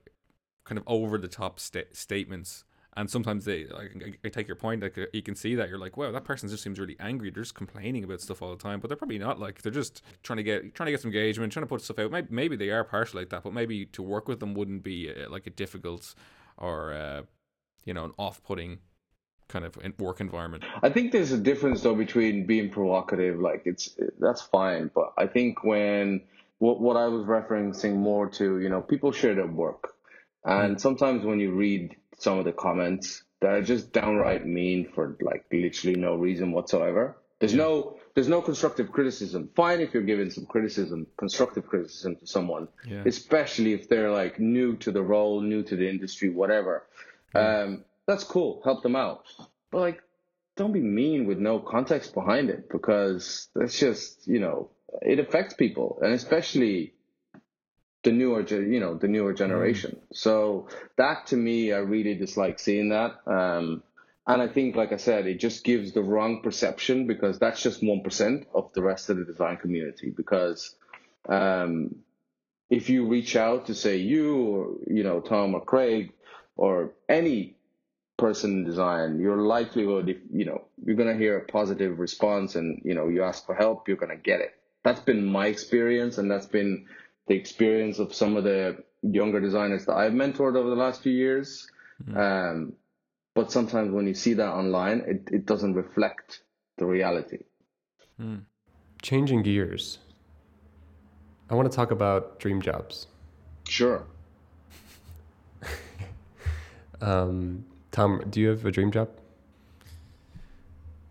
kind 0.65 0.77
of 0.77 0.83
over 0.87 1.17
the 1.17 1.27
top 1.27 1.59
sta- 1.59 1.91
statements. 1.91 2.63
And 2.95 3.09
sometimes 3.09 3.45
they 3.45 3.65
like 3.65 4.19
I 4.23 4.29
take 4.29 4.47
your 4.47 4.55
point 4.55 4.83
like 4.83 4.97
you 5.13 5.23
can 5.23 5.35
see 5.35 5.55
that 5.55 5.67
you're 5.67 5.79
like 5.79 5.97
wow 5.97 6.11
that 6.11 6.25
person 6.25 6.47
just 6.47 6.61
seems 6.61 6.79
really 6.79 6.95
angry. 6.99 7.31
They're 7.31 7.43
just 7.43 7.55
complaining 7.55 8.03
about 8.03 8.21
stuff 8.21 8.41
all 8.41 8.51
the 8.51 8.61
time. 8.61 8.79
But 8.79 8.87
they're 8.89 8.97
probably 8.97 9.17
not 9.17 9.39
like 9.39 9.63
they're 9.63 9.71
just 9.71 10.03
trying 10.21 10.37
to 10.37 10.43
get 10.43 10.75
trying 10.75 10.85
to 10.85 10.91
get 10.91 11.01
some 11.01 11.09
engagement 11.09 11.51
trying 11.51 11.63
to 11.65 11.69
put 11.69 11.81
stuff 11.81 11.97
out. 11.97 12.11
Maybe, 12.11 12.27
maybe 12.29 12.55
they 12.55 12.69
are 12.69 12.83
partially 12.83 13.23
like 13.23 13.29
that 13.29 13.43
but 13.43 13.53
maybe 13.53 13.85
to 13.87 14.03
work 14.03 14.27
with 14.27 14.39
them 14.39 14.53
wouldn't 14.53 14.83
be 14.83 15.11
uh, 15.11 15.29
like 15.29 15.47
a 15.47 15.49
difficult 15.49 16.13
or 16.57 16.93
uh, 16.93 17.23
you 17.85 17.93
know 17.93 18.05
an 18.05 18.11
off-putting 18.17 18.79
kind 19.47 19.65
of 19.65 19.77
work 19.99 20.19
environment 20.21 20.63
i 20.81 20.89
think 20.89 21.11
there's 21.11 21.31
a 21.31 21.37
difference 21.37 21.81
though 21.81 21.95
between 21.95 22.45
being 22.45 22.69
provocative 22.69 23.39
like 23.39 23.63
it's 23.65 23.95
that's 24.19 24.41
fine 24.41 24.89
but 24.95 25.13
i 25.17 25.27
think 25.27 25.63
when 25.63 26.21
what, 26.59 26.79
what 26.79 26.97
i 26.97 27.07
was 27.07 27.25
referencing 27.25 27.95
more 27.95 28.29
to 28.29 28.59
you 28.59 28.69
know 28.69 28.81
people 28.81 29.11
share 29.11 29.35
their 29.35 29.47
work 29.47 29.93
and 30.45 30.77
mm. 30.77 30.79
sometimes 30.79 31.23
when 31.23 31.39
you 31.39 31.51
read 31.51 31.95
some 32.17 32.39
of 32.39 32.45
the 32.45 32.51
comments 32.51 33.23
that 33.43 33.51
are 33.51 33.61
just 33.61 33.91
downright 33.91 34.45
mean 34.45 34.89
for 34.95 35.17
like 35.21 35.45
literally 35.51 35.99
no 35.99 36.15
reason 36.15 36.53
whatsoever. 36.53 37.17
There's 37.39 37.53
no 37.53 37.97
there's 38.15 38.29
no 38.29 38.41
constructive 38.41 38.91
criticism. 38.91 39.49
Fine 39.53 39.81
if 39.81 39.93
you're 39.93 40.03
giving 40.03 40.29
some 40.29 40.45
criticism, 40.45 41.07
constructive 41.17 41.67
criticism 41.67 42.15
to 42.15 42.25
someone, 42.25 42.69
yeah. 42.87 43.03
especially 43.05 43.73
if 43.73 43.89
they're 43.89 44.11
like 44.11 44.39
new 44.39 44.77
to 44.77 44.91
the 44.91 45.01
role, 45.01 45.41
new 45.41 45.61
to 45.63 45.75
the 45.75 45.89
industry, 45.89 46.29
whatever. 46.29 46.85
Um, 47.35 47.85
that's 48.07 48.23
cool. 48.23 48.61
Help 48.63 48.83
them 48.83 48.95
out. 48.95 49.25
But 49.71 49.79
like, 49.79 50.01
don't 50.55 50.73
be 50.73 50.81
mean 50.81 51.25
with 51.25 51.39
no 51.39 51.59
context 51.59 52.13
behind 52.13 52.49
it 52.49 52.69
because 52.69 53.47
that's 53.55 53.79
just 53.79 54.27
you 54.27 54.39
know 54.39 54.69
it 55.01 55.19
affects 55.19 55.55
people 55.55 55.99
and 56.01 56.13
especially 56.13 56.93
the 58.03 58.11
newer, 58.11 58.41
you 58.41 58.79
know, 58.79 58.95
the 58.95 59.07
newer 59.07 59.33
generation. 59.33 59.95
Mm. 59.95 60.15
So 60.17 60.67
that 60.97 61.27
to 61.27 61.37
me, 61.37 61.71
I 61.71 61.77
really 61.77 62.15
dislike 62.15 62.59
seeing 62.59 62.89
that. 62.89 63.15
Um, 63.25 63.81
and 64.27 64.41
I 64.41 64.47
think, 64.47 64.75
like 64.75 64.93
I 64.93 64.97
said, 64.97 65.25
it 65.25 65.39
just 65.39 65.63
gives 65.63 65.93
the 65.93 66.03
wrong 66.03 66.41
perception 66.41 67.07
because 67.07 67.39
that's 67.39 67.61
just 67.61 67.81
1% 67.81 68.45
of 68.53 68.71
the 68.73 68.81
rest 68.81 69.09
of 69.09 69.17
the 69.17 69.25
design 69.25 69.57
community. 69.57 70.13
Because 70.15 70.75
um, 71.27 71.95
if 72.69 72.89
you 72.89 73.07
reach 73.07 73.35
out 73.35 73.67
to 73.67 73.75
say 73.75 73.97
you 73.97 74.35
or, 74.35 74.75
you 74.87 75.03
know, 75.03 75.19
Tom 75.19 75.55
or 75.55 75.61
Craig 75.61 76.13
or 76.55 76.91
any 77.09 77.55
person 78.17 78.51
in 78.59 78.63
design, 78.63 79.19
your 79.19 79.37
likelihood, 79.37 80.09
if, 80.09 80.17
you 80.31 80.45
know, 80.45 80.63
you're 80.83 80.95
going 80.95 81.09
to 81.09 81.17
hear 81.17 81.37
a 81.37 81.45
positive 81.45 81.99
response 81.99 82.55
and, 82.55 82.81
you 82.83 82.93
know, 82.93 83.07
you 83.07 83.23
ask 83.23 83.45
for 83.45 83.55
help, 83.55 83.87
you're 83.87 83.97
going 83.97 84.15
to 84.15 84.21
get 84.21 84.39
it. 84.39 84.53
That's 84.83 84.99
been 84.99 85.25
my 85.25 85.47
experience 85.47 86.17
and 86.17 86.29
that's 86.29 86.45
been 86.45 86.85
the 87.27 87.35
experience 87.35 87.99
of 87.99 88.13
some 88.13 88.37
of 88.37 88.43
the 88.43 88.83
younger 89.01 89.39
designers 89.39 89.85
that 89.85 89.95
I've 89.95 90.13
mentored 90.13 90.55
over 90.55 90.69
the 90.69 90.75
last 90.75 91.01
few 91.01 91.11
years. 91.11 91.67
Mm-hmm. 92.03 92.17
Um, 92.17 92.73
but 93.33 93.51
sometimes 93.51 93.91
when 93.91 94.07
you 94.07 94.13
see 94.13 94.33
that 94.35 94.51
online, 94.51 94.99
it, 95.07 95.29
it 95.31 95.45
doesn't 95.45 95.73
reflect 95.73 96.41
the 96.77 96.85
reality. 96.85 97.39
Mm. 98.21 98.43
Changing 99.01 99.41
gears, 99.41 99.97
I 101.49 101.55
want 101.55 101.69
to 101.69 101.75
talk 101.75 101.91
about 101.91 102.39
dream 102.39 102.61
jobs. 102.61 103.07
Sure. 103.67 104.05
Um, 107.03 107.65
Tom, 107.91 108.23
do 108.29 108.39
you 108.39 108.49
have 108.49 108.65
a 108.65 108.71
dream 108.71 108.91
job? 108.91 109.09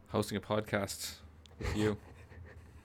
Hosting 0.09 0.37
a 0.37 0.40
podcast 0.40 1.14
with 1.59 1.76
you. 1.76 1.96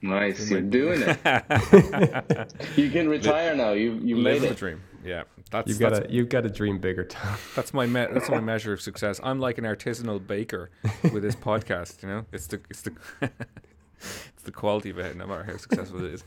Nice, 0.00 0.48
you're 0.48 0.60
doing 0.60 1.02
it. 1.02 2.54
you 2.76 2.88
can 2.88 3.08
retire 3.08 3.56
now. 3.56 3.72
You 3.72 3.94
you 3.94 4.14
made 4.14 4.44
it. 4.44 4.50
the 4.50 4.54
dream. 4.54 4.80
Yeah, 5.04 5.24
that's 5.50 5.68
you've 5.68 5.80
got 5.80 5.88
to 5.88 6.06
you've 6.08 6.28
got 6.28 6.42
to 6.42 6.50
dream 6.50 6.78
bigger, 6.78 7.02
Tom. 7.02 7.36
That's 7.56 7.74
my 7.74 7.84
me- 7.86 8.06
that's 8.12 8.28
my 8.30 8.38
measure 8.38 8.72
of 8.72 8.80
success. 8.80 9.18
I'm 9.24 9.40
like 9.40 9.58
an 9.58 9.64
artisanal 9.64 10.24
baker 10.24 10.70
with 11.12 11.24
this 11.24 11.34
podcast. 11.34 12.04
You 12.04 12.10
know, 12.10 12.26
it's 12.30 12.46
the 12.46 12.60
it's 12.70 12.82
the 12.82 12.92
it's 13.20 14.42
the 14.44 14.52
quality 14.52 14.90
of 14.90 15.00
it, 15.00 15.16
no 15.16 15.26
matter 15.26 15.42
how 15.42 15.56
successful 15.56 16.04
it 16.04 16.14
is. 16.14 16.24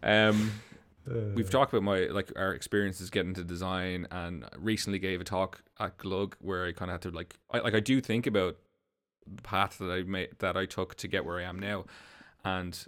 Um, 0.00 0.52
we've 1.34 1.50
talked 1.50 1.72
about 1.72 1.82
my 1.82 2.06
like 2.06 2.32
our 2.36 2.52
experiences 2.54 3.10
getting 3.10 3.34
to 3.34 3.44
design, 3.44 4.06
and 4.10 4.44
recently 4.56 4.98
gave 4.98 5.20
a 5.20 5.24
talk 5.24 5.62
at 5.78 5.96
Glug 5.98 6.36
where 6.40 6.66
I 6.66 6.72
kind 6.72 6.90
of 6.90 6.94
had 6.94 7.02
to 7.02 7.10
like 7.10 7.34
I, 7.50 7.58
like 7.58 7.74
I 7.74 7.80
do 7.80 8.00
think 8.00 8.26
about 8.26 8.56
the 9.26 9.42
path 9.42 9.78
that 9.78 9.90
I 9.90 10.02
made 10.02 10.30
that 10.38 10.56
I 10.56 10.66
took 10.66 10.94
to 10.96 11.08
get 11.08 11.24
where 11.24 11.38
I 11.38 11.44
am 11.44 11.58
now, 11.58 11.84
and 12.44 12.86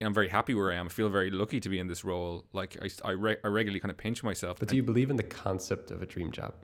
I'm 0.00 0.14
very 0.14 0.28
happy 0.28 0.54
where 0.54 0.72
I 0.72 0.76
am. 0.76 0.86
I 0.86 0.88
feel 0.88 1.08
very 1.08 1.30
lucky 1.30 1.60
to 1.60 1.68
be 1.68 1.78
in 1.78 1.86
this 1.86 2.04
role. 2.04 2.44
Like 2.52 2.76
I, 2.82 3.08
I, 3.08 3.12
re- 3.12 3.36
I 3.44 3.48
regularly 3.48 3.80
kind 3.80 3.90
of 3.90 3.96
pinch 3.96 4.22
myself. 4.22 4.58
But 4.58 4.68
do 4.68 4.76
you 4.76 4.82
believe 4.82 5.10
in 5.10 5.16
the 5.16 5.22
concept 5.22 5.90
of 5.90 6.02
a 6.02 6.06
dream 6.06 6.30
job? 6.32 6.54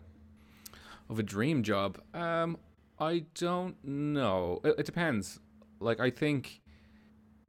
Of 1.09 1.19
a 1.19 1.23
dream 1.23 1.63
job? 1.63 2.01
Um, 2.15 2.59
I 2.99 3.25
don't 3.35 3.77
know. 3.85 4.61
It, 4.65 4.77
it 4.79 4.87
depends. 4.87 5.41
Like 5.81 6.01
I 6.01 6.11
think, 6.11 6.61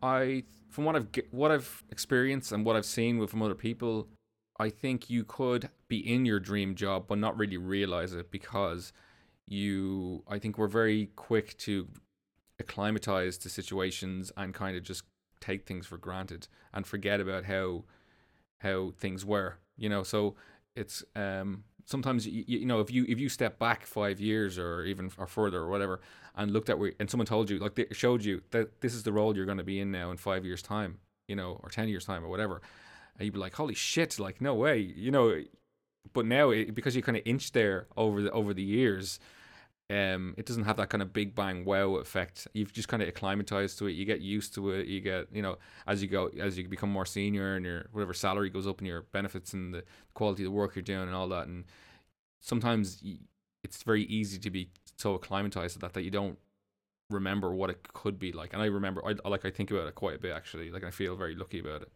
I 0.02 0.43
from 0.70 0.86
what 0.86 0.95
I've 0.95 1.08
what 1.32 1.52
I've 1.52 1.84
experienced 1.89 2.52
and 2.52 2.66
what 2.66 2.76
I've 2.76 2.86
seen 2.86 3.18
with 3.18 3.32
from 3.32 3.41
other 3.41 3.56
people, 3.56 4.08
I 4.60 4.70
think 4.70 5.10
you 5.10 5.24
could 5.24 5.70
be 5.88 5.97
in 5.97 6.26
your 6.26 6.39
dream 6.39 6.76
job 6.76 7.06
but 7.08 7.18
not 7.18 7.38
really 7.38 7.58
realize 7.58 8.14
it 8.14 8.32
because 8.32 8.93
you. 9.47 10.24
I 10.28 10.39
think 10.39 10.58
we're 10.58 10.68
very 10.68 11.10
quick 11.16 11.58
to 11.60 11.88
acclimatize 12.60 13.38
to 13.39 13.50
situations 13.50 14.32
and 14.38 14.54
kind 14.54 14.76
of 14.76 14.84
just 14.84 15.04
take 15.39 15.66
things 15.66 15.88
for 15.88 15.97
granted 15.97 16.47
and 16.74 16.86
forget 16.86 17.20
about 17.20 17.45
how 17.45 17.86
how 18.60 18.91
things 18.97 19.26
were 19.26 19.56
you 19.78 19.88
know 19.88 20.04
so 20.04 20.36
it's 20.76 21.04
um 21.16 21.64
sometimes 21.90 22.28
you, 22.28 22.44
you 22.48 22.66
know 22.66 22.80
if 22.80 22.92
you 22.92 23.04
if 23.10 23.20
you 23.20 23.28
step 23.28 23.58
back 23.58 23.86
five 23.86 24.20
years 24.20 24.60
or 24.60 24.84
even 24.84 25.12
or 25.18 25.26
further 25.26 25.60
or 25.60 25.70
whatever 25.70 26.00
and 26.36 26.52
looked 26.52 26.70
at 26.70 26.78
where 26.78 26.94
and 27.00 27.10
someone 27.10 27.26
told 27.26 27.50
you 27.50 27.58
like 27.58 27.74
they 27.74 27.88
showed 27.92 28.24
you 28.24 28.42
that 28.52 28.80
this 28.82 28.94
is 28.94 29.04
the 29.04 29.12
role 29.12 29.36
you're 29.36 29.46
going 29.46 29.58
to 29.58 29.64
be 29.64 29.80
in 29.80 29.92
now 29.92 30.12
in 30.12 30.18
five 30.18 30.46
years 30.46 30.62
time 30.62 31.00
you 31.28 31.36
know 31.36 31.60
or 31.64 31.70
10 31.70 31.88
years 31.88 32.06
time 32.06 32.24
or 32.24 32.30
whatever 32.30 32.62
and 33.18 33.26
you'd 33.26 33.34
be 33.34 33.40
like 33.40 33.56
holy 33.56 33.74
shit 33.74 34.20
like 34.20 34.40
no 34.40 34.54
way 34.54 34.78
you 34.78 35.10
know 35.10 35.42
but 36.14 36.26
now 36.26 36.52
it, 36.52 36.76
because 36.76 36.96
you 36.96 37.02
kind 37.02 37.18
of 37.18 37.24
inch 37.26 37.52
there 37.54 37.88
over 37.98 38.22
the 38.22 38.32
over 38.32 38.54
the 38.54 38.64
years 38.64 39.20
um, 39.90 40.36
it 40.38 40.46
doesn't 40.46 40.66
have 40.66 40.78
that 40.78 40.90
kind 40.90 41.02
of 41.02 41.12
big 41.14 41.34
bang 41.34 41.66
wow 41.66 41.96
effect. 41.96 42.48
You've 42.54 42.72
just 42.72 42.88
kind 42.88 43.02
of 43.02 43.10
acclimatized 43.10 43.80
to 43.80 43.88
it. 43.88 43.94
You 43.94 44.06
get 44.06 44.22
used 44.22 44.54
to 44.56 44.70
it. 44.72 44.86
You 44.86 45.02
get, 45.02 45.28
you 45.34 45.42
know, 45.42 45.58
as 45.88 46.02
you 46.04 46.08
go, 46.08 46.30
as 46.40 46.58
you 46.58 46.68
become 46.68 46.92
more 46.92 47.08
senior 47.08 47.56
and 47.56 47.66
your 47.66 47.88
whatever 47.92 48.14
salary 48.14 48.52
goes 48.52 48.68
up 48.68 48.78
and 48.80 48.88
your 48.88 49.02
benefits 49.12 49.54
and 49.54 49.74
the 49.74 49.84
quality 50.14 50.44
of 50.44 50.46
the 50.46 50.52
work 50.52 50.76
you're 50.76 50.84
doing 50.84 51.08
and 51.08 51.16
all 51.16 51.28
that. 51.30 51.48
And 51.48 51.66
sometimes 52.40 53.04
it's 53.64 53.82
very 53.82 54.04
easy 54.04 54.38
to 54.38 54.52
be 54.52 54.70
so 54.96 55.16
acclimatized 55.16 55.74
to 55.74 55.80
that 55.80 55.94
that 55.94 56.04
you 56.04 56.12
don't 56.12 56.38
remember 57.10 57.52
what 57.52 57.72
it 57.72 57.82
could 57.94 58.20
be 58.20 58.32
like. 58.32 58.54
And 58.54 58.62
I 58.62 58.68
remember, 58.68 59.02
I 59.04 59.28
like, 59.28 59.44
I 59.44 59.50
think 59.50 59.72
about 59.72 59.88
it 59.88 59.96
quite 59.96 60.18
a 60.18 60.20
bit 60.20 60.34
actually. 60.36 60.70
Like, 60.70 60.84
I 60.84 60.92
feel 60.92 61.16
very 61.16 61.34
lucky 61.34 61.60
about 61.60 61.82
it. 61.82 61.92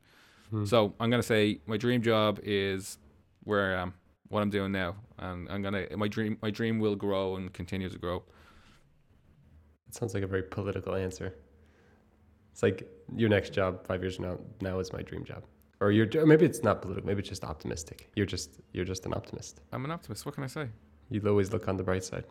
Hmm. 0.50 0.66
So 0.66 0.96
I'm 1.00 1.12
gonna 1.12 1.22
say 1.22 1.60
my 1.68 1.78
dream 1.78 2.02
job 2.02 2.39
is 2.41 2.98
where 3.44 3.78
I 3.78 3.82
am 3.84 3.94
what 4.30 4.41
I'm 4.41 4.49
doing 4.49 4.71
now, 4.71 4.95
and 5.19 5.47
I'm 5.49 5.61
gonna 5.61 5.86
my 5.95 6.07
dream 6.07 6.38
my 6.41 6.49
dream 6.49 6.80
will 6.80 6.95
grow 6.95 7.36
and 7.36 7.53
continue 7.53 7.89
to 7.89 7.97
grow. 7.97 8.24
It 9.88 9.95
sounds 9.95 10.13
like 10.13 10.24
a 10.24 10.28
very 10.28 10.43
political 10.43 10.95
answer. 10.95 11.36
It's 12.51 12.63
like 12.63 12.88
your 13.15 13.30
next 13.30 13.51
job 13.51 13.86
five 13.88 14.01
years 14.01 14.15
from 14.15 14.26
now 14.26 14.39
now 14.61 14.80
is 14.80 14.93
my 14.93 15.01
dream 15.01 15.24
job, 15.24 15.43
or 15.82 15.91
you're 15.91 16.26
maybe 16.26 16.45
it's 16.45 16.63
not 16.63 16.82
political, 16.82 17.07
maybe 17.07 17.19
it's 17.19 17.30
just 17.30 17.43
optimistic. 17.43 18.09
You're 18.15 18.26
just 18.26 18.59
you're 18.74 18.86
just 18.86 19.05
an 19.05 19.13
optimist. 19.13 19.61
I'm 19.71 19.86
an 19.86 19.91
optimist. 19.91 20.26
What 20.26 20.36
can 20.36 20.43
I 20.43 20.47
say? 20.47 20.67
You 21.09 21.21
always 21.28 21.51
look 21.51 21.67
on 21.67 21.78
the 21.78 21.84
bright 21.84 22.03
side. 22.03 22.26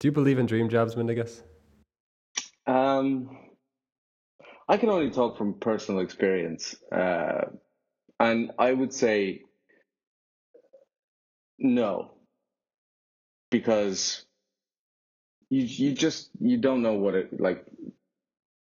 Do 0.00 0.08
you 0.08 0.12
believe 0.12 0.38
in 0.38 0.46
dream 0.46 0.68
jobs, 0.68 0.94
Mindaugas? 0.94 1.42
Um, 2.66 3.38
I 4.68 4.76
can 4.76 4.88
only 4.88 5.10
talk 5.10 5.36
from 5.36 5.54
personal 5.54 6.00
experience, 6.00 6.74
uh, 6.90 7.46
and 8.20 8.52
I 8.58 8.72
would 8.72 8.92
say 8.92 9.42
no, 11.58 12.12
because 13.50 14.24
you 15.50 15.62
you 15.62 15.92
just 15.92 16.30
you 16.40 16.56
don't 16.58 16.82
know 16.82 16.94
what 16.94 17.14
it 17.14 17.40
like. 17.40 17.64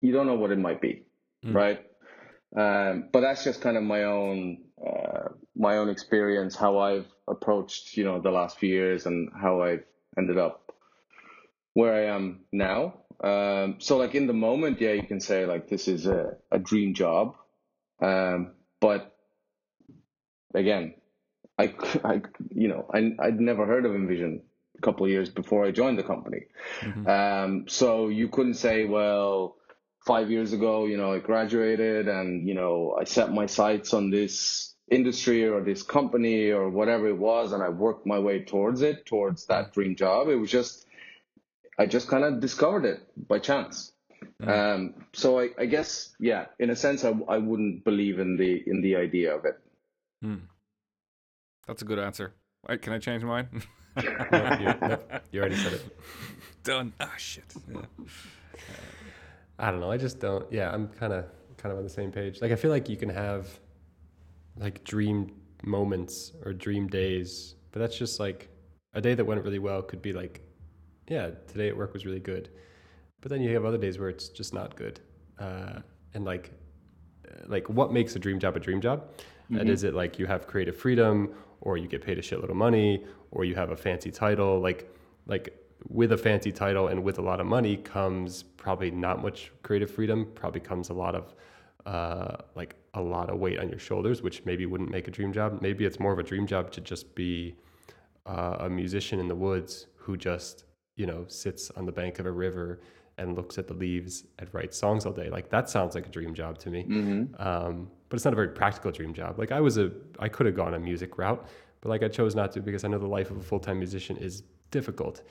You 0.01 0.13
don't 0.13 0.27
know 0.27 0.35
what 0.35 0.53
it 0.53 0.59
might 0.59 0.81
be, 0.81 1.05
mm. 1.45 1.55
right? 1.55 1.81
Um, 2.55 3.09
but 3.13 3.21
that's 3.21 3.45
just 3.45 3.61
kind 3.61 3.77
of 3.77 3.83
my 3.83 4.05
own 4.05 4.59
uh, 4.85 5.29
my 5.57 5.79
own 5.79 5.89
experience, 5.89 6.55
how 6.55 6.79
I've 6.79 7.07
approached 7.27 7.97
you 7.97 8.05
know 8.05 8.21
the 8.21 8.31
last 8.31 8.59
few 8.59 8.69
years 8.69 9.07
and 9.07 9.31
how 9.35 9.63
I've 9.63 9.85
ended 10.17 10.39
up 10.39 10.73
where 11.75 11.95
I 11.95 12.15
am 12.15 12.41
now. 12.53 12.95
Um, 13.23 13.77
so 13.79 13.97
like 13.97 14.15
in 14.15 14.27
the 14.27 14.33
moment, 14.33 14.81
yeah, 14.81 14.93
you 14.93 15.03
can 15.03 15.21
say 15.21 15.47
like 15.47 15.69
this 15.69 15.89
is 15.89 16.07
a, 16.07 16.37
a 16.51 16.59
dream 16.59 16.95
job, 16.95 17.37
um, 18.01 18.53
but 18.81 19.17
again, 20.55 20.95
I, 21.59 21.75
I 22.05 22.23
you 22.55 22.69
know, 22.69 22.87
I, 22.93 23.13
I'd 23.19 23.41
never 23.41 23.67
heard 23.67 23.87
of 23.87 23.93
InVision 23.93 24.41
a 24.77 24.81
couple 24.83 25.07
of 25.07 25.11
years 25.11 25.31
before 25.31 25.65
I 25.65 25.71
joined 25.71 25.99
the 25.99 26.03
company. 26.03 26.43
Mm-hmm. 26.81 27.07
Um, 27.07 27.69
so 27.69 28.09
you 28.09 28.29
couldn't 28.29 28.55
say, 28.55 28.85
well, 28.85 29.57
five 30.05 30.31
years 30.31 30.53
ago, 30.53 30.87
you 30.87 30.97
know, 30.97 31.13
I 31.13 31.19
graduated 31.19 32.09
and, 32.09 32.47
you 32.47 32.55
know, 32.55 32.97
I 32.99 33.05
set 33.05 33.33
my 33.33 33.47
sights 33.47 33.95
on 33.95 34.11
this 34.11 34.75
industry 34.89 35.49
or 35.49 35.63
this 35.63 35.83
company 35.83 36.51
or 36.51 36.71
whatever 36.71 37.09
it 37.09 37.19
was 37.19 37.53
and 37.53 37.63
I 37.63 37.71
worked 37.71 38.07
my 38.07 38.19
way 38.19 38.45
towards 38.45 38.83
it, 38.83 39.07
towards 39.07 39.47
that 39.47 39.73
dream 39.73 39.97
job. 39.97 40.29
It 40.29 40.37
was 40.37 40.51
just, 40.51 40.87
I 41.79 41.87
just 41.87 42.09
kind 42.09 42.25
of 42.25 42.41
discovered 42.41 42.85
it 42.85 43.01
by 43.29 43.39
chance. 43.39 43.93
Mm-hmm. 44.41 44.51
Um, 44.51 44.95
so 45.13 45.41
I, 45.41 45.51
I, 45.59 45.67
guess, 45.67 46.15
yeah, 46.21 46.47
in 46.59 46.71
a 46.71 46.77
sense, 46.77 47.05
I, 47.05 47.13
I 47.29 47.39
wouldn't 47.39 47.85
believe 47.85 48.19
in 48.19 48.37
the 48.37 48.63
in 48.67 48.83
the 48.83 48.97
idea 48.97 49.35
of 49.35 49.45
it. 49.45 49.59
Mm. 50.25 50.43
That's 51.67 51.83
a 51.83 51.85
good 51.85 51.99
answer. 51.99 52.35
Wait, 52.69 52.83
can 52.83 52.93
I 52.93 52.99
change 52.99 53.23
mine? 53.25 53.49
no, 53.97 54.03
you, 54.03 54.89
no, 54.89 54.99
you, 55.33 55.41
already 55.41 55.57
said 55.57 55.75
it. 55.75 55.99
Done. 56.65 56.93
Ah, 57.01 57.11
oh, 57.11 57.15
shit. 57.17 57.55
Yeah. 57.73 57.81
I 59.59 59.71
don't 59.71 59.81
know. 59.81 59.91
I 59.91 59.97
just 59.97 60.21
don't. 60.21 60.51
Yeah, 60.53 60.71
I'm 60.73 60.89
kind 60.89 61.13
of 61.13 61.25
kind 61.57 61.73
of 61.73 61.79
on 61.79 61.85
the 61.85 61.91
same 61.91 62.13
page. 62.13 62.41
Like 62.41 62.53
I 62.53 62.57
feel 62.57 62.71
like 62.71 62.89
you 62.89 62.97
can 62.97 63.09
have 63.09 63.49
like 64.59 64.85
dream 64.85 65.33
moments 65.65 66.33
or 66.45 66.53
dream 66.53 66.89
days, 66.89 67.55
but 67.73 67.81
that's 67.81 67.97
just 67.97 68.21
like 68.21 68.49
a 68.95 69.01
day 69.01 69.15
that 69.15 69.25
went 69.25 69.43
really 69.45 69.59
well 69.59 69.83
could 69.83 70.03
be 70.03 70.13
like, 70.13 70.43
yeah, 71.09 71.31
today 71.47 71.69
at 71.69 71.77
work 71.77 71.93
was 71.93 72.05
really 72.05 72.21
good, 72.21 72.51
but 73.21 73.31
then 73.31 73.41
you 73.41 73.53
have 73.55 73.65
other 73.65 73.79
days 73.79 73.99
where 73.99 74.09
it's 74.09 74.29
just 74.29 74.55
not 74.55 74.77
good. 74.77 75.01
Uh, 75.39 75.81
and 76.15 76.25
like, 76.25 76.53
like 77.47 77.69
what 77.69 77.93
makes 77.93 78.17
a 78.17 78.19
dream 78.19 78.39
job 78.39 78.57
a 78.57 78.61
dream 78.61 78.81
job? 78.81 79.09
Mm-hmm. 79.51 79.59
And 79.59 79.71
is 79.71 79.85
it 79.85 79.95
like 79.95 80.19
you 80.19 80.27
have 80.27 80.47
creative 80.47 80.77
freedom, 80.77 81.35
or 81.61 81.77
you 81.77 81.89
get 81.89 82.05
paid 82.05 82.19
a 82.19 82.23
shitload 82.23 82.51
of 82.51 82.57
money, 82.57 83.05
or 83.31 83.45
you 83.45 83.55
have 83.55 83.71
a 83.71 83.77
fancy 83.77 84.11
title? 84.11 84.61
Like, 84.61 84.91
like 85.27 85.59
with 85.89 86.13
a 86.13 86.17
fancy 86.17 86.53
title 86.53 86.89
and 86.89 87.03
with 87.03 87.19
a 87.19 87.23
lot 87.23 87.41
of 87.41 87.47
money 87.47 87.77
comes 87.77 88.43
probably 88.43 88.91
not 88.91 89.23
much 89.23 89.53
creative 89.63 89.91
freedom. 89.91 90.27
Probably 90.35 90.61
comes 90.61 90.89
a 90.89 90.95
lot 90.95 91.15
of 91.15 91.35
uh, 91.85 92.37
like 92.55 92.75
a 92.95 93.01
lot 93.01 93.31
of 93.31 93.39
weight 93.39 93.59
on 93.59 93.69
your 93.69 93.79
shoulders, 93.79 94.23
which 94.23 94.45
maybe 94.45 94.67
wouldn't 94.67 94.91
make 94.91 95.07
a 95.07 95.11
dream 95.11 95.33
job. 95.33 95.61
Maybe 95.61 95.85
it's 95.85 96.01
more 96.01 96.13
of 96.13 96.19
a 96.19 96.23
dream 96.23 96.47
job 96.47 96.73
to 96.73 96.81
just 96.81 97.15
be 97.15 97.55
uh, 98.27 98.57
a 98.61 98.71
musician 98.71 99.21
in 99.21 99.29
the 99.29 99.35
woods 99.35 99.87
who 99.95 100.17
just 100.17 100.65
you 100.97 101.07
know 101.07 101.25
sits 101.29 101.71
on 101.77 101.87
the 101.87 101.93
bank 101.93 102.19
of 102.19 102.27
a 102.27 102.33
river 102.33 102.81
and 103.19 103.35
looks 103.35 103.57
at 103.57 103.67
the 103.67 103.75
leaves 103.75 104.25
and 104.39 104.53
writes 104.53 104.77
songs 104.77 105.07
all 105.07 105.13
day. 105.13 105.31
Like 105.31 105.49
that 105.51 105.71
sounds 105.71 105.95
like 105.95 106.07
a 106.07 106.11
dream 106.11 106.35
job 106.35 106.59
to 106.59 106.71
me. 106.71 106.85
Mm-hmm. 106.85 107.43
Um, 107.43 107.91
but 108.09 108.17
it's 108.17 108.25
not 108.25 108.33
a 108.33 108.37
very 108.37 108.49
practical 108.49 108.91
dream 108.91 109.13
job. 109.13 109.39
Like 109.39 109.53
I 109.53 109.61
was 109.61 109.79
a, 109.79 109.91
I 110.19 110.29
could 110.29 110.47
have 110.47 110.55
gone 110.55 110.75
a 110.75 110.79
music 110.79 111.19
route, 111.19 111.47
but 111.81 111.89
like 111.89 112.03
I 112.03 112.09
chose 112.09 112.35
not 112.35 112.53
to 112.53 112.61
because 112.61 112.85
I 112.85 112.89
know 112.89 112.99
the 112.99 113.07
life 113.07 113.31
of 113.31 113.39
a 113.39 113.43
full 113.43 113.61
time 113.61 113.79
musician 113.79 114.17
is 114.17 114.43
difficult, 114.71 115.23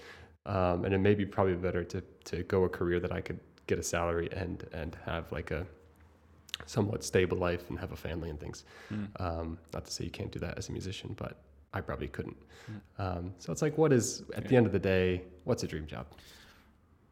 um, 0.46 0.86
and 0.86 0.94
it 0.94 1.00
may 1.00 1.16
be 1.16 1.26
probably 1.26 1.56
better 1.56 1.84
to 1.84 2.02
to 2.26 2.44
go 2.44 2.64
a 2.64 2.70
career 2.70 3.00
that 3.00 3.12
I 3.12 3.22
could 3.22 3.40
get 3.68 3.80
a 3.80 3.84
salary 3.84 4.30
and 4.32 4.68
and 4.74 4.98
have 5.06 5.32
like 5.32 5.52
a 5.52 5.66
somewhat 6.66 7.04
stable 7.04 7.38
life 7.38 7.70
and 7.70 7.80
have 7.80 7.92
a 7.92 7.96
family 7.96 8.30
and 8.30 8.40
things. 8.40 8.64
Mm. 8.92 9.08
Um, 9.20 9.58
not 9.74 9.86
to 9.86 9.92
say 9.92 10.06
you 10.06 10.10
can't 10.10 10.32
do 10.32 10.40
that 10.40 10.58
as 10.58 10.70
a 10.70 10.72
musician, 10.72 11.14
but 11.18 11.38
I 11.74 11.82
probably 11.82 12.08
couldn't. 12.08 12.38
Mm. 12.72 12.82
Um, 13.18 13.34
so 13.40 13.52
it's 13.52 13.62
like, 13.62 13.78
what 13.78 13.92
is 13.92 14.24
at 14.34 14.44
yeah. 14.44 14.50
the 14.50 14.56
end 14.56 14.66
of 14.66 14.72
the 14.72 14.80
day, 14.80 15.24
what's 15.44 15.64
a 15.64 15.68
dream 15.68 15.86
job? 15.86 16.08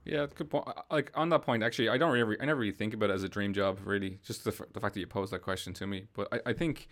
Yeah, 0.06 0.26
good 0.34 0.50
point. 0.50 0.68
Like 0.92 1.12
on 1.16 1.30
that 1.30 1.44
point, 1.44 1.64
actually, 1.64 1.90
I 1.90 1.98
don't 1.98 2.12
really, 2.12 2.36
I 2.40 2.46
never 2.46 2.60
really 2.60 2.74
think 2.74 2.94
about 2.94 3.10
it 3.10 3.14
as 3.14 3.24
a 3.24 3.30
dream 3.30 3.54
job, 3.54 3.80
really. 3.86 4.20
Just 4.24 4.44
the, 4.44 4.52
f- 4.52 4.74
the 4.74 4.80
fact 4.80 4.96
that 4.96 5.00
you 5.00 5.08
posed 5.08 5.32
that 5.32 5.42
question 5.42 5.74
to 5.76 5.88
me, 5.88 6.08
but 6.14 6.28
I, 6.32 6.50
I 6.50 6.54
think 6.54 6.90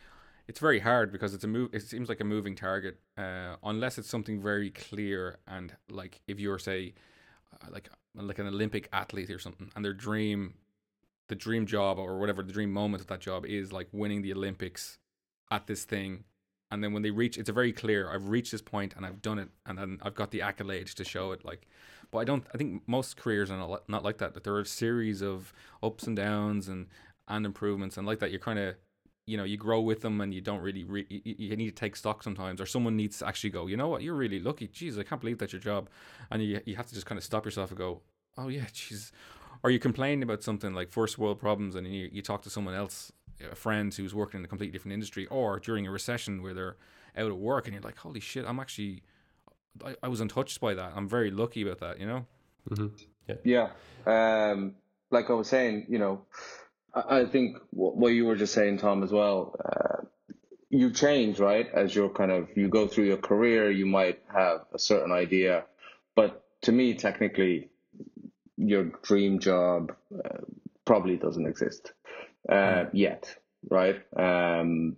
it's 0.48 0.60
very 0.60 0.80
hard 0.80 1.12
because 1.12 1.34
it's 1.34 1.44
a 1.44 1.48
move. 1.48 1.72
It 1.74 1.82
seems 1.84 2.08
like 2.08 2.22
a 2.22 2.24
moving 2.24 2.56
target, 2.56 3.00
uh, 3.18 3.56
unless 3.64 3.98
it's 3.98 4.08
something 4.10 4.42
very 4.42 4.70
clear 4.70 5.40
and 5.46 5.76
like 5.90 6.22
if 6.28 6.40
you're 6.40 6.60
say, 6.60 6.94
uh, 7.62 7.68
like 7.72 7.90
like 8.16 8.40
an 8.40 8.48
Olympic 8.48 8.88
athlete 8.94 9.30
or 9.30 9.40
something, 9.40 9.70
and 9.76 9.84
their 9.84 9.94
dream, 9.94 10.54
the 11.28 11.36
dream 11.36 11.66
job 11.66 11.98
or 12.00 12.18
whatever 12.20 12.44
the 12.44 12.54
dream 12.54 12.72
moment 12.72 13.02
of 13.02 13.08
that 13.08 13.20
job 13.20 13.46
is 13.46 13.74
like 13.74 13.88
winning 13.92 14.22
the 14.22 14.34
Olympics 14.34 15.00
at 15.50 15.68
this 15.68 15.84
thing, 15.84 16.24
and 16.72 16.82
then 16.82 16.94
when 16.94 17.04
they 17.04 17.12
reach, 17.12 17.38
it's 17.38 17.50
a 17.50 17.54
very 17.54 17.74
clear. 17.74 18.10
I've 18.10 18.30
reached 18.30 18.54
this 18.54 18.62
point 18.62 18.94
and 18.96 19.06
I've 19.06 19.22
done 19.22 19.40
it, 19.40 19.50
and 19.66 19.78
then 19.78 20.00
I've 20.02 20.16
got 20.16 20.32
the 20.32 20.40
accolades 20.40 20.94
to 20.96 21.04
show 21.04 21.34
it. 21.34 21.44
Like 21.44 21.68
but 22.12 22.20
I 22.20 22.24
don't. 22.26 22.46
I 22.54 22.58
think 22.58 22.84
most 22.88 23.18
careers 23.18 23.50
are 23.50 23.80
not, 23.88 24.04
like 24.04 24.18
that. 24.20 24.34
That 24.34 24.44
there 24.44 24.54
are 24.54 24.62
a 24.62 24.66
series 24.66 25.22
of 25.22 25.54
ups 25.82 26.06
and 26.06 26.16
downs 26.16 26.68
and 26.68 26.88
and 27.28 27.46
improvements, 27.46 27.98
and 27.98 28.06
like 28.06 28.20
that, 28.20 28.32
you're 28.32 28.40
kind 28.40 28.60
of 28.60 28.76
you 29.26 29.38
know 29.38 29.44
you 29.44 29.58
grow 29.58 29.80
with 29.80 30.02
them 30.02 30.20
and 30.20 30.34
you 30.34 30.42
don't 30.42 30.62
really 30.62 30.84
re- 30.84 31.06
you, 31.10 31.22
you, 31.24 31.56
need 31.56 31.70
to 31.70 31.76
take 31.76 31.96
stock 31.96 32.24
sometimes 32.24 32.60
or 32.60 32.66
someone 32.66 32.98
needs 32.98 33.20
to 33.20 33.28
actually 33.28 33.50
go 33.50 33.68
you 33.68 33.78
know 33.78 33.88
what 33.88 34.02
you're 34.02 34.16
really 34.16 34.40
lucky 34.40 34.68
jeez 34.68 35.00
i 35.00 35.04
can't 35.04 35.22
believe 35.22 35.38
that's 35.38 35.54
your 35.54 35.62
job 35.62 35.90
and 36.32 36.44
you, 36.44 36.60
you 36.66 36.76
have 36.76 36.88
to 36.88 36.94
just 36.94 37.06
kind 37.06 37.18
of 37.18 37.24
stop 37.24 37.46
yourself 37.46 37.70
and 37.70 37.78
go 37.78 38.02
oh 38.38 38.48
yeah 38.48 38.66
jeez 38.74 39.12
or 39.64 39.70
you 39.70 39.78
complain 39.78 40.24
about 40.24 40.42
something 40.42 40.74
like 40.74 40.90
first 40.90 41.20
world 41.20 41.40
problems 41.40 41.76
and 41.76 41.88
you, 41.88 42.10
you 42.12 42.22
talk 42.22 42.42
to 42.42 42.50
someone 42.50 42.74
else 42.74 43.12
a 43.52 43.56
friend 43.56 43.94
who's 43.94 44.14
working 44.14 44.40
in 44.40 44.46
a 44.46 44.48
completely 44.48 44.72
different 44.72 44.94
industry 44.94 45.28
or 45.28 45.60
during 45.60 45.86
a 45.86 45.92
recession 45.92 46.42
where 46.42 46.54
they're 46.54 46.78
out 47.16 47.32
of 47.32 47.38
work 47.38 47.68
and 47.68 47.74
you're 47.74 47.84
like 47.84 47.98
holy 47.98 48.20
shit 48.20 48.46
i'm 48.48 48.60
actually 48.60 49.04
I, 49.84 49.96
I 50.04 50.08
was 50.08 50.22
untouched 50.22 50.60
by 50.60 50.74
that. 50.74 50.94
I'm 50.96 51.08
very 51.08 51.32
lucky 51.32 51.62
about 51.62 51.80
that, 51.80 52.00
you 52.00 52.06
know? 52.06 52.26
Mm-hmm. 52.70 52.88
Yeah. 53.28 53.70
Yeah. 54.06 54.52
Um, 54.52 54.76
like 55.10 55.30
I 55.30 55.34
was 55.34 55.48
saying, 55.48 55.88
you 55.90 56.00
know, 56.00 56.26
I, 56.94 57.22
I 57.22 57.26
think 57.26 57.58
what, 57.72 57.96
what, 57.98 58.10
you 58.10 58.26
were 58.26 58.36
just 58.36 58.54
saying, 58.54 58.78
Tom, 58.78 59.04
as 59.04 59.12
well, 59.12 59.56
uh, 59.64 60.06
you 60.70 60.92
change, 60.92 61.40
right? 61.40 61.68
As 61.74 61.94
you're 61.94 62.10
kind 62.10 62.32
of, 62.32 62.50
you 62.56 62.70
go 62.70 62.88
through 62.88 63.06
your 63.06 63.18
career, 63.18 63.70
you 63.70 63.86
might 63.86 64.22
have 64.34 64.66
a 64.74 64.80
certain 64.80 65.12
idea. 65.12 65.66
But 66.16 66.44
to 66.64 66.72
me, 66.72 66.94
technically, 66.94 67.70
your 68.58 68.86
dream 69.02 69.40
job 69.40 69.96
uh, 70.14 70.38
probably 70.86 71.18
doesn't 71.18 71.46
exist 71.46 71.92
uh, 72.48 72.54
mm. 72.54 72.90
yet, 72.94 73.36
right? 73.70 74.02
Um, 74.16 74.98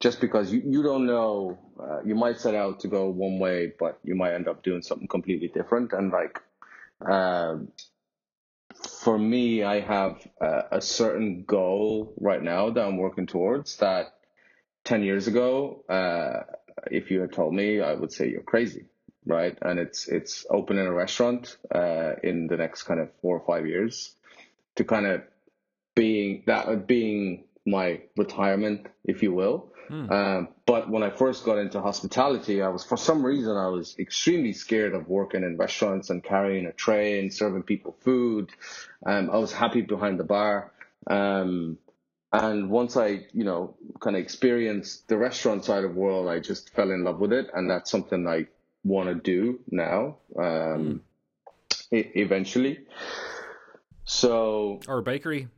just 0.00 0.20
because 0.20 0.52
you, 0.52 0.62
you 0.64 0.82
don't 0.82 1.06
know, 1.06 1.58
uh, 1.80 2.02
you 2.04 2.14
might 2.14 2.40
set 2.40 2.54
out 2.54 2.80
to 2.80 2.88
go 2.88 3.08
one 3.08 3.38
way, 3.38 3.72
but 3.78 3.98
you 4.04 4.14
might 4.14 4.34
end 4.34 4.48
up 4.48 4.62
doing 4.62 4.82
something 4.82 5.08
completely 5.08 5.48
different. 5.48 5.92
And 5.92 6.12
like, 6.12 6.40
um, 7.04 7.68
for 9.00 9.18
me, 9.18 9.62
I 9.62 9.80
have 9.80 10.26
a, 10.40 10.80
certain 10.80 11.44
goal 11.44 12.14
right 12.20 12.42
now 12.42 12.70
that 12.70 12.84
I'm 12.84 12.98
working 12.98 13.26
towards 13.26 13.76
that 13.78 14.14
10 14.84 15.02
years 15.02 15.26
ago, 15.26 15.84
uh, 15.88 16.42
if 16.90 17.10
you 17.10 17.20
had 17.20 17.32
told 17.32 17.54
me, 17.54 17.80
I 17.80 17.94
would 17.94 18.12
say 18.12 18.28
you're 18.28 18.42
crazy, 18.42 18.86
right? 19.24 19.56
And 19.62 19.78
it's, 19.78 20.08
it's 20.08 20.44
opening 20.50 20.86
a 20.86 20.92
restaurant, 20.92 21.56
uh, 21.74 22.14
in 22.22 22.46
the 22.46 22.56
next 22.56 22.82
kind 22.82 23.00
of 23.00 23.10
four 23.22 23.38
or 23.38 23.46
five 23.46 23.66
years 23.66 24.14
to 24.76 24.84
kind 24.84 25.06
of 25.06 25.22
being 25.94 26.42
that 26.46 26.86
being 26.86 27.44
my 27.66 28.00
retirement, 28.16 28.86
if 29.04 29.22
you 29.22 29.32
will. 29.32 29.72
Hmm. 29.88 30.10
Um, 30.10 30.48
but 30.66 30.88
when 30.90 31.02
I 31.02 31.10
first 31.10 31.44
got 31.44 31.58
into 31.58 31.80
hospitality, 31.80 32.62
I 32.62 32.68
was 32.68 32.84
for 32.84 32.96
some 32.96 33.24
reason 33.24 33.56
I 33.56 33.68
was 33.68 33.96
extremely 33.98 34.52
scared 34.52 34.94
of 34.94 35.08
working 35.08 35.42
in 35.42 35.56
restaurants 35.56 36.10
and 36.10 36.24
carrying 36.24 36.66
a 36.66 36.72
tray 36.72 37.20
and 37.20 37.32
serving 37.32 37.64
people 37.64 37.96
food. 38.00 38.50
Um, 39.04 39.30
I 39.30 39.36
was 39.36 39.52
happy 39.52 39.82
behind 39.82 40.18
the 40.18 40.24
bar. 40.24 40.72
Um, 41.06 41.78
and 42.32 42.68
once 42.68 42.96
I, 42.96 43.26
you 43.32 43.44
know, 43.44 43.76
kind 44.00 44.16
of 44.16 44.22
experienced 44.22 45.06
the 45.08 45.16
restaurant 45.16 45.64
side 45.64 45.84
of 45.84 45.94
the 45.94 46.00
world, 46.00 46.28
I 46.28 46.40
just 46.40 46.70
fell 46.70 46.90
in 46.90 47.04
love 47.04 47.20
with 47.20 47.32
it, 47.32 47.48
and 47.54 47.70
that's 47.70 47.90
something 47.90 48.26
I 48.26 48.46
want 48.82 49.08
to 49.08 49.14
do 49.14 49.60
now. 49.70 50.16
Um, 50.36 51.02
mm. 51.92 52.10
eventually. 52.16 52.80
So 54.04 54.80
or 54.88 54.98
a 54.98 55.02
bakery. 55.02 55.48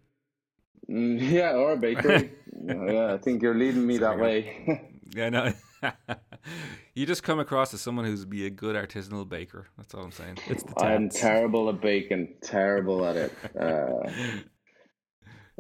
Mm, 0.91 1.19
yeah, 1.33 1.53
or 1.53 1.73
a 1.73 1.77
bakery. 1.77 2.33
yeah, 2.65 3.15
I 3.15 3.19
think 3.19 3.43
you're 3.43 3.55
leading 3.55 3.87
me 3.87 3.99
that 3.99 4.19
way. 4.19 4.81
yeah, 5.15 5.29
no. 5.29 5.53
you 6.95 7.07
just 7.07 7.23
come 7.23 7.39
across 7.39 7.75
as 7.75 7.81
someone 7.81 8.05
who's 8.05 8.25
be 8.25 8.47
a 8.47 8.51
good 8.51 8.77
artisanal 8.77 9.29
baker. 9.29 9.67
That's 9.77 9.95
all 9.95 10.05
I'm 10.05 10.13
saying. 10.13 10.39
It's 10.47 10.63
the 10.63 10.79
I'm 10.81 11.09
terrible 11.09 11.69
at 11.69 11.81
baking. 11.81 12.35
Terrible 12.43 13.05
at 13.05 13.17
it. 13.17 13.33
Uh, 13.59 14.11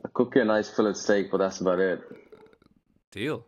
I 0.05 0.09
cook 0.15 0.35
you 0.35 0.43
a 0.43 0.45
nice 0.45 0.71
fillet 0.71 0.95
steak, 0.95 1.31
but 1.31 1.39
that's 1.39 1.61
about 1.61 1.81
it. 1.81 2.01
Deal. 3.11 3.45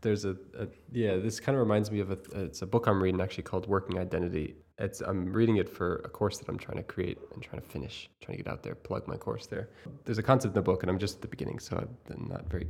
There's 0.00 0.24
a, 0.24 0.36
a 0.58 0.66
yeah. 0.92 1.16
This 1.16 1.40
kind 1.40 1.56
of 1.56 1.60
reminds 1.60 1.90
me 1.90 2.00
of 2.00 2.10
a. 2.10 2.18
It's 2.44 2.62
a 2.62 2.66
book 2.66 2.86
I'm 2.86 3.02
reading 3.02 3.20
actually 3.20 3.42
called 3.42 3.66
Working 3.66 3.98
Identity, 3.98 4.56
it's 4.80 5.00
I'm 5.00 5.32
reading 5.32 5.56
it 5.56 5.68
for 5.68 5.96
a 6.04 6.08
course 6.08 6.38
that 6.38 6.48
I'm 6.48 6.58
trying 6.58 6.78
to 6.78 6.82
create 6.82 7.18
and 7.32 7.42
trying 7.42 7.60
to 7.60 7.68
finish, 7.68 8.08
trying 8.20 8.38
to 8.38 8.44
get 8.44 8.52
out 8.52 8.62
there, 8.62 8.74
plug 8.74 9.06
my 9.06 9.16
course 9.16 9.46
there. 9.46 9.68
There's 10.04 10.18
a 10.18 10.22
concept 10.22 10.52
in 10.52 10.54
the 10.54 10.62
book, 10.62 10.82
and 10.82 10.90
I'm 10.90 10.98
just 10.98 11.16
at 11.16 11.22
the 11.22 11.28
beginning, 11.28 11.58
so 11.58 11.76
I'm 11.76 12.28
not 12.28 12.48
very 12.48 12.66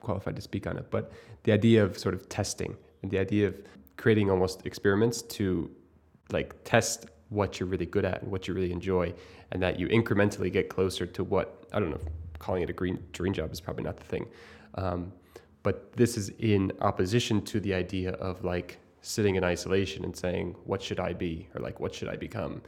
qualified 0.00 0.36
to 0.36 0.42
speak 0.42 0.66
on 0.66 0.76
it. 0.76 0.90
But 0.90 1.12
the 1.44 1.52
idea 1.52 1.82
of 1.82 1.98
sort 1.98 2.14
of 2.14 2.28
testing 2.28 2.76
and 3.02 3.10
the 3.10 3.18
idea 3.18 3.48
of 3.48 3.54
creating 3.96 4.30
almost 4.30 4.66
experiments 4.66 5.22
to 5.22 5.70
like 6.30 6.54
test 6.64 7.06
what 7.28 7.58
you're 7.58 7.68
really 7.68 7.86
good 7.86 8.04
at 8.04 8.22
and 8.22 8.30
what 8.30 8.46
you 8.46 8.54
really 8.54 8.72
enjoy, 8.72 9.12
and 9.50 9.62
that 9.62 9.80
you 9.80 9.88
incrementally 9.88 10.52
get 10.52 10.68
closer 10.68 11.06
to 11.06 11.24
what 11.24 11.66
I 11.72 11.80
don't 11.80 11.90
know. 11.90 12.00
Calling 12.38 12.62
it 12.62 12.70
a 12.70 12.74
green 12.74 13.02
dream 13.12 13.32
job 13.32 13.50
is 13.52 13.60
probably 13.60 13.84
not 13.84 13.96
the 13.96 14.04
thing. 14.04 14.26
Um, 14.74 15.12
but 15.62 15.92
this 15.94 16.16
is 16.16 16.28
in 16.38 16.70
opposition 16.80 17.42
to 17.42 17.58
the 17.58 17.74
idea 17.74 18.12
of 18.12 18.44
like 18.44 18.78
sitting 19.06 19.36
in 19.36 19.44
isolation 19.44 20.04
and 20.04 20.16
saying, 20.16 20.56
"What 20.64 20.82
should 20.82 20.98
I 20.98 21.12
be?" 21.12 21.48
or 21.54 21.60
like, 21.60 21.78
"What 21.80 21.94
should 21.94 22.08
I 22.08 22.16
become?" 22.16 22.62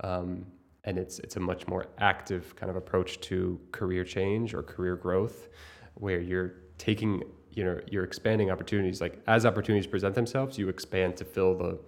Um, 0.00 0.46
and 0.84 0.98
it's 0.98 1.18
it's 1.20 1.36
a 1.36 1.40
much 1.40 1.66
more 1.66 1.86
active 1.98 2.54
kind 2.56 2.70
of 2.70 2.76
approach 2.76 3.20
to 3.20 3.58
career 3.72 4.04
change 4.04 4.54
or 4.54 4.62
career 4.62 4.96
growth, 4.96 5.48
where 5.94 6.20
you're 6.20 6.54
taking 6.76 7.22
you 7.50 7.64
know 7.64 7.80
you're 7.90 8.04
expanding 8.04 8.50
opportunities. 8.50 9.00
Like 9.00 9.20
as 9.26 9.46
opportunities 9.46 9.86
present 9.86 10.14
themselves, 10.14 10.58
you 10.58 10.68
expand 10.68 11.16
to 11.16 11.24
fill 11.24 11.54
the 11.56 11.78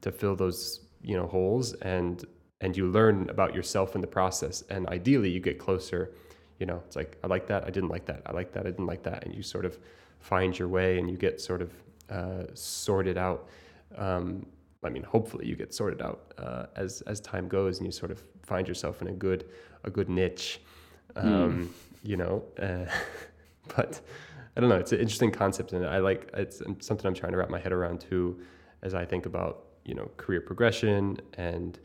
to 0.00 0.10
fill 0.10 0.36
those 0.36 0.80
you 1.02 1.16
know 1.16 1.26
holes 1.26 1.74
and 1.74 2.24
and 2.62 2.76
you 2.76 2.86
learn 2.86 3.28
about 3.30 3.54
yourself 3.54 3.94
in 3.94 4.00
the 4.00 4.06
process. 4.06 4.62
And 4.70 4.86
ideally, 4.88 5.30
you 5.30 5.40
get 5.40 5.58
closer. 5.58 6.12
You 6.58 6.66
know, 6.66 6.82
it's 6.86 6.96
like 6.96 7.18
I 7.24 7.26
like 7.26 7.46
that, 7.48 7.64
I 7.64 7.70
didn't 7.70 7.88
like 7.88 8.06
that, 8.06 8.22
I 8.26 8.32
like 8.32 8.52
that, 8.52 8.66
I 8.66 8.70
didn't 8.70 8.86
like 8.86 9.02
that, 9.04 9.24
and 9.24 9.34
you 9.34 9.42
sort 9.42 9.64
of 9.64 9.78
find 10.18 10.58
your 10.58 10.68
way 10.68 10.98
and 10.98 11.10
you 11.10 11.16
get 11.16 11.40
sort 11.40 11.62
of 11.62 11.72
uh, 12.10 12.44
sorted 12.54 13.16
out. 13.16 13.48
Um, 13.96 14.46
I 14.82 14.88
mean, 14.88 15.02
hopefully 15.02 15.46
you 15.46 15.56
get 15.56 15.74
sorted 15.74 16.02
out 16.02 16.32
uh, 16.38 16.66
as 16.76 17.02
as 17.02 17.20
time 17.20 17.48
goes, 17.48 17.78
and 17.78 17.86
you 17.86 17.92
sort 17.92 18.10
of 18.10 18.22
find 18.42 18.66
yourself 18.66 19.02
in 19.02 19.08
a 19.08 19.12
good 19.12 19.46
a 19.84 19.90
good 19.90 20.08
niche. 20.08 20.60
Hmm. 21.16 21.32
Um, 21.32 21.58
mm. 21.58 21.68
You 22.02 22.16
know, 22.16 22.44
uh, 22.58 22.86
but 23.76 24.00
I 24.56 24.60
don't 24.60 24.70
know. 24.70 24.76
It's 24.76 24.92
an 24.92 25.00
interesting 25.00 25.30
concept, 25.30 25.72
and 25.72 25.86
I 25.86 25.98
like 25.98 26.30
it's 26.34 26.62
something 26.80 27.06
I'm 27.06 27.14
trying 27.14 27.32
to 27.32 27.38
wrap 27.38 27.50
my 27.50 27.60
head 27.60 27.72
around 27.72 28.00
too, 28.00 28.40
as 28.82 28.94
I 28.94 29.04
think 29.04 29.26
about 29.26 29.64
you 29.84 29.94
know 29.94 30.10
career 30.16 30.40
progression 30.40 31.18
and 31.34 31.78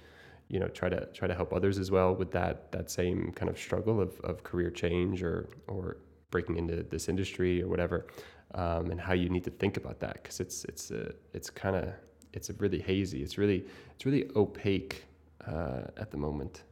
you 0.47 0.59
know 0.59 0.67
try 0.67 0.89
to 0.89 1.05
try 1.07 1.27
to 1.27 1.33
help 1.33 1.53
others 1.53 1.79
as 1.79 1.91
well 1.91 2.15
with 2.15 2.31
that 2.31 2.71
that 2.71 2.89
same 2.89 3.31
kind 3.35 3.49
of 3.49 3.57
struggle 3.57 4.01
of, 4.01 4.19
of 4.21 4.43
career 4.43 4.69
change 4.69 5.23
or 5.23 5.49
or 5.67 5.97
breaking 6.31 6.57
into 6.57 6.83
this 6.83 7.07
industry 7.07 7.61
or 7.61 7.67
whatever 7.67 8.07
um, 8.55 8.89
and 8.89 8.99
how 8.99 9.13
you 9.13 9.29
need 9.29 9.43
to 9.43 9.51
think 9.51 9.77
about 9.77 9.99
that 9.99 10.13
because 10.15 10.39
it's 10.39 10.65
it's 10.65 10.91
a, 10.91 11.13
it's 11.33 11.49
kind 11.49 11.75
of 11.75 11.93
it's 12.33 12.49
really 12.57 12.79
hazy. 12.79 13.21
It's 13.21 13.37
really 13.37 13.65
it's 13.93 14.05
really 14.05 14.29
opaque 14.35 15.05
uh, 15.47 15.83
at 15.97 16.11
the 16.11 16.17
moment. 16.17 16.63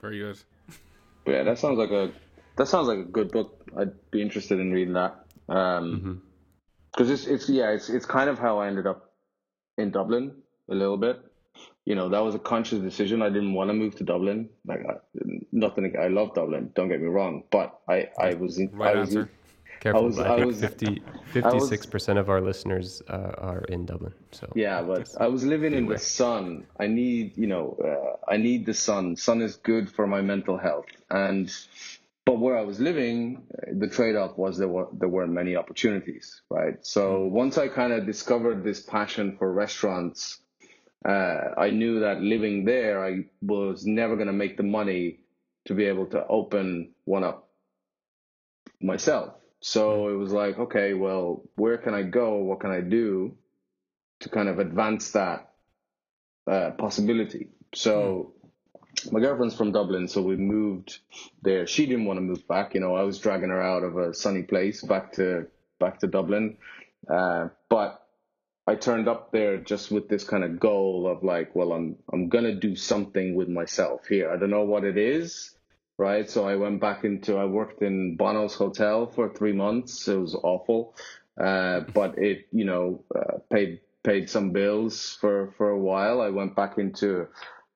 Very 0.00 0.18
good. 0.18 0.38
But 1.24 1.32
yeah, 1.32 1.42
that 1.44 1.58
sounds 1.58 1.78
like 1.78 1.90
a 1.90 2.10
that 2.56 2.66
sounds 2.66 2.88
like 2.88 2.98
a 2.98 3.04
good 3.04 3.30
book. 3.30 3.62
I'd 3.76 3.92
be 4.10 4.22
interested 4.22 4.58
in 4.58 4.72
reading 4.72 4.94
that. 4.94 5.24
Um, 5.48 6.22
because 6.92 7.08
mm-hmm. 7.08 7.14
it's 7.14 7.26
it's 7.26 7.48
yeah 7.48 7.70
it's 7.70 7.90
it's 7.90 8.06
kind 8.06 8.30
of 8.30 8.38
how 8.38 8.58
I 8.58 8.68
ended 8.68 8.86
up 8.86 9.12
in 9.76 9.90
Dublin 9.90 10.32
a 10.70 10.74
little 10.74 10.96
bit. 10.96 11.20
You 11.84 11.94
know, 11.94 12.08
that 12.08 12.20
was 12.20 12.34
a 12.34 12.38
conscious 12.38 12.78
decision. 12.78 13.22
I 13.22 13.28
didn't 13.28 13.54
want 13.54 13.68
to 13.68 13.74
move 13.74 13.96
to 13.96 14.04
Dublin. 14.04 14.48
Like 14.66 14.80
I, 14.88 14.94
nothing. 15.52 15.92
I 16.00 16.08
love 16.08 16.34
Dublin. 16.34 16.70
Don't 16.74 16.88
get 16.88 17.00
me 17.00 17.08
wrong, 17.08 17.44
but 17.50 17.80
I 17.88 18.08
I 18.18 18.34
was 18.34 18.58
in, 18.58 18.70
right 18.72 18.96
I 18.96 19.00
was 19.00 19.08
answer. 19.08 19.30
Careful, 19.80 20.02
I, 20.02 20.04
was, 20.04 20.18
I, 20.18 20.34
I 20.34 20.36
think 20.36 20.56
50, 20.56 21.02
56% 21.32 22.18
of 22.18 22.28
our 22.28 22.42
listeners 22.42 23.02
uh, 23.08 23.32
are 23.38 23.64
in 23.70 23.86
Dublin. 23.86 24.12
So 24.30 24.52
yeah, 24.54 24.82
but 24.82 25.08
I 25.18 25.26
was 25.28 25.42
living 25.42 25.72
in 25.72 25.86
the 25.86 25.98
sun. 25.98 26.66
I 26.78 26.86
need, 26.86 27.38
you 27.38 27.46
know, 27.46 27.78
uh, 27.82 28.30
I 28.30 28.36
need 28.36 28.66
the 28.66 28.74
sun. 28.74 29.16
Sun 29.16 29.40
is 29.40 29.56
good 29.56 29.90
for 29.90 30.06
my 30.06 30.20
mental 30.20 30.58
health. 30.58 30.84
And 31.08 31.50
but 32.26 32.38
where 32.38 32.58
I 32.58 32.62
was 32.62 32.78
living, 32.78 33.42
the 33.72 33.88
trade-off 33.88 34.36
was 34.36 34.58
there 34.58 34.68
were 34.68 34.88
there 34.92 35.08
weren't 35.08 35.32
many 35.32 35.56
opportunities, 35.56 36.42
right? 36.50 36.74
So 36.82 37.20
mm. 37.20 37.30
once 37.30 37.56
I 37.56 37.68
kind 37.68 37.94
of 37.94 38.04
discovered 38.04 38.62
this 38.62 38.82
passion 38.82 39.36
for 39.38 39.50
restaurants, 39.50 40.40
uh, 41.08 41.54
I 41.56 41.70
knew 41.70 42.00
that 42.00 42.20
living 42.20 42.66
there, 42.66 43.02
I 43.02 43.24
was 43.40 43.86
never 43.86 44.16
going 44.16 44.26
to 44.26 44.34
make 44.34 44.58
the 44.58 44.62
money 44.62 45.20
to 45.64 45.74
be 45.74 45.86
able 45.86 46.06
to 46.06 46.26
open 46.26 46.90
one 47.04 47.24
up 47.24 47.48
myself. 48.80 49.39
So 49.60 50.08
it 50.08 50.14
was 50.14 50.32
like, 50.32 50.58
okay, 50.58 50.94
well, 50.94 51.42
where 51.56 51.76
can 51.76 51.94
I 51.94 52.02
go? 52.02 52.36
What 52.36 52.60
can 52.60 52.70
I 52.70 52.80
do 52.80 53.36
to 54.20 54.28
kind 54.28 54.48
of 54.48 54.58
advance 54.58 55.10
that 55.12 55.52
uh, 56.46 56.70
possibility? 56.72 57.48
So 57.74 58.32
mm. 59.04 59.12
my 59.12 59.20
girlfriend's 59.20 59.54
from 59.54 59.72
Dublin, 59.72 60.08
so 60.08 60.22
we 60.22 60.36
moved 60.36 60.98
there. 61.42 61.66
She 61.66 61.86
didn't 61.86 62.06
want 62.06 62.16
to 62.16 62.22
move 62.22 62.48
back. 62.48 62.74
You 62.74 62.80
know, 62.80 62.96
I 62.96 63.02
was 63.02 63.18
dragging 63.18 63.50
her 63.50 63.62
out 63.62 63.82
of 63.82 63.98
a 63.98 64.14
sunny 64.14 64.42
place 64.42 64.82
back 64.82 65.12
to 65.14 65.46
back 65.78 66.00
to 66.00 66.06
Dublin. 66.06 66.56
Uh, 67.08 67.48
but 67.68 68.06
I 68.66 68.76
turned 68.76 69.08
up 69.08 69.30
there 69.30 69.58
just 69.58 69.90
with 69.90 70.08
this 70.08 70.24
kind 70.24 70.44
of 70.44 70.58
goal 70.58 71.06
of 71.06 71.22
like, 71.22 71.54
well, 71.54 71.72
I'm 71.72 71.96
I'm 72.10 72.28
gonna 72.28 72.54
do 72.54 72.76
something 72.76 73.34
with 73.34 73.48
myself 73.48 74.06
here. 74.06 74.30
I 74.30 74.36
don't 74.36 74.50
know 74.50 74.64
what 74.64 74.84
it 74.84 74.96
is 74.96 75.54
right? 76.00 76.30
So 76.30 76.48
I 76.48 76.56
went 76.56 76.80
back 76.80 77.04
into, 77.04 77.36
I 77.36 77.44
worked 77.44 77.82
in 77.82 78.16
Bono's 78.16 78.54
Hotel 78.54 79.06
for 79.06 79.28
three 79.28 79.52
months. 79.52 80.08
It 80.08 80.16
was 80.16 80.34
awful. 80.34 80.96
Uh, 81.38 81.80
but 81.92 82.16
it, 82.16 82.48
you 82.52 82.64
know, 82.64 83.04
uh, 83.14 83.38
paid, 83.52 83.80
paid 84.02 84.30
some 84.30 84.50
bills 84.50 85.18
for, 85.20 85.52
for 85.58 85.68
a 85.68 85.78
while. 85.78 86.22
I 86.22 86.30
went 86.30 86.56
back 86.56 86.78
into 86.78 87.26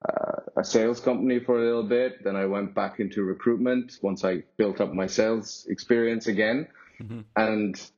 uh, 0.08 0.40
a 0.56 0.64
sales 0.64 1.00
company 1.00 1.38
for 1.38 1.58
a 1.58 1.64
little 1.64 1.82
bit. 1.86 2.24
Then 2.24 2.34
I 2.34 2.46
went 2.46 2.74
back 2.74 2.98
into 2.98 3.22
recruitment 3.22 3.98
once 4.00 4.24
I 4.24 4.44
built 4.56 4.80
up 4.80 4.94
my 4.94 5.06
sales 5.06 5.66
experience 5.68 6.26
again. 6.26 6.68
Mm-hmm. 7.02 7.20
And 7.36 7.90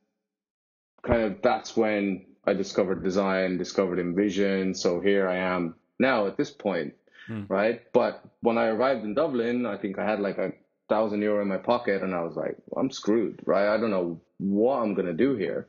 kind 1.03 1.21
of 1.23 1.41
that's 1.41 1.77
when 1.77 2.25
I 2.45 2.51
discovered 2.51 3.01
design, 3.01 3.57
discovered 3.57 3.99
InVision. 3.99 4.75
So 4.75 4.99
here 4.99 5.29
I 5.29 5.37
am 5.37 5.75
now 5.99 6.27
at 6.27 6.35
this 6.35 6.51
point 6.51 6.95
mm. 7.29 7.49
right? 7.49 7.81
But 7.93 8.23
when 8.41 8.57
I 8.57 8.67
arrived 8.67 9.03
in 9.03 9.13
Dublin, 9.13 9.65
I 9.65 9.77
think 9.77 9.99
I 9.99 10.05
had 10.05 10.19
like 10.19 10.37
a 10.37 10.51
thousand 10.89 11.21
euro 11.21 11.41
in 11.41 11.47
my 11.47 11.57
pocket, 11.57 12.01
and 12.03 12.13
I 12.13 12.21
was 12.21 12.35
like, 12.35 12.57
I'm 12.75 12.91
screwed, 12.91 13.41
right? 13.45 13.73
I 13.73 13.77
don't 13.77 13.91
know 13.91 14.21
what 14.37 14.77
I'm 14.77 14.93
gonna 14.93 15.13
do 15.13 15.35
here. 15.35 15.67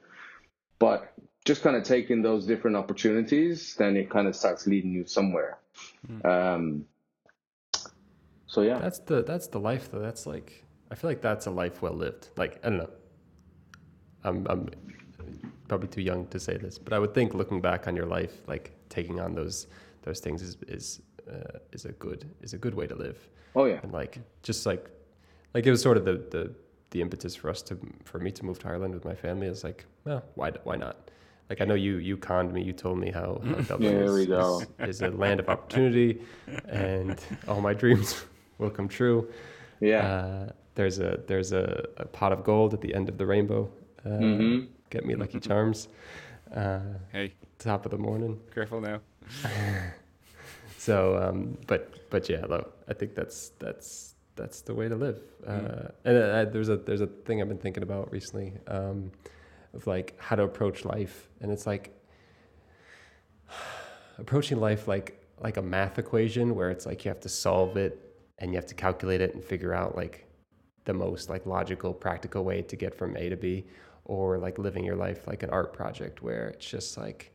But 0.79 1.13
just 1.45 1.63
kind 1.63 1.77
of 1.77 1.83
taking 1.83 2.23
those 2.23 2.47
different 2.47 2.77
opportunities, 2.77 3.75
then 3.77 3.97
it 3.97 4.11
kind 4.11 4.29
of 4.29 4.37
starts 4.37 4.67
leading 4.67 4.93
you 4.93 5.07
somewhere. 5.07 5.59
Mm. 6.07 6.25
Um, 6.25 6.85
so 8.47 8.63
yeah, 8.63 8.79
that's 8.79 8.99
the 9.01 9.23
that's 9.23 9.49
the 9.49 9.61
life 9.61 9.91
though. 9.91 10.01
That's 10.01 10.27
like 10.27 10.65
I 10.91 10.95
feel 10.95 11.11
like 11.11 11.21
that's 11.21 11.47
a 11.47 11.51
life 11.51 11.83
well 11.83 11.95
lived. 11.95 12.29
Like 12.37 12.61
I 12.65 12.71
don't 12.71 12.79
know. 12.79 12.91
I'm 14.25 14.47
I'm 14.49 14.69
probably 15.69 15.89
too 15.89 16.01
young 16.01 16.27
to 16.29 16.41
say 16.41 16.57
this, 16.57 16.79
but 16.79 16.93
I 16.93 16.99
would 16.99 17.15
think 17.15 17.35
looking 17.35 17.61
back 17.61 17.87
on 17.87 17.95
your 17.95 18.07
life, 18.07 18.33
like 18.47 18.73
taking 18.89 19.21
on 19.21 19.35
those 19.35 19.67
those 20.03 20.21
things 20.21 20.43
is 20.43 20.57
is 20.67 21.03
uh, 21.31 21.59
is 21.73 21.85
a 21.85 21.93
good 21.93 22.25
is 22.43 22.53
a 22.55 22.59
good 22.59 22.75
way 22.75 22.87
to 22.87 22.95
live. 22.95 23.19
Oh 23.55 23.65
yeah. 23.67 23.81
And 23.83 23.93
like 23.93 24.19
just 24.43 24.67
like 24.67 24.89
like 25.55 25.67
it 25.67 25.71
was 25.71 25.83
sort 25.83 25.97
of 25.97 26.05
the 26.05 26.15
the 26.31 26.51
the 26.91 27.01
impetus 27.03 27.35
for 27.37 27.51
us 27.51 27.63
to 27.63 27.79
for 28.05 28.19
me 28.19 28.31
to 28.31 28.45
move 28.45 28.59
to 28.61 28.69
Ireland 28.69 28.95
with 28.95 29.05
my 29.05 29.15
family. 29.15 29.47
It's 29.47 29.65
like, 29.65 29.85
well, 30.05 30.23
why 30.35 30.53
why 30.65 30.77
not? 30.77 30.97
Like 31.51 31.61
I 31.63 31.65
know 31.65 31.75
you 31.75 31.97
you 31.97 32.17
conned 32.17 32.53
me. 32.53 32.63
You 32.63 32.73
told 32.75 32.99
me 32.99 33.11
how, 33.11 33.41
how 33.45 33.55
Dublin 33.71 33.95
There 33.95 34.05
is, 34.05 34.13
we 34.15 34.27
go. 34.27 34.63
is, 34.81 34.89
is 34.89 35.03
a 35.03 35.11
land 35.11 35.41
of 35.41 35.49
opportunity, 35.49 36.21
and 36.69 37.19
all 37.47 37.61
my 37.61 37.75
dreams 37.75 38.25
will 38.59 38.71
come 38.71 38.89
true. 38.89 39.29
Yeah. 39.81 40.07
Uh, 40.07 40.53
there's 40.75 40.99
a 40.99 41.21
there's 41.27 41.53
a, 41.53 41.87
a 41.97 42.05
pot 42.07 42.33
of 42.33 42.45
gold 42.45 42.75
at 42.75 42.81
the 42.81 42.95
end 42.95 43.09
of 43.09 43.17
the 43.19 43.27
rainbow. 43.27 43.71
Uh, 44.05 44.09
hmm 44.19 44.61
Get 44.91 45.05
me 45.05 45.15
Lucky 45.17 45.41
Charms. 45.49 45.89
Uh, 46.55 46.81
Hey, 47.13 47.35
top 47.59 47.85
of 47.85 47.91
the 47.91 47.99
morning. 47.99 48.39
careful 48.55 48.81
now. 48.81 49.01
So, 50.89 50.99
um, 51.23 51.59
but 51.67 51.83
but 52.11 52.29
yeah, 52.29 52.45
though 52.53 52.67
I 52.89 52.95
think 52.95 53.15
that's 53.15 53.51
that's 53.59 54.15
that's 54.37 54.61
the 54.63 54.75
way 54.75 54.89
to 54.89 54.97
live. 54.97 55.21
Uh, 55.47 55.51
Mm. 55.53 55.93
and 56.05 56.17
uh, 56.19 56.45
there's 56.53 56.69
a 56.69 56.77
there's 56.87 57.01
a 57.09 57.11
thing 57.27 57.41
I've 57.41 57.49
been 57.49 57.59
thinking 57.67 57.83
about 57.83 58.11
recently 58.13 58.49
um, 58.69 59.13
of 59.75 59.87
like 59.87 60.15
how 60.19 60.37
to 60.37 60.45
approach 60.45 60.85
life, 60.85 61.29
and 61.41 61.51
it's 61.53 61.67
like 61.67 61.85
approaching 64.19 64.59
life 64.61 64.89
like 64.89 65.09
like 65.41 65.57
a 65.57 65.63
math 65.63 65.99
equation 65.99 66.55
where 66.57 66.71
it's 66.71 66.87
like 66.87 67.05
you 67.05 67.09
have 67.11 67.21
to 67.21 67.29
solve 67.29 67.77
it 67.77 67.93
and 68.39 68.51
you 68.53 68.57
have 68.57 68.67
to 68.67 68.75
calculate 68.75 69.21
it 69.21 69.35
and 69.35 69.45
figure 69.45 69.73
out 69.73 69.95
like 69.97 70.27
the 70.85 70.93
most 70.93 71.29
like 71.29 71.47
logical 71.47 71.93
practical 71.95 72.45
way 72.45 72.63
to 72.63 72.77
get 72.77 72.95
from 72.95 73.17
A 73.17 73.29
to 73.29 73.37
B 73.37 73.65
or 74.05 74.39
like 74.39 74.59
living 74.59 74.85
your 74.85 74.97
life 74.97 75.27
like 75.27 75.43
an 75.43 75.51
art 75.51 75.73
project 75.73 76.23
where 76.23 76.49
it's 76.49 76.67
just 76.69 76.97
like 76.99 77.33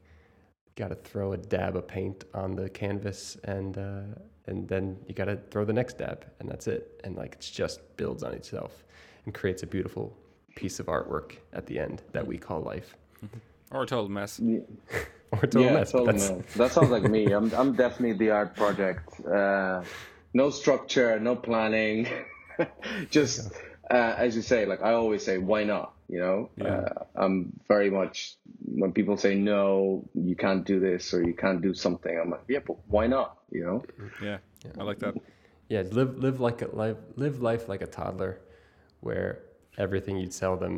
got 0.75 0.89
to 0.89 0.95
throw 0.95 1.33
a 1.33 1.37
dab 1.37 1.75
of 1.75 1.87
paint 1.87 2.25
on 2.33 2.55
the 2.55 2.69
canvas 2.69 3.37
and 3.43 3.77
uh, 3.77 4.01
and 4.47 4.67
then 4.67 4.97
you 5.07 5.13
got 5.13 5.25
to 5.25 5.37
throw 5.51 5.63
the 5.65 5.73
next 5.73 5.97
dab 5.97 6.25
and 6.39 6.49
that's 6.49 6.67
it 6.67 6.99
and 7.03 7.15
like 7.15 7.33
it 7.35 7.39
just 7.53 7.79
builds 7.97 8.23
on 8.23 8.33
itself 8.33 8.83
and 9.25 9.33
creates 9.33 9.63
a 9.63 9.67
beautiful 9.67 10.15
piece 10.55 10.79
of 10.79 10.87
artwork 10.87 11.33
at 11.53 11.65
the 11.65 11.79
end 11.79 12.01
that 12.11 12.25
we 12.25 12.37
call 12.37 12.61
life 12.61 12.95
Or 13.71 13.83
a 13.83 13.85
total 13.87 14.09
mess. 14.09 14.39
or 15.31 15.39
total 15.41 15.63
yeah, 15.63 15.73
mess 15.73 15.91
total 15.91 16.07
that's 16.07 16.29
mess. 16.29 16.53
That 16.55 16.71
sounds 16.71 16.89
like 16.89 17.03
me. 17.03 17.31
I'm 17.37 17.51
I'm 17.53 17.73
definitely 17.73 18.13
the 18.13 18.31
art 18.31 18.55
project. 18.55 19.19
Uh, 19.25 19.83
no 20.33 20.49
structure, 20.49 21.19
no 21.19 21.35
planning. 21.35 22.07
Just 23.09 23.51
uh, 23.89 24.13
as 24.17 24.35
you 24.35 24.41
say, 24.41 24.65
like 24.65 24.81
I 24.83 24.93
always 24.93 25.23
say, 25.23 25.37
why 25.37 25.63
not? 25.63 25.93
You 26.13 26.19
know, 26.25 26.49
Yeah. 26.57 26.77
uh, 26.91 27.05
I'm 27.23 27.35
very 27.73 27.89
much 27.99 28.35
when 28.81 28.91
people 28.99 29.17
say 29.25 29.33
no, 29.53 30.05
you 30.29 30.35
can't 30.35 30.63
do 30.71 30.79
this 30.79 31.13
or 31.13 31.19
you 31.29 31.33
can't 31.43 31.61
do 31.67 31.73
something. 31.73 32.13
I'm 32.21 32.29
like, 32.35 32.45
yeah, 32.47 32.63
but 32.67 32.77
why 32.95 33.05
not? 33.07 33.29
You 33.55 33.63
know? 33.65 33.77
Yeah, 34.21 34.37
I 34.79 34.83
like 34.89 34.99
that. 35.05 35.15
yeah 35.73 35.83
live 35.99 36.11
live 36.25 36.37
like 36.47 36.59
a 36.61 36.69
life 36.83 36.97
live 37.23 37.37
life 37.49 37.63
like 37.73 37.81
a 37.81 37.91
toddler 37.99 38.33
where 39.07 39.29
everything 39.85 40.13
you'd 40.21 40.33
sell 40.43 40.55
them 40.63 40.73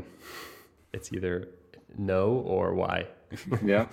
it's 0.95 1.07
either 1.15 1.33
no 2.13 2.23
or 2.53 2.65
why 2.81 2.97
Yeah. 3.73 3.85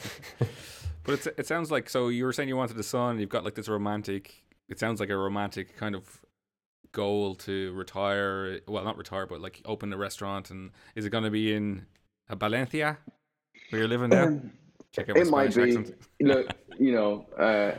But 1.05 1.12
it's, 1.16 1.26
it 1.40 1.47
sounds 1.53 1.68
like 1.76 1.86
so 1.88 2.01
you 2.16 2.24
were 2.26 2.32
saying 2.36 2.49
you 2.53 2.57
wanted 2.62 2.78
a 2.78 2.82
son. 2.97 3.18
You've 3.20 3.34
got 3.36 3.43
like 3.47 3.57
this 3.61 3.68
romantic. 3.68 4.24
It 4.72 4.78
sounds 4.78 5.01
like 5.01 5.11
a 5.11 5.16
romantic 5.16 5.66
kind 5.82 5.95
of 5.99 6.05
goal 6.93 7.34
to 7.36 7.72
retire. 7.72 8.61
Well, 8.68 8.84
not 8.84 8.97
retire, 8.97 9.26
but 9.26 9.40
like 9.40 9.61
open 9.64 9.93
a 9.93 9.97
restaurant. 9.97 10.51
And 10.51 10.70
is 10.95 11.05
it 11.05 11.11
going 11.11 11.24
to 11.24 11.30
be 11.30 11.53
in 11.55 11.86
uh, 12.28 12.36
Valencia, 12.36 12.99
where 13.70 13.80
you're 13.80 13.88
living 13.88 14.11
now? 14.11 14.38
Check 14.93 15.09
out 15.09 15.16
it 15.16 15.26
might 15.28 15.55
be. 15.55 15.62
accent. 15.62 15.95
Look, 16.20 16.49
you 16.78 16.93
know, 16.93 17.26
uh, 17.38 17.72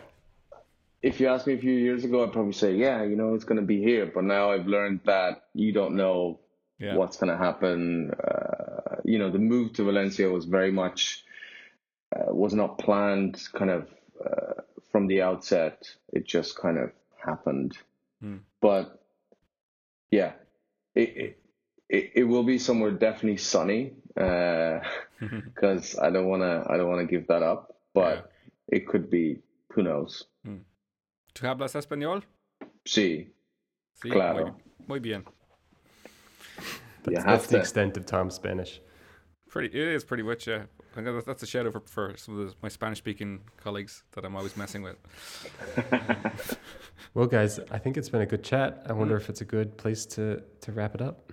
if 1.02 1.20
you 1.20 1.28
asked 1.28 1.46
me 1.48 1.54
a 1.54 1.58
few 1.60 1.74
years 1.74 2.04
ago, 2.04 2.24
I'd 2.24 2.34
probably 2.34 2.54
say, 2.54 2.74
yeah, 2.76 3.04
you 3.04 3.16
know, 3.16 3.36
it's 3.36 3.44
going 3.44 3.60
to 3.60 3.66
be 3.66 3.82
here. 3.82 4.06
But 4.14 4.24
now 4.24 4.52
I've 4.52 4.68
learned 4.68 5.02
that 5.06 5.44
you 5.54 5.72
don't 5.74 5.96
know 5.96 6.40
Yeah. 6.80 6.96
what's 6.96 7.18
going 7.18 7.32
to 7.32 7.38
happen. 7.38 8.12
Uh, 8.12 8.96
you 9.04 9.20
know, 9.20 9.30
the 9.30 9.40
move 9.40 9.74
to 9.74 9.84
Valencia 9.84 10.30
was 10.30 10.46
very 10.46 10.72
much 10.72 11.24
uh, 12.16 12.34
was 12.34 12.54
not 12.54 12.78
planned, 12.78 13.42
kind 13.54 13.72
of 13.72 13.88
uh, 14.24 14.62
from 14.92 15.08
the 15.08 15.22
outset. 15.22 15.88
It 16.12 16.26
just 16.26 16.58
kind 16.58 16.78
of 16.78 16.92
happened. 17.24 17.78
Hmm. 18.22 18.38
But 18.62 19.03
yeah, 20.14 20.34
it, 20.96 21.10
it 21.18 21.38
it 21.90 22.12
it 22.16 22.24
will 22.24 22.44
be 22.44 22.60
somewhere 22.60 22.92
definitely 22.92 23.38
sunny. 23.38 23.94
Uh, 24.16 24.80
because 25.20 25.98
I 25.98 26.10
don't 26.12 26.28
wanna 26.28 26.66
I 26.70 26.78
don't 26.78 26.90
wanna 26.90 27.06
give 27.08 27.28
that 27.28 27.44
up. 27.44 27.76
But 27.94 28.32
it 28.68 28.88
could 28.88 29.10
be. 29.10 29.42
Who 29.76 29.82
knows? 29.82 30.26
Mm. 30.46 30.62
¿Tú 31.34 31.48
hablas 31.48 31.76
español? 31.76 32.24
See, 32.86 33.34
Sí, 34.04 34.12
Claro. 34.12 34.46
muy, 34.46 34.54
muy 34.88 35.00
bien. 35.00 35.24
you 37.08 37.14
that's, 37.16 37.26
that's 37.26 37.48
the 37.48 37.58
extent 37.58 37.98
of 37.98 38.06
tom's 38.06 38.36
spanish 38.36 38.82
Pretty, 39.50 39.68
it 39.68 39.88
is 39.96 40.04
pretty 40.04 40.24
much. 40.24 40.48
Yeah, 40.48 40.56
I 40.56 40.60
think 40.60 40.83
that's- 40.96 41.24
that's 41.26 41.44
a 41.44 41.48
shout 41.48 41.66
out 41.68 41.74
for, 41.74 41.82
for 41.82 42.14
some 42.18 42.40
of 42.40 42.48
the, 42.50 42.56
my 42.62 42.70
Spanish-speaking 42.70 43.42
colleagues 43.58 44.04
that 44.14 44.26
I'm 44.26 44.36
always 44.36 44.56
messing 44.58 44.84
with. 44.84 44.98
Well, 47.16 47.28
guys, 47.28 47.60
I 47.70 47.78
think 47.78 47.98
it's 47.98 48.10
been 48.10 48.22
a 48.22 48.26
good 48.26 48.44
chat. 48.44 48.84
I 48.90 48.94
wonder 48.94 49.16
if 49.16 49.30
it's 49.30 49.42
a 49.42 49.46
good 49.46 49.78
place 49.78 50.04
to, 50.08 50.42
to 50.62 50.72
wrap 50.72 50.96
it 50.96 51.02
up. 51.02 51.32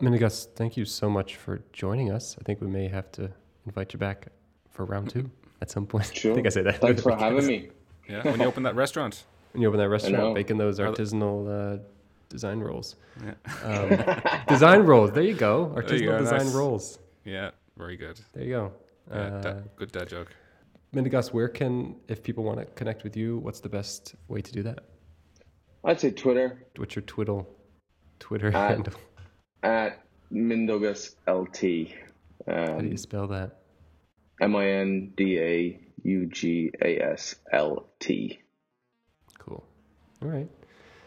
Mindaugas, 0.00 0.48
thank 0.56 0.76
you 0.76 0.84
so 0.84 1.08
much 1.08 1.36
for 1.36 1.62
joining 1.72 2.10
us. 2.10 2.36
I 2.40 2.42
think 2.42 2.60
we 2.60 2.66
may 2.66 2.88
have 2.88 3.12
to 3.12 3.30
invite 3.64 3.92
you 3.92 3.98
back 4.00 4.26
for 4.70 4.84
round 4.86 5.10
two 5.10 5.30
at 5.62 5.70
some 5.70 5.86
point. 5.86 6.06
Sure. 6.16 6.32
I 6.32 6.34
think 6.34 6.46
I 6.46 6.50
said 6.50 6.66
that. 6.66 6.80
Thanks 6.80 7.02
for 7.02 7.14
having 7.16 7.46
me. 7.46 7.68
Yeah, 8.08 8.24
when 8.24 8.40
you 8.40 8.46
open 8.46 8.64
that 8.64 8.74
restaurant. 8.74 9.22
When 9.52 9.62
you 9.62 9.68
open 9.68 9.78
that 9.78 9.88
restaurant, 9.88 10.16
know. 10.16 10.34
making 10.34 10.58
those 10.58 10.80
artisanal 10.80 11.78
uh, 11.78 11.82
design 12.28 12.58
rolls. 12.60 12.96
Yeah, 13.24 13.34
Um, 13.62 14.42
design 14.48 14.80
rolls. 14.80 15.12
There 15.12 15.22
you 15.22 15.34
go. 15.34 15.72
Artisanal 15.76 16.00
you 16.00 16.06
go, 16.06 16.18
design 16.18 16.38
nice. 16.44 16.54
rolls. 16.54 16.98
yeah, 17.24 17.50
very 17.76 17.96
good. 17.96 18.18
There 18.32 18.42
you 18.42 18.50
go. 18.50 18.72
Yeah, 19.10 19.16
Uh, 19.16 19.40
da- 19.42 19.60
good 19.76 19.92
dad 19.92 20.08
joke. 20.08 20.28
Mindaugas, 20.94 21.32
where 21.32 21.48
can, 21.48 21.96
if 22.08 22.22
people 22.22 22.42
want 22.44 22.58
to 22.58 22.64
connect 22.66 23.04
with 23.04 23.16
you, 23.16 23.38
what's 23.38 23.60
the 23.60 23.68
best 23.68 24.14
way 24.28 24.40
to 24.40 24.52
do 24.52 24.62
that? 24.64 24.80
I'd 25.84 26.00
say 26.00 26.10
Twitter 26.10 26.66
What's 26.76 26.94
your 26.96 27.02
twiddle, 27.02 27.48
Twitter 28.18 28.48
Uh, 28.48 28.68
handle? 28.68 28.94
at 29.62 30.04
Mindaugas 30.32 31.14
LT. 31.26 31.94
How 32.46 32.78
do 32.78 32.84
you 32.86 32.90
Um, 32.92 32.96
spell 32.96 33.26
that? 33.28 33.58
M 34.40 34.56
I 34.56 34.66
N 34.66 35.12
D 35.16 35.38
A 35.38 35.80
U 36.04 36.26
G 36.26 36.70
A 36.82 36.98
S 37.00 37.34
L 37.52 37.86
T. 38.00 38.40
Cool. 39.38 39.62
All 40.22 40.28
right. 40.28 40.48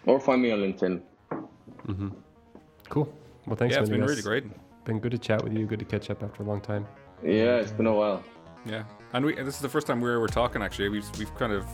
Or 0.05 0.19
find 0.19 0.41
me 0.41 0.51
on 0.51 0.59
LinkedIn. 0.59 1.01
Cool. 2.89 3.11
Well, 3.47 3.55
thanks, 3.55 3.75
yeah, 3.75 3.81
it's 3.81 3.89
been 3.89 4.01
really 4.03 4.21
great. 4.21 4.45
Been 4.85 4.99
good 4.99 5.11
to 5.11 5.17
chat 5.17 5.43
with 5.43 5.53
you. 5.53 5.65
Good 5.65 5.79
to 5.79 5.85
catch 5.85 6.09
up 6.09 6.21
after 6.23 6.43
a 6.43 6.45
long 6.45 6.61
time. 6.61 6.85
Yeah, 7.23 7.57
it's 7.57 7.71
been 7.71 7.87
a 7.87 7.93
while. 7.93 8.23
Yeah, 8.65 8.83
and 9.13 9.25
we 9.25 9.35
this 9.35 9.55
is 9.55 9.61
the 9.61 9.69
first 9.69 9.87
time 9.87 10.01
we're 10.01 10.27
talking. 10.27 10.61
Actually, 10.61 10.89
we've 10.89 11.09
we've 11.17 11.33
kind 11.35 11.53
of 11.53 11.65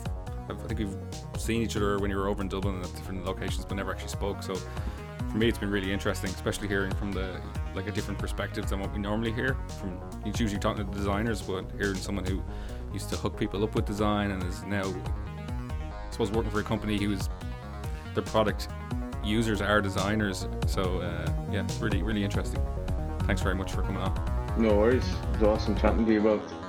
I 0.48 0.54
think 0.66 0.78
we've 0.78 0.96
seen 1.38 1.62
each 1.62 1.76
other 1.76 1.98
when 1.98 2.10
you 2.10 2.16
were 2.16 2.28
over 2.28 2.42
in 2.42 2.48
Dublin 2.48 2.80
at 2.80 2.94
different 2.94 3.24
locations, 3.24 3.64
but 3.64 3.76
never 3.76 3.92
actually 3.92 4.08
spoke. 4.08 4.42
So 4.42 4.54
for 4.54 5.36
me, 5.36 5.48
it's 5.48 5.58
been 5.58 5.70
really 5.70 5.92
interesting, 5.92 6.30
especially 6.30 6.68
hearing 6.68 6.92
from 6.92 7.12
the 7.12 7.40
like 7.74 7.86
a 7.88 7.92
different 7.92 8.18
perspective 8.18 8.68
than 8.68 8.80
what 8.80 8.92
we 8.92 8.98
normally 8.98 9.32
hear. 9.32 9.56
From 9.78 10.00
it's 10.24 10.40
usually 10.40 10.60
talking 10.60 10.86
to 10.86 10.92
designers, 10.92 11.42
but 11.42 11.70
hearing 11.72 11.96
someone 11.96 12.24
who 12.24 12.42
used 12.92 13.08
to 13.10 13.16
hook 13.16 13.38
people 13.38 13.62
up 13.62 13.74
with 13.74 13.86
design 13.86 14.32
and 14.32 14.42
is 14.44 14.62
now, 14.64 14.84
I 14.84 16.10
suppose, 16.10 16.30
working 16.30 16.50
for 16.50 16.60
a 16.60 16.64
company 16.64 16.98
who's 16.98 17.28
their 18.14 18.24
product 18.24 18.68
users 19.24 19.60
are 19.60 19.80
designers. 19.80 20.48
So 20.66 20.98
uh, 20.98 21.32
yeah, 21.52 21.66
really 21.80 22.02
really 22.02 22.24
interesting. 22.24 22.60
Thanks 23.20 23.42
very 23.42 23.54
much 23.54 23.72
for 23.72 23.82
coming 23.82 24.02
on. 24.02 24.39
No 24.60 24.76
worries. 24.76 25.08
It 25.08 25.40
was 25.40 25.42
awesome 25.42 25.74
chatting 25.74 26.04
to 26.04 26.12
you 26.12 26.20
both. 26.20 26.59